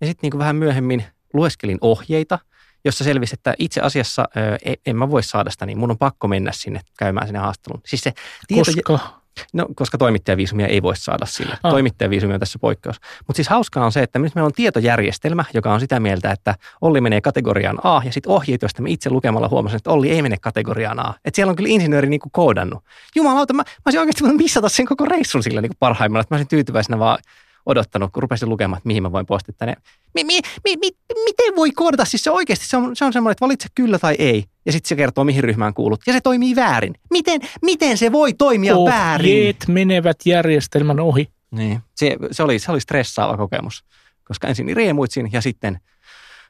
Ja 0.01 0.07
sitten 0.07 0.31
niin 0.31 0.39
vähän 0.39 0.57
myöhemmin 0.57 1.05
lueskelin 1.33 1.79
ohjeita, 1.81 2.39
jossa 2.85 3.05
selvisi, 3.05 3.35
että 3.35 3.55
itse 3.59 3.81
asiassa 3.81 4.29
ö, 4.37 4.77
en 4.87 4.97
mä 4.97 5.11
voi 5.11 5.23
saada 5.23 5.51
sitä, 5.51 5.67
niin 5.67 5.79
mun 5.79 5.91
on 5.91 5.99
pakko 5.99 6.29
mennä 6.29 6.53
sinne 6.55 6.81
käymään 6.99 7.27
sinne 7.27 7.39
haastatteluun. 7.39 7.83
Siis 7.87 8.01
se 8.01 8.13
tieto, 8.47 8.73
Koska? 8.85 9.24
No, 9.53 9.67
koska 9.75 9.99
toimittajaviisumia 9.99 10.67
ei 10.67 10.83
voi 10.83 10.97
saada 10.97 11.27
sillä. 11.27 11.57
Ah. 11.63 11.71
Toimittajaviisumi 11.71 12.35
on 12.35 12.41
tässä 12.41 12.59
poikkeus. 12.59 13.01
Mutta 13.27 13.37
siis 13.37 13.49
hauskaa 13.49 13.85
on 13.85 13.93
se, 13.93 14.03
että 14.03 14.19
nyt 14.19 14.35
meillä 14.35 14.47
on 14.47 14.53
tietojärjestelmä, 14.53 15.45
joka 15.55 15.75
on 15.75 15.81
sitä 15.81 16.01
mieltä, 16.01 16.31
että 16.31 16.55
Olli 16.81 17.01
menee 17.01 17.21
kategoriaan 17.21 17.79
A, 17.85 18.03
ja 18.05 18.13
sitten 18.13 18.33
ohjeet, 18.33 18.63
joista 18.63 18.83
me 18.83 18.91
itse 18.91 19.11
lukemalla 19.11 19.49
huomasin, 19.49 19.77
että 19.77 19.91
Olli 19.91 20.11
ei 20.11 20.23
mene 20.23 20.37
kategoriaan 20.41 21.07
A. 21.07 21.15
Että 21.25 21.37
siellä 21.37 21.51
on 21.51 21.57
kyllä 21.57 21.71
insinööri 21.71 22.09
niin 22.09 22.21
kuin 22.21 22.33
koodannut. 22.33 22.85
Jumalauta, 23.15 23.53
mä, 23.53 23.63
mä 23.63 23.83
olisin 23.85 24.01
oikeasti 24.01 24.23
voinut 24.23 24.39
missata 24.39 24.69
sen 24.69 24.87
koko 24.87 25.05
reissun 25.05 25.43
sillä 25.43 25.61
niin 25.61 25.71
kuin 25.71 25.79
parhaimmalla, 25.79 26.21
että 26.21 26.35
mä 26.35 26.37
olisin 26.37 26.49
tyytyväisenä 26.49 26.99
vaan 26.99 27.19
odottanut, 27.67 28.13
kun 28.13 28.23
rupesin 28.23 28.49
lukemaan, 28.49 28.79
että 28.79 28.87
mihin 28.87 29.03
mä 29.03 29.13
voin 29.13 29.27
postittaa 29.27 29.67
ne. 29.67 29.75
Mi, 30.15 30.25
mi, 30.25 30.41
mi, 30.65 30.77
mi, 30.77 30.91
miten 31.25 31.57
voi 31.57 31.71
koodata? 31.71 32.05
Siis 32.05 32.25
se 32.25 32.31
oikeasti, 32.31 32.67
se 32.67 32.77
on, 32.77 32.97
se 32.97 33.05
on 33.05 33.13
semmoinen, 33.13 33.33
että 33.33 33.45
valitse 33.45 33.69
kyllä 33.75 33.99
tai 33.99 34.15
ei. 34.19 34.45
Ja 34.67 34.73
sitten 34.73 34.89
se 34.89 34.97
kertoo, 34.97 35.25
mihin 35.25 35.45
ryhmään 35.45 35.75
kuulut. 35.75 36.01
Ja 36.07 36.13
se 36.13 36.21
toimii 36.21 36.57
väärin. 36.57 36.95
Miten, 37.11 37.41
miten 37.63 37.99
se 37.99 38.13
voi 38.13 38.33
toimia 38.33 38.77
Ohjeet 38.77 38.99
väärin? 38.99 39.57
menevät 39.69 40.17
järjestelmän 40.25 41.01
ohi. 41.01 41.29
Niin, 41.51 41.81
se, 41.97 42.17
se, 42.31 42.43
oli, 42.43 42.59
se 42.59 42.73
oli 42.73 42.81
stressaava 42.81 43.37
kokemus. 43.37 43.85
koska 44.25 44.49
ensin 44.49 44.77
riemuitsin 44.77 45.31
ja 45.33 45.41
sitten 45.41 45.81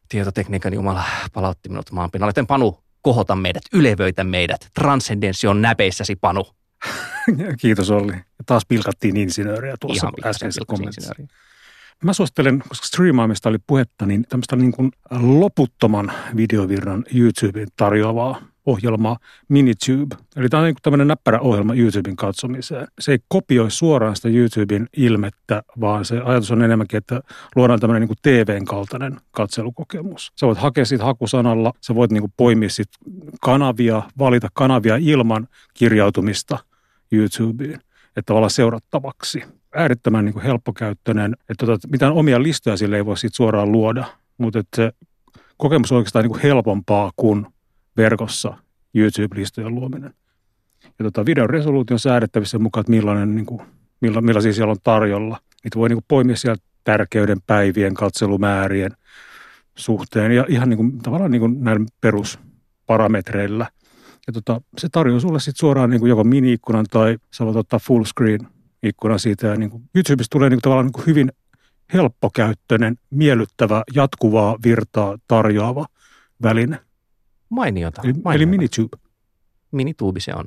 tietotekniikan 0.08 0.74
Jumala 0.74 1.04
palautti 1.32 1.68
minut 1.68 1.92
maan 1.92 2.10
pinnalle. 2.10 2.28
Joten 2.28 2.46
Panu, 2.46 2.78
kohota 3.02 3.36
meidät, 3.36 3.62
ylevöitä 3.72 4.24
meidät. 4.24 4.68
Transcendenssi 4.74 5.46
on 5.46 5.62
näpeissäsi, 5.62 6.16
Panu. 6.16 6.46
Kiitos 7.60 7.90
Olli. 7.90 8.12
Ja 8.12 8.44
taas 8.46 8.66
pilkattiin 8.68 9.16
insinööriä 9.16 9.74
tuossa 9.80 10.06
Ihan 10.06 10.30
äskeisessä 10.30 10.62
kommentissa. 10.66 11.14
Mä 12.04 12.12
suosittelen, 12.12 12.62
koska 12.68 12.86
striimaamista 12.86 13.48
oli 13.48 13.58
puhetta, 13.66 14.06
niin 14.06 14.24
tämmöistä 14.28 14.56
niin 14.56 14.72
kuin 14.72 14.90
loputtoman 15.10 16.12
videovirran 16.36 17.04
YouTuben 17.14 17.68
tarjoavaa 17.76 18.40
ohjelmaa 18.66 19.16
Minitube. 19.48 20.16
Eli 20.36 20.48
tämä 20.48 20.60
on 20.60 20.66
niin 20.66 20.76
tämmöinen 20.82 21.08
näppärä 21.08 21.40
ohjelma 21.40 21.74
YouTuben 21.74 22.16
katsomiseen. 22.16 22.86
Se 23.00 23.12
ei 23.12 23.18
kopioi 23.28 23.70
suoraan 23.70 24.16
sitä 24.16 24.28
YouTuben 24.28 24.88
ilmettä, 24.96 25.62
vaan 25.80 26.04
se 26.04 26.20
ajatus 26.20 26.50
on 26.50 26.62
enemmänkin, 26.62 26.98
että 26.98 27.20
luodaan 27.56 27.80
tämmöinen 27.80 28.00
niin 28.00 28.08
kuin 28.08 28.18
TVn 28.22 28.64
kaltainen 28.64 29.20
katselukokemus. 29.30 30.32
Sä 30.36 30.46
voit 30.46 30.58
hakea 30.58 30.84
siitä 30.84 31.04
hakusanalla, 31.04 31.72
sä 31.80 31.94
voit 31.94 32.10
niin 32.12 32.22
kuin 32.22 32.32
poimia 32.36 32.70
sit 32.70 32.88
kanavia, 33.40 34.02
valita 34.18 34.48
kanavia 34.52 34.96
ilman 34.96 35.48
kirjautumista 35.74 36.58
YouTubeen, 37.14 37.74
että 37.74 38.22
tavallaan 38.26 38.50
seurattavaksi. 38.50 39.42
Äärettömän 39.74 40.24
niin 40.24 40.32
kuin 40.32 40.42
helppokäyttöinen, 40.42 41.36
että 41.48 41.66
tota, 41.66 41.88
mitään 41.88 42.12
omia 42.12 42.42
listoja 42.42 42.76
sille 42.76 42.96
ei 42.96 43.06
voi 43.06 43.18
siitä 43.18 43.36
suoraan 43.36 43.72
luoda, 43.72 44.04
mutta 44.38 44.58
että 44.58 44.76
se 44.76 44.92
kokemus 45.56 45.92
on 45.92 45.98
oikeastaan 45.98 46.22
niin 46.22 46.30
kuin 46.30 46.42
helpompaa 46.42 47.12
kuin 47.16 47.46
verkossa 47.96 48.58
YouTube-listojen 48.94 49.74
luominen. 49.74 50.14
Ja 50.84 51.04
tota, 51.04 51.26
videon 51.26 51.50
resoluutio 51.50 51.94
on 51.94 51.98
säädettävissä 51.98 52.58
mukaan, 52.58 52.82
että 52.82 52.90
millainen, 52.90 53.34
niin 53.34 53.46
kuin, 53.46 53.62
milla, 54.00 54.20
millaisia 54.20 54.52
siellä 54.52 54.70
on 54.70 54.76
tarjolla. 54.82 55.38
Niitä 55.64 55.78
voi 55.78 55.88
niin 55.88 55.96
kuin 55.96 56.04
poimia 56.08 56.36
sieltä 56.36 56.62
tärkeyden 56.84 57.38
päivien, 57.46 57.94
katselumäärien 57.94 58.90
suhteen 59.74 60.32
ja 60.32 60.46
ihan 60.48 60.68
niin 60.68 60.76
kuin, 60.76 60.98
tavallaan 60.98 61.30
niin 61.30 61.40
kuin 61.40 61.64
näillä 61.64 61.86
perusparametreillä. 62.00 63.66
Ja 64.26 64.32
tota, 64.32 64.60
se 64.78 64.88
tarjoaa 64.92 65.20
sulle 65.20 65.40
sitten 65.40 65.60
suoraan 65.60 65.90
niin 65.90 66.00
kuin 66.00 66.10
joko 66.10 66.24
mini-ikkunan 66.24 66.86
tai 66.90 67.18
sä 67.34 67.44
voit 67.46 67.56
ottaa 67.56 67.78
full 67.78 68.04
screen 68.04 68.40
ikkunan 68.82 69.18
siitä. 69.18 69.46
Ja 69.46 69.56
niin 69.56 69.70
kuin 69.70 69.82
YouTubesta 69.94 70.32
tulee 70.32 70.50
niin 70.50 70.56
kuin 70.56 70.62
tavallaan 70.62 70.86
niin 70.86 70.92
kuin 70.92 71.06
hyvin 71.06 71.32
helppokäyttöinen, 71.92 72.98
miellyttävä, 73.10 73.82
jatkuvaa 73.94 74.56
virtaa 74.64 75.18
tarjoava 75.28 75.86
väline. 76.42 76.78
Mainiota. 77.48 78.02
Eli, 78.02 78.12
mainiota. 78.12 78.34
eli 78.34 78.46
Minitube. 78.46 78.96
Minituubi 79.72 80.20
se 80.20 80.32
on. 80.34 80.44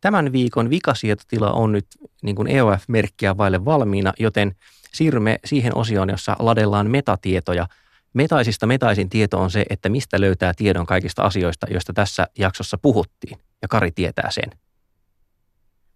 Tämän 0.00 0.32
viikon 0.32 0.70
vikasietotila 0.70 1.52
on 1.52 1.72
nyt 1.72 1.86
niin 2.22 2.36
kuin 2.36 2.48
EOF-merkkiä 2.48 3.36
vaille 3.36 3.64
valmiina, 3.64 4.12
joten 4.18 4.54
siirrymme 4.92 5.38
siihen 5.44 5.76
osioon, 5.76 6.08
jossa 6.08 6.36
ladellaan 6.38 6.90
metatietoja. 6.90 7.66
Metaisista 8.14 8.66
metaisin 8.66 9.08
tieto 9.08 9.38
on 9.38 9.50
se, 9.50 9.64
että 9.70 9.88
mistä 9.88 10.20
löytää 10.20 10.52
tiedon 10.56 10.86
kaikista 10.86 11.22
asioista, 11.22 11.66
joista 11.70 11.92
tässä 11.92 12.26
jaksossa 12.38 12.78
puhuttiin. 12.78 13.38
Ja 13.62 13.68
Kari 13.68 13.90
tietää 13.90 14.30
sen. 14.30 14.50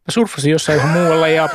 Mä 0.08 0.12
surffasin 0.12 0.52
jossain 0.52 0.78
ihan 0.78 0.90
muualla 0.90 1.28
ja 1.28 1.48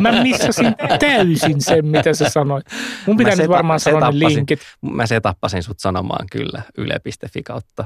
mä 0.00 0.22
missasin 0.22 0.74
täysin 1.00 1.62
sen, 1.62 1.86
mitä 1.86 2.14
sä 2.14 2.30
sanoit. 2.30 2.66
Mun 3.06 3.16
pitää 3.16 3.36
Mä 3.36 3.42
nyt 3.42 3.50
varmaan 3.50 3.80
sanoa 3.80 4.10
ne 4.10 4.18
linkit. 4.18 4.60
Mä 4.80 5.06
setappasin 5.06 5.62
sut 5.62 5.80
sanomaan 5.80 6.26
kyllä 6.32 6.62
yle.fi 6.78 7.42
kautta. 7.42 7.84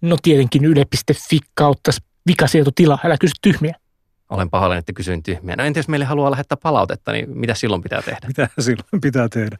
No 0.00 0.16
tietenkin 0.22 0.64
yle.fi 0.64 1.38
kautta 1.54 1.90
vikasietotila, 2.26 2.98
älä 3.04 3.16
kysy 3.20 3.34
tyhmiä. 3.42 3.74
Olen 4.30 4.50
pahoillani, 4.50 4.78
että 4.78 4.92
kysyin 4.92 5.22
tyhmiä. 5.22 5.56
No 5.56 5.64
entä 5.64 5.78
jos 5.78 5.88
meille 5.88 6.04
haluaa 6.04 6.30
lähettää 6.30 6.58
palautetta, 6.62 7.12
niin 7.12 7.38
mitä 7.38 7.54
silloin 7.54 7.82
pitää 7.82 8.02
tehdä? 8.02 8.26
Mitä 8.26 8.48
silloin 8.58 9.00
pitää 9.00 9.28
tehdä? 9.28 9.58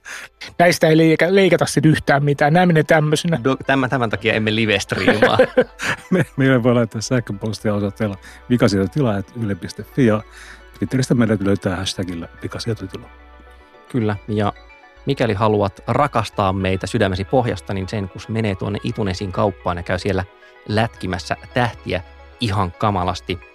Näistä 0.58 0.88
ei 0.88 0.96
leika, 0.96 1.26
leikata 1.28 1.66
sit 1.66 1.86
yhtään 1.86 2.24
mitään, 2.24 2.52
nämä 2.52 2.66
menee 2.66 2.82
tämmöisenä. 2.82 3.40
Do, 3.44 3.56
tämän, 3.56 3.90
tämän 3.90 4.10
takia 4.10 4.34
emme 4.34 4.54
live-striimaa. 4.54 5.38
Me, 6.10 6.26
meille 6.36 6.62
voi 6.62 6.74
laittaa 6.74 7.00
sähköpostia 7.00 7.74
osoitteella 7.74 8.16
vikasietotila.yle.fi 8.50 10.06
ja 10.06 10.22
Twitteristä 10.78 11.14
meidät 11.14 11.40
löytää 11.40 11.76
hashtagillä 11.76 12.28
vikasietotila. 12.42 13.06
Kyllä, 13.88 14.16
ja 14.28 14.52
mikäli 15.06 15.34
haluat 15.34 15.80
rakastaa 15.86 16.52
meitä 16.52 16.86
sydämesi 16.86 17.24
pohjasta, 17.24 17.74
niin 17.74 17.88
sen 17.88 18.08
kun 18.08 18.22
menee 18.28 18.54
tuonne 18.54 18.78
Itunesin 18.82 19.32
kauppaan 19.32 19.76
ja 19.76 19.82
käy 19.82 19.98
siellä 19.98 20.24
lätkimässä 20.68 21.36
tähtiä 21.54 22.02
ihan 22.40 22.72
kamalasti. 22.72 23.53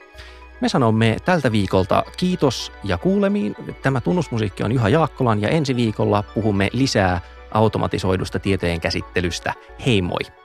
Me 0.62 0.70
sanomme 0.70 1.18
tältä 1.26 1.52
viikolta 1.52 2.04
kiitos 2.18 2.72
ja 2.84 2.98
kuulemiin. 2.98 3.56
Tämä 3.82 4.02
tunnusmusiikki 4.02 4.64
on 4.64 4.72
Juha 4.72 4.90
Jaakkolan 4.90 5.42
ja 5.42 5.50
ensi 5.50 5.76
viikolla 5.76 6.24
puhumme 6.24 6.70
lisää 6.74 7.22
automatisoidusta 7.52 8.40
tietojen 8.40 8.82
käsittelystä. 8.82 9.54
Hei 9.86 10.02
moi! 10.02 10.39